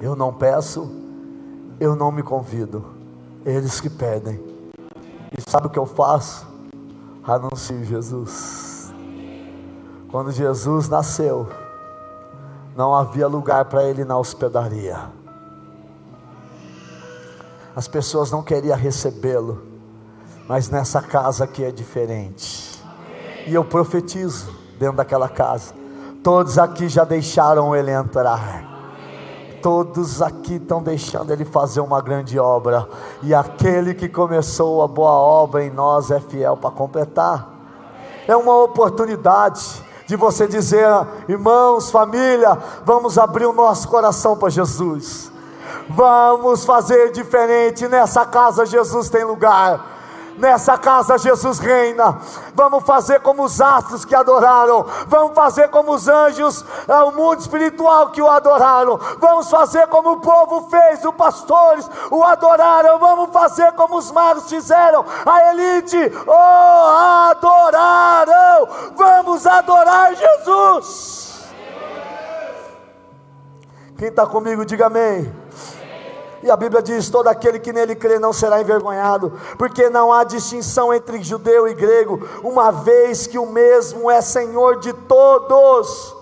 Eu 0.00 0.16
não 0.16 0.32
peço, 0.32 1.01
eu 1.82 1.96
não 1.96 2.12
me 2.12 2.22
convido, 2.22 2.84
eles 3.44 3.80
que 3.80 3.90
pedem. 3.90 4.40
E 5.36 5.50
sabe 5.50 5.66
o 5.66 5.70
que 5.70 5.78
eu 5.78 5.84
faço? 5.84 6.46
Anuncio 7.24 7.84
Jesus. 7.84 8.94
Quando 10.08 10.30
Jesus 10.30 10.88
nasceu, 10.88 11.48
não 12.76 12.94
havia 12.94 13.26
lugar 13.26 13.64
para 13.64 13.82
ele 13.82 14.04
na 14.04 14.16
hospedaria. 14.16 15.10
As 17.74 17.88
pessoas 17.88 18.30
não 18.30 18.44
queriam 18.44 18.76
recebê-lo, 18.76 19.62
mas 20.46 20.68
nessa 20.68 21.02
casa 21.02 21.42
aqui 21.42 21.64
é 21.64 21.72
diferente. 21.72 22.80
E 23.44 23.54
eu 23.54 23.64
profetizo 23.64 24.56
dentro 24.78 24.98
daquela 24.98 25.28
casa. 25.28 25.74
Todos 26.22 26.58
aqui 26.58 26.88
já 26.88 27.02
deixaram 27.02 27.74
ele 27.74 27.90
entrar 27.90 28.71
todos 29.62 30.20
aqui 30.20 30.56
estão 30.56 30.82
deixando 30.82 31.32
Ele 31.32 31.44
fazer 31.44 31.80
uma 31.80 32.00
grande 32.00 32.38
obra, 32.38 32.88
e 33.22 33.32
aquele 33.32 33.94
que 33.94 34.08
começou 34.08 34.82
a 34.82 34.88
boa 34.88 35.12
obra 35.12 35.64
em 35.64 35.70
nós 35.70 36.10
é 36.10 36.20
fiel 36.20 36.56
para 36.56 36.70
completar. 36.70 37.48
É 38.26 38.36
uma 38.36 38.62
oportunidade 38.62 39.82
de 40.06 40.16
você 40.16 40.46
dizer, 40.46 40.86
irmãos, 41.28 41.90
família, 41.90 42.58
vamos 42.84 43.16
abrir 43.16 43.46
o 43.46 43.52
nosso 43.52 43.88
coração 43.88 44.36
para 44.36 44.50
Jesus. 44.50 45.32
Vamos 45.88 46.64
fazer 46.64 47.12
diferente 47.12 47.88
nessa 47.88 48.24
casa. 48.26 48.66
Jesus 48.66 49.08
tem 49.08 49.24
lugar. 49.24 50.01
Nessa 50.38 50.78
casa 50.78 51.18
Jesus 51.18 51.58
reina. 51.58 52.18
Vamos 52.54 52.84
fazer 52.84 53.20
como 53.20 53.44
os 53.44 53.60
astros 53.60 54.04
que 54.04 54.14
adoraram. 54.14 54.86
Vamos 55.06 55.34
fazer 55.34 55.68
como 55.68 55.92
os 55.92 56.08
anjos, 56.08 56.64
é, 56.88 56.94
o 57.02 57.12
mundo 57.12 57.40
espiritual 57.40 58.10
que 58.10 58.22
o 58.22 58.28
adoraram. 58.28 58.98
Vamos 59.18 59.50
fazer 59.50 59.86
como 59.88 60.12
o 60.12 60.20
povo 60.20 60.68
fez, 60.70 61.04
os 61.04 61.14
pastores 61.14 61.88
o 62.10 62.22
adoraram. 62.24 62.98
Vamos 62.98 63.30
fazer 63.32 63.72
como 63.72 63.96
os 63.98 64.10
magos 64.10 64.48
fizeram. 64.48 65.04
A 65.26 65.52
elite 65.52 66.12
oh, 66.26 67.30
adoraram. 67.30 68.68
Vamos 68.96 69.46
adorar 69.46 70.14
Jesus. 70.14 71.44
Quem 73.98 74.08
está 74.08 74.26
comigo, 74.26 74.64
diga 74.64 74.86
amém. 74.86 75.41
E 76.42 76.50
a 76.50 76.56
Bíblia 76.56 76.82
diz: 76.82 77.08
todo 77.08 77.28
aquele 77.28 77.58
que 77.58 77.72
nele 77.72 77.94
crê 77.94 78.18
não 78.18 78.32
será 78.32 78.60
envergonhado, 78.60 79.32
porque 79.56 79.88
não 79.88 80.12
há 80.12 80.24
distinção 80.24 80.92
entre 80.92 81.22
judeu 81.22 81.68
e 81.68 81.74
grego, 81.74 82.26
uma 82.42 82.70
vez 82.70 83.26
que 83.26 83.38
o 83.38 83.46
mesmo 83.46 84.10
é 84.10 84.20
Senhor 84.20 84.80
de 84.80 84.92
todos. 84.92 86.16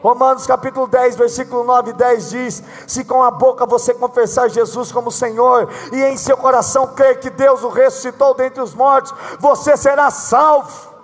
Romanos 0.00 0.46
capítulo 0.46 0.86
10, 0.86 1.16
versículo 1.16 1.64
9 1.64 1.90
e 1.90 1.92
10 1.94 2.30
diz: 2.30 2.62
Se 2.86 3.04
com 3.04 3.20
a 3.20 3.32
boca 3.32 3.66
você 3.66 3.92
confessar 3.92 4.48
Jesus 4.48 4.92
como 4.92 5.10
Senhor, 5.10 5.68
e 5.92 6.04
em 6.04 6.16
seu 6.16 6.36
coração 6.36 6.86
crer 6.94 7.18
que 7.18 7.30
Deus 7.30 7.64
o 7.64 7.68
ressuscitou 7.68 8.34
dentre 8.34 8.62
os 8.62 8.74
mortos, 8.74 9.12
você 9.40 9.76
será 9.76 10.10
salvo. 10.10 10.96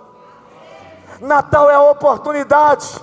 Natal 1.19 1.69
é 1.69 1.75
a 1.75 1.81
oportunidade 1.81 3.01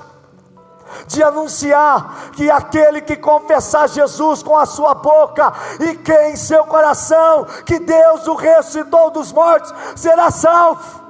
de 1.07 1.22
anunciar 1.22 2.30
que 2.32 2.51
aquele 2.51 3.01
que 3.01 3.16
confessar 3.16 3.88
Jesus 3.88 4.43
com 4.43 4.57
a 4.57 4.66
sua 4.66 4.95
boca 4.95 5.53
e 5.80 5.97
que 5.97 6.14
em 6.28 6.36
seu 6.36 6.64
coração 6.64 7.45
que 7.64 7.78
Deus 7.78 8.26
o 8.26 8.34
ressuscitou 8.34 9.11
dos 9.11 9.32
mortos 9.32 9.72
será 9.97 10.30
salvo. 10.30 11.01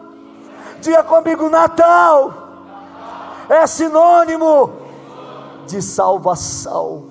Diga 0.81 1.03
comigo, 1.05 1.49
Natal 1.49 2.33
é 3.49 3.67
sinônimo 3.67 4.73
de 5.67 5.81
salvação. 5.81 7.05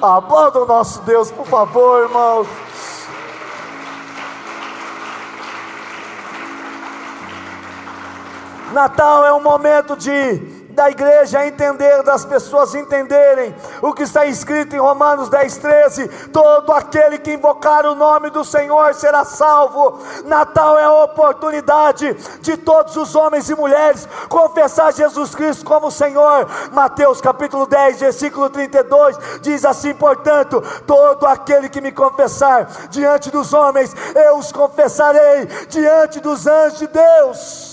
Aplauda 0.00 0.62
o 0.62 0.66
nosso 0.66 1.00
Deus, 1.02 1.30
por 1.30 1.46
favor, 1.46 2.02
irmãos. 2.04 2.46
Natal 8.72 9.24
é 9.24 9.32
um 9.32 9.40
momento 9.40 9.96
de 9.96 10.57
da 10.78 10.88
igreja 10.88 11.44
entender, 11.44 12.04
das 12.04 12.24
pessoas 12.24 12.72
entenderem 12.72 13.52
o 13.82 13.92
que 13.92 14.04
está 14.04 14.24
escrito 14.26 14.76
em 14.76 14.78
Romanos 14.78 15.28
10, 15.28 15.56
13: 15.56 16.08
todo 16.28 16.72
aquele 16.72 17.18
que 17.18 17.32
invocar 17.32 17.84
o 17.84 17.96
nome 17.96 18.30
do 18.30 18.44
Senhor 18.44 18.94
será 18.94 19.24
salvo. 19.24 19.98
Natal 20.24 20.78
é 20.78 20.84
a 20.84 21.02
oportunidade 21.02 22.14
de 22.40 22.56
todos 22.56 22.96
os 22.96 23.16
homens 23.16 23.50
e 23.50 23.56
mulheres 23.56 24.08
confessar 24.28 24.92
Jesus 24.92 25.34
Cristo 25.34 25.64
como 25.64 25.90
Senhor. 25.90 26.46
Mateus 26.70 27.20
capítulo 27.20 27.66
10, 27.66 27.98
versículo 27.98 28.48
32 28.48 29.18
diz 29.42 29.64
assim: 29.64 29.92
portanto, 29.94 30.62
todo 30.86 31.26
aquele 31.26 31.68
que 31.68 31.80
me 31.80 31.90
confessar 31.90 32.68
diante 32.88 33.32
dos 33.32 33.52
homens, 33.52 33.92
eu 34.14 34.38
os 34.38 34.52
confessarei 34.52 35.46
diante 35.68 36.20
dos 36.20 36.46
anjos 36.46 36.78
de 36.78 36.86
Deus. 36.86 37.67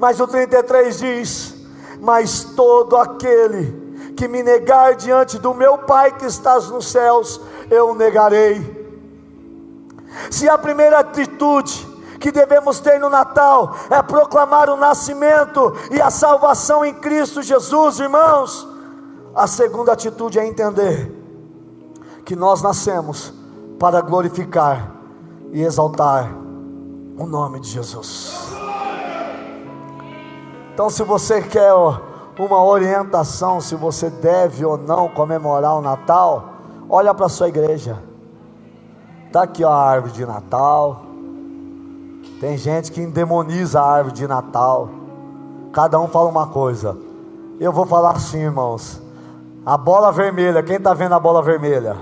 Mas 0.00 0.18
o 0.18 0.26
33 0.26 0.98
diz: 0.98 1.54
Mas 2.00 2.42
todo 2.42 2.96
aquele 2.96 4.12
que 4.16 4.26
me 4.26 4.42
negar 4.42 4.96
diante 4.96 5.38
do 5.38 5.52
meu 5.52 5.76
Pai 5.76 6.16
que 6.16 6.24
estás 6.24 6.70
nos 6.70 6.90
céus, 6.90 7.38
eu 7.70 7.94
negarei. 7.94 8.80
Se 10.30 10.48
a 10.48 10.56
primeira 10.56 11.00
atitude 11.00 11.86
que 12.18 12.32
devemos 12.32 12.80
ter 12.80 12.98
no 12.98 13.10
Natal 13.10 13.74
é 13.90 14.02
proclamar 14.02 14.70
o 14.70 14.76
nascimento 14.76 15.74
e 15.90 16.00
a 16.00 16.10
salvação 16.10 16.82
em 16.84 16.94
Cristo 16.94 17.42
Jesus, 17.42 18.00
irmãos, 18.00 18.66
a 19.34 19.46
segunda 19.46 19.92
atitude 19.92 20.38
é 20.38 20.46
entender 20.46 21.14
que 22.24 22.34
nós 22.34 22.62
nascemos 22.62 23.34
para 23.78 24.00
glorificar 24.00 24.94
e 25.52 25.62
exaltar 25.62 26.30
o 27.18 27.26
nome 27.26 27.60
de 27.60 27.68
Jesus. 27.68 28.59
Então, 30.80 30.88
se 30.88 31.02
você 31.02 31.42
quer 31.42 31.74
uma 32.38 32.64
orientação 32.64 33.60
se 33.60 33.74
você 33.74 34.08
deve 34.08 34.64
ou 34.64 34.78
não 34.78 35.10
comemorar 35.10 35.76
o 35.76 35.82
Natal, 35.82 36.54
olha 36.88 37.12
para 37.12 37.26
a 37.26 37.28
sua 37.28 37.50
igreja. 37.50 38.02
Está 39.26 39.42
aqui 39.42 39.62
ó, 39.62 39.70
a 39.70 39.76
árvore 39.76 40.14
de 40.14 40.24
Natal. 40.24 41.02
Tem 42.40 42.56
gente 42.56 42.90
que 42.92 43.02
endemoniza 43.02 43.78
a 43.78 43.92
árvore 43.92 44.14
de 44.14 44.26
Natal. 44.26 44.88
Cada 45.70 46.00
um 46.00 46.08
fala 46.08 46.30
uma 46.30 46.46
coisa. 46.46 46.96
Eu 47.60 47.72
vou 47.72 47.84
falar 47.84 48.12
assim, 48.12 48.38
irmãos. 48.38 49.02
A 49.66 49.76
bola 49.76 50.10
vermelha, 50.10 50.62
quem 50.62 50.76
está 50.76 50.94
vendo 50.94 51.14
a 51.14 51.20
bola 51.20 51.42
vermelha? 51.42 51.98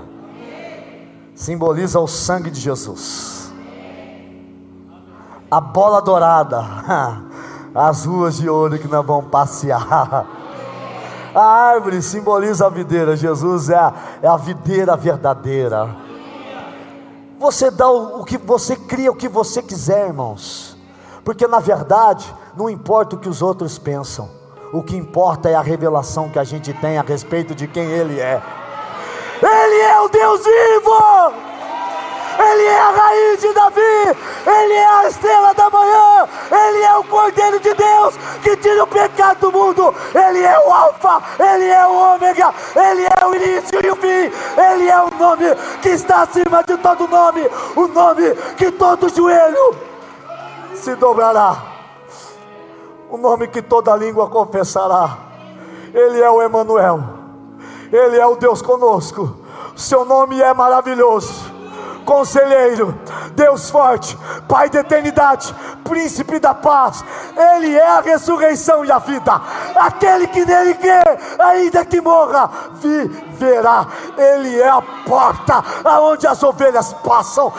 Simboliza 1.35 1.99
o 1.99 2.07
sangue 2.07 2.49
de 2.49 2.61
Jesus. 2.61 3.51
A 5.51 5.59
bola 5.59 6.01
dourada 6.01 6.63
as 7.73 8.05
ruas 8.05 8.37
de 8.37 8.49
ouro 8.49 8.77
que 8.77 8.87
nós 8.87 9.05
vamos 9.05 9.29
passear. 9.29 10.25
A 11.33 11.41
árvore 11.41 12.01
simboliza 12.01 12.65
a 12.65 12.69
videira, 12.69 13.15
Jesus 13.15 13.69
é 13.69 13.75
a, 13.75 13.93
é 14.21 14.27
a 14.27 14.37
videira 14.37 14.95
verdadeira. 14.95 15.95
Você 17.39 17.69
dá 17.71 17.89
o, 17.89 18.21
o 18.21 18.25
que 18.25 18.37
você 18.37 18.75
cria, 18.75 19.11
o 19.11 19.15
que 19.15 19.29
você 19.29 19.61
quiser, 19.61 20.07
irmãos, 20.07 20.75
porque 21.23 21.47
na 21.47 21.59
verdade 21.59 22.33
não 22.57 22.69
importa 22.69 23.15
o 23.15 23.19
que 23.19 23.29
os 23.29 23.41
outros 23.41 23.77
pensam, 23.77 24.29
o 24.73 24.83
que 24.83 24.97
importa 24.97 25.49
é 25.49 25.55
a 25.55 25.61
revelação 25.61 26.29
que 26.29 26.39
a 26.39 26.43
gente 26.43 26.73
tem 26.73 26.97
a 26.97 27.03
respeito 27.03 27.55
de 27.55 27.67
quem 27.67 27.85
Ele 27.85 28.19
é. 28.19 28.41
Ele 29.41 29.81
é 29.81 30.01
o 30.01 30.09
Deus 30.09 30.41
vivo! 30.43 31.48
Ele 32.39 32.63
é 32.63 32.79
a 32.79 32.89
raiz 32.91 33.41
de 33.41 33.53
Davi, 33.53 34.17
Ele 34.47 34.73
é 34.73 34.85
a 34.85 35.07
estrela 35.07 35.53
da 35.53 35.69
manhã, 35.69 36.27
Ele 36.49 36.83
é 36.83 36.95
o 36.95 37.03
Cordeiro 37.03 37.59
de 37.59 37.73
Deus 37.73 38.15
que 38.41 38.55
tira 38.55 38.81
o 38.81 38.87
pecado 38.87 39.39
do 39.39 39.51
mundo, 39.51 39.93
Ele 40.15 40.41
é 40.41 40.57
o 40.57 40.71
Alfa, 40.71 41.21
Ele 41.37 41.65
é 41.65 41.85
o 41.85 42.15
Ômega, 42.15 42.53
Ele 42.75 43.07
é 43.19 43.25
o 43.25 43.35
início 43.35 43.79
e 43.83 43.91
o 43.91 43.95
fim, 43.97 44.31
Ele 44.57 44.89
é 44.89 45.01
o 45.01 45.09
nome 45.19 45.53
que 45.81 45.89
está 45.89 46.21
acima 46.21 46.63
de 46.63 46.77
todo 46.77 47.09
nome, 47.09 47.41
o 47.75 47.87
nome 47.87 48.33
que 48.57 48.71
todo 48.71 49.13
joelho 49.13 49.75
se 50.75 50.95
dobrará, 50.95 51.57
o 53.09 53.17
nome 53.17 53.49
que 53.49 53.61
toda 53.61 53.97
língua 53.97 54.29
confessará. 54.29 55.17
Ele 55.93 56.21
é 56.21 56.29
o 56.29 56.41
Emanuel, 56.41 57.03
Ele 57.91 58.17
é 58.17 58.25
o 58.25 58.37
Deus 58.37 58.61
conosco. 58.61 59.35
Seu 59.75 60.05
nome 60.05 60.41
é 60.41 60.53
maravilhoso. 60.53 61.58
Conselheiro, 62.09 62.99
Deus 63.35 63.69
forte, 63.69 64.17
Pai 64.47 64.67
da 64.67 64.79
eternidade, 64.79 65.53
Príncipe 65.83 66.39
da 66.39 66.55
paz, 66.55 67.05
Ele 67.37 67.75
é 67.75 67.87
a 67.87 68.01
ressurreição 68.01 68.83
e 68.83 68.91
a 68.91 68.97
vida. 68.97 69.39
Aquele 69.75 70.25
que 70.25 70.43
nele 70.43 70.73
crê, 70.73 71.03
ainda 71.37 71.85
que 71.85 72.01
morra, 72.01 72.49
viverá. 72.75 73.85
Ele 74.17 74.59
é 74.59 74.69
a 74.69 74.81
porta 75.05 75.63
aonde 75.83 76.25
as 76.25 76.41
ovelhas 76.41 76.93
passam. 76.93 77.53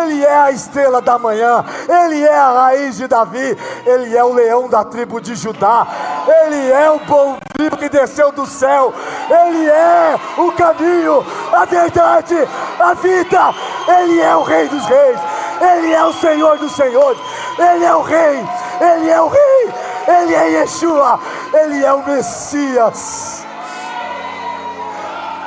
Ele 0.00 0.24
é 0.24 0.36
a 0.36 0.50
estrela 0.52 1.00
da 1.00 1.18
manhã. 1.18 1.64
Ele 1.88 2.22
é 2.24 2.36
a 2.36 2.52
raiz 2.52 2.96
de 2.96 3.06
Davi. 3.06 3.56
Ele 3.86 4.16
é 4.16 4.24
o 4.24 4.32
leão 4.32 4.68
da 4.68 4.84
tribo 4.84 5.20
de 5.20 5.34
Judá. 5.36 5.86
Ele 6.26 6.70
é 6.70 6.90
o 6.90 6.98
bom 7.00 7.36
vivo 7.56 7.76
que 7.76 7.88
desceu 7.88 8.32
do 8.32 8.46
céu. 8.46 8.92
Ele 9.28 9.68
é 9.68 10.18
o 10.36 10.50
caminho, 10.52 11.24
a 11.52 11.64
verdade, 11.64 12.36
a 12.80 12.94
vida. 12.94 13.54
Ele 13.88 14.20
é 14.20 14.36
o 14.36 14.42
Rei 14.42 14.68
dos 14.68 14.84
Reis. 14.84 15.20
Ele 15.60 15.92
é 15.92 16.04
o 16.04 16.12
Senhor 16.12 16.58
dos 16.58 16.72
Senhores. 16.72 17.20
Ele 17.58 17.84
é 17.84 17.94
o 17.94 18.02
Rei. 18.02 18.48
Ele 18.80 19.10
é 19.10 19.20
o 19.20 19.28
Rei. 19.28 19.74
Ele 20.06 20.34
é 20.34 20.48
Yeshua. 20.60 21.18
Ele 21.52 21.84
é 21.84 21.92
o 21.92 22.06
Messias. 22.06 23.44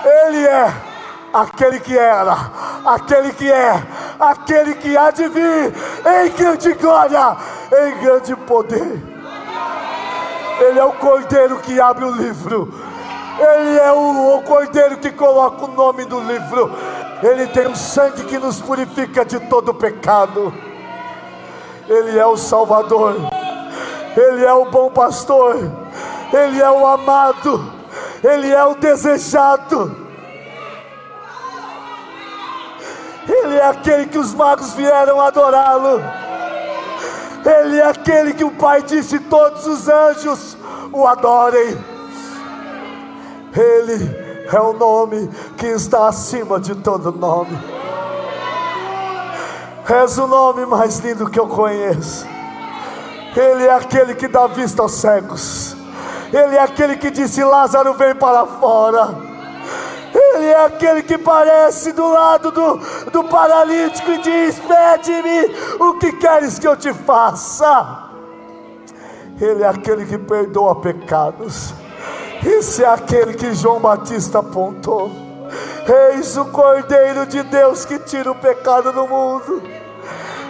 Ele 0.04 0.48
é 0.48 0.74
aquele 1.34 1.80
que 1.80 1.98
era, 1.98 2.36
aquele 2.86 3.32
que 3.34 3.52
é, 3.52 3.82
aquele 4.20 4.76
que 4.76 4.98
há 4.98 5.12
de 5.12 5.28
vir 5.30 5.74
em 6.26 6.30
grande 6.32 6.74
glória, 6.74 7.38
em 7.72 8.04
grande 8.04 8.36
poder. 8.36 9.02
Ele 10.60 10.80
é 10.80 10.84
o 10.84 10.92
cordeiro 10.94 11.58
que 11.58 11.80
abre 11.80 12.06
o 12.06 12.12
livro. 12.12 12.74
Ele 13.39 13.80
é 13.80 13.92
o, 13.92 14.38
o 14.38 14.42
cordeiro 14.44 14.98
que 14.98 15.12
coloca 15.12 15.66
o 15.66 15.70
nome 15.70 16.06
do 16.06 16.20
livro. 16.20 16.72
Ele 17.22 17.45
tem 17.47 17.67
o 17.67 17.76
sangue 17.76 18.24
que 18.26 18.39
nos 18.39 18.59
purifica 18.59 19.24
de 19.24 19.39
todo 19.41 19.74
pecado. 19.74 20.53
Ele 21.88 22.17
é 22.17 22.26
o 22.26 22.36
Salvador. 22.36 23.15
Ele 24.17 24.43
é 24.43 24.53
o 24.53 24.65
bom 24.65 24.89
pastor. 24.89 25.55
Ele 26.34 26.59
é 26.59 26.72
o 26.72 26.86
amado. 26.88 27.72
Ele 28.24 28.51
é 28.51 28.63
o 28.65 28.74
desejado. 28.74 29.95
Ele 33.28 33.55
é 33.55 33.65
aquele 33.65 34.07
que 34.07 34.17
os 34.17 34.34
magos 34.34 34.74
vieram 34.74 35.22
adorá-lo. 35.22 36.01
Ele 37.45 37.80
é 37.80 37.86
aquele 37.86 38.34
que 38.34 38.43
o 38.43 38.51
Pai 38.51 38.82
disse: 38.82 39.19
todos 39.19 39.67
os 39.67 39.88
anjos 39.88 40.57
o 40.91 41.05
adorem. 41.05 41.78
Ele 43.55 44.31
é 44.52 44.60
o 44.60 44.74
nome 44.74 45.30
que 45.58 45.68
está 45.68 46.08
acima 46.08 46.60
de 46.60 46.76
todo 46.76 47.12
nome. 47.12 47.58
És 49.89 50.18
o 50.18 50.28
nome 50.28 50.66
mais 50.66 51.00
lindo 51.00 51.30
que 51.30 51.39
eu 51.39 51.48
conheço. 51.48 52.26
Ele 53.36 53.66
é 53.66 53.74
aquele 53.74 54.16
que 54.16 54.28
dá 54.28 54.48
vista 54.48 54.82
aos 54.82 54.94
cegos. 54.94 55.76
Ele 56.32 56.56
é 56.56 56.62
aquele 56.62 56.96
que 56.96 57.12
disse: 57.12 57.44
Lázaro, 57.44 57.94
vem 57.94 58.16
para 58.16 58.46
fora. 58.46 59.32
Ele 60.14 60.48
é 60.48 60.66
aquele 60.66 61.04
que 61.04 61.18
parece 61.18 61.92
do 61.92 62.08
lado 62.08 62.52
do, 62.52 62.78
do 63.12 63.24
paralítico 63.26 64.12
e 64.12 64.18
diz: 64.20 64.60
Pede-me 64.60 65.54
o 65.80 65.98
que 65.98 66.14
queres 66.14 66.58
que 66.58 66.68
eu 66.68 66.76
te 66.76 66.94
faça. 66.94 68.10
Ele 69.39 69.64
é 69.64 69.68
aquele 69.68 70.06
que 70.06 70.18
perdoa 70.18 70.76
pecados. 70.76 71.74
Esse 72.46 72.84
é 72.84 72.88
aquele 72.88 73.34
que 73.34 73.54
João 73.54 73.80
Batista 73.80 74.39
apontou. 74.39 75.12
Eis 76.14 76.36
o 76.38 76.46
Cordeiro 76.46 77.26
de 77.26 77.44
Deus 77.44 77.86
que 77.86 78.00
tira 78.00 78.32
o 78.32 78.36
pecado 78.36 78.92
do 78.92 79.08
mundo. 79.08 79.62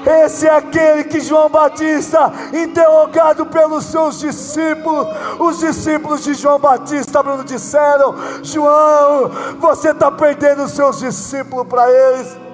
Esse 0.06 0.48
é 0.48 0.56
aquele 0.56 1.04
que 1.04 1.20
João 1.20 1.50
Batista, 1.50 2.32
interrogado 2.54 3.46
pelos 3.46 3.86
seus 3.86 4.20
discípulos, 4.20 5.08
os 5.40 5.60
discípulos 5.60 6.24
de 6.24 6.34
João 6.34 6.60
Batista, 6.60 7.22
Bruno, 7.22 7.44
disseram: 7.44 8.16
João, 8.42 9.30
você 9.60 9.92
está 9.92 10.10
perdendo 10.10 10.64
os 10.64 10.72
seus 10.72 11.00
discípulos 11.00 11.68
para 11.68 11.92
eles. 11.92 12.51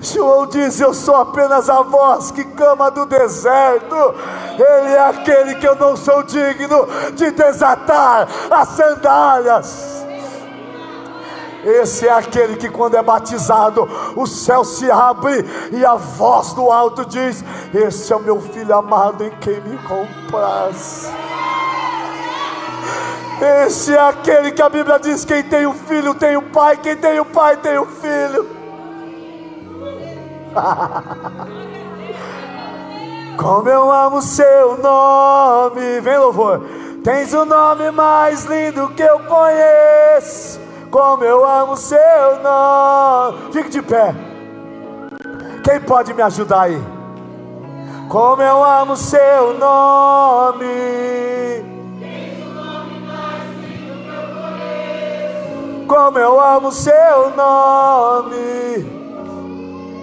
João 0.00 0.46
diz: 0.46 0.80
Eu 0.80 0.94
sou 0.94 1.14
apenas 1.16 1.68
a 1.68 1.82
voz 1.82 2.30
que 2.30 2.42
clama 2.44 2.90
do 2.90 3.04
deserto. 3.04 3.96
Ele 4.54 4.94
é 4.94 5.08
aquele 5.08 5.54
que 5.56 5.68
eu 5.68 5.76
não 5.76 5.96
sou 5.96 6.22
digno 6.22 6.88
de 7.14 7.30
desatar 7.30 8.26
as 8.50 8.68
sandálias. 8.70 10.00
Esse 11.62 12.08
é 12.08 12.12
aquele 12.12 12.56
que, 12.56 12.70
quando 12.70 12.96
é 12.96 13.02
batizado, 13.02 13.86
o 14.16 14.26
céu 14.26 14.64
se 14.64 14.90
abre 14.90 15.44
e 15.70 15.84
a 15.84 15.94
voz 15.94 16.54
do 16.54 16.72
alto 16.72 17.04
diz: 17.04 17.44
Esse 17.74 18.10
é 18.10 18.16
o 18.16 18.20
meu 18.20 18.40
filho 18.40 18.74
amado 18.74 19.22
em 19.22 19.30
quem 19.32 19.60
me 19.60 19.76
compraz. 19.78 21.10
Esse 23.66 23.94
é 23.94 24.00
aquele 24.00 24.52
que 24.52 24.62
a 24.62 24.70
Bíblia 24.70 24.98
diz: 24.98 25.26
Quem 25.26 25.42
tem 25.42 25.66
o 25.66 25.74
filho 25.74 26.14
tem 26.14 26.38
o 26.38 26.42
pai, 26.42 26.78
quem 26.78 26.96
tem 26.96 27.20
o 27.20 27.26
pai 27.26 27.58
tem 27.58 27.76
o 27.76 27.84
filho. 27.84 28.59
Como 33.36 33.68
eu 33.68 33.90
amo 33.90 34.20
seu 34.20 34.78
nome, 34.78 36.00
vem 36.00 36.18
louvor. 36.18 36.60
Tens 37.02 37.32
o 37.32 37.44
nome 37.44 37.90
mais 37.90 38.44
lindo 38.44 38.90
que 38.90 39.02
eu 39.02 39.18
conheço 39.20 40.60
como 40.90 41.24
eu 41.24 41.46
amo 41.48 41.76
seu 41.76 42.42
nome. 42.42 43.52
Fique 43.52 43.70
de 43.70 43.82
pé. 43.82 44.14
Quem 45.62 45.80
pode 45.80 46.12
me 46.12 46.22
ajudar 46.22 46.62
aí? 46.62 46.82
Como 48.08 48.42
eu 48.42 48.64
amo 48.64 48.96
seu 48.96 49.54
nome. 49.58 50.66
Como 55.86 56.18
eu 56.18 56.40
amo 56.40 56.72
seu 56.72 57.30
nome. 57.36 58.99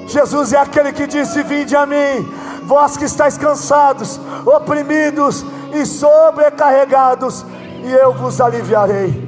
Jesus 0.07 0.53
é 0.53 0.57
aquele 0.57 0.93
que 0.93 1.05
disse: 1.05 1.43
Vinde 1.43 1.75
a 1.75 1.85
mim, 1.85 2.27
vós 2.63 2.95
que 2.95 3.05
estáis 3.05 3.37
cansados, 3.37 4.19
oprimidos 4.45 5.45
e 5.73 5.85
sobrecarregados, 5.85 7.45
e 7.83 7.91
eu 7.91 8.13
vos 8.13 8.39
aliviarei. 8.39 9.27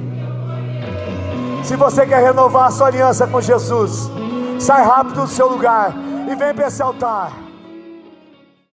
Se 1.64 1.76
você 1.76 2.06
quer 2.06 2.22
renovar 2.22 2.68
a 2.68 2.70
sua 2.70 2.88
aliança 2.88 3.26
com 3.26 3.40
Jesus, 3.40 4.10
sai 4.58 4.82
rápido 4.82 5.22
do 5.22 5.28
seu 5.28 5.48
lugar 5.48 5.94
e 6.30 6.34
vem 6.34 6.54
para 6.54 6.66
esse 6.66 6.82
altar. 6.82 7.49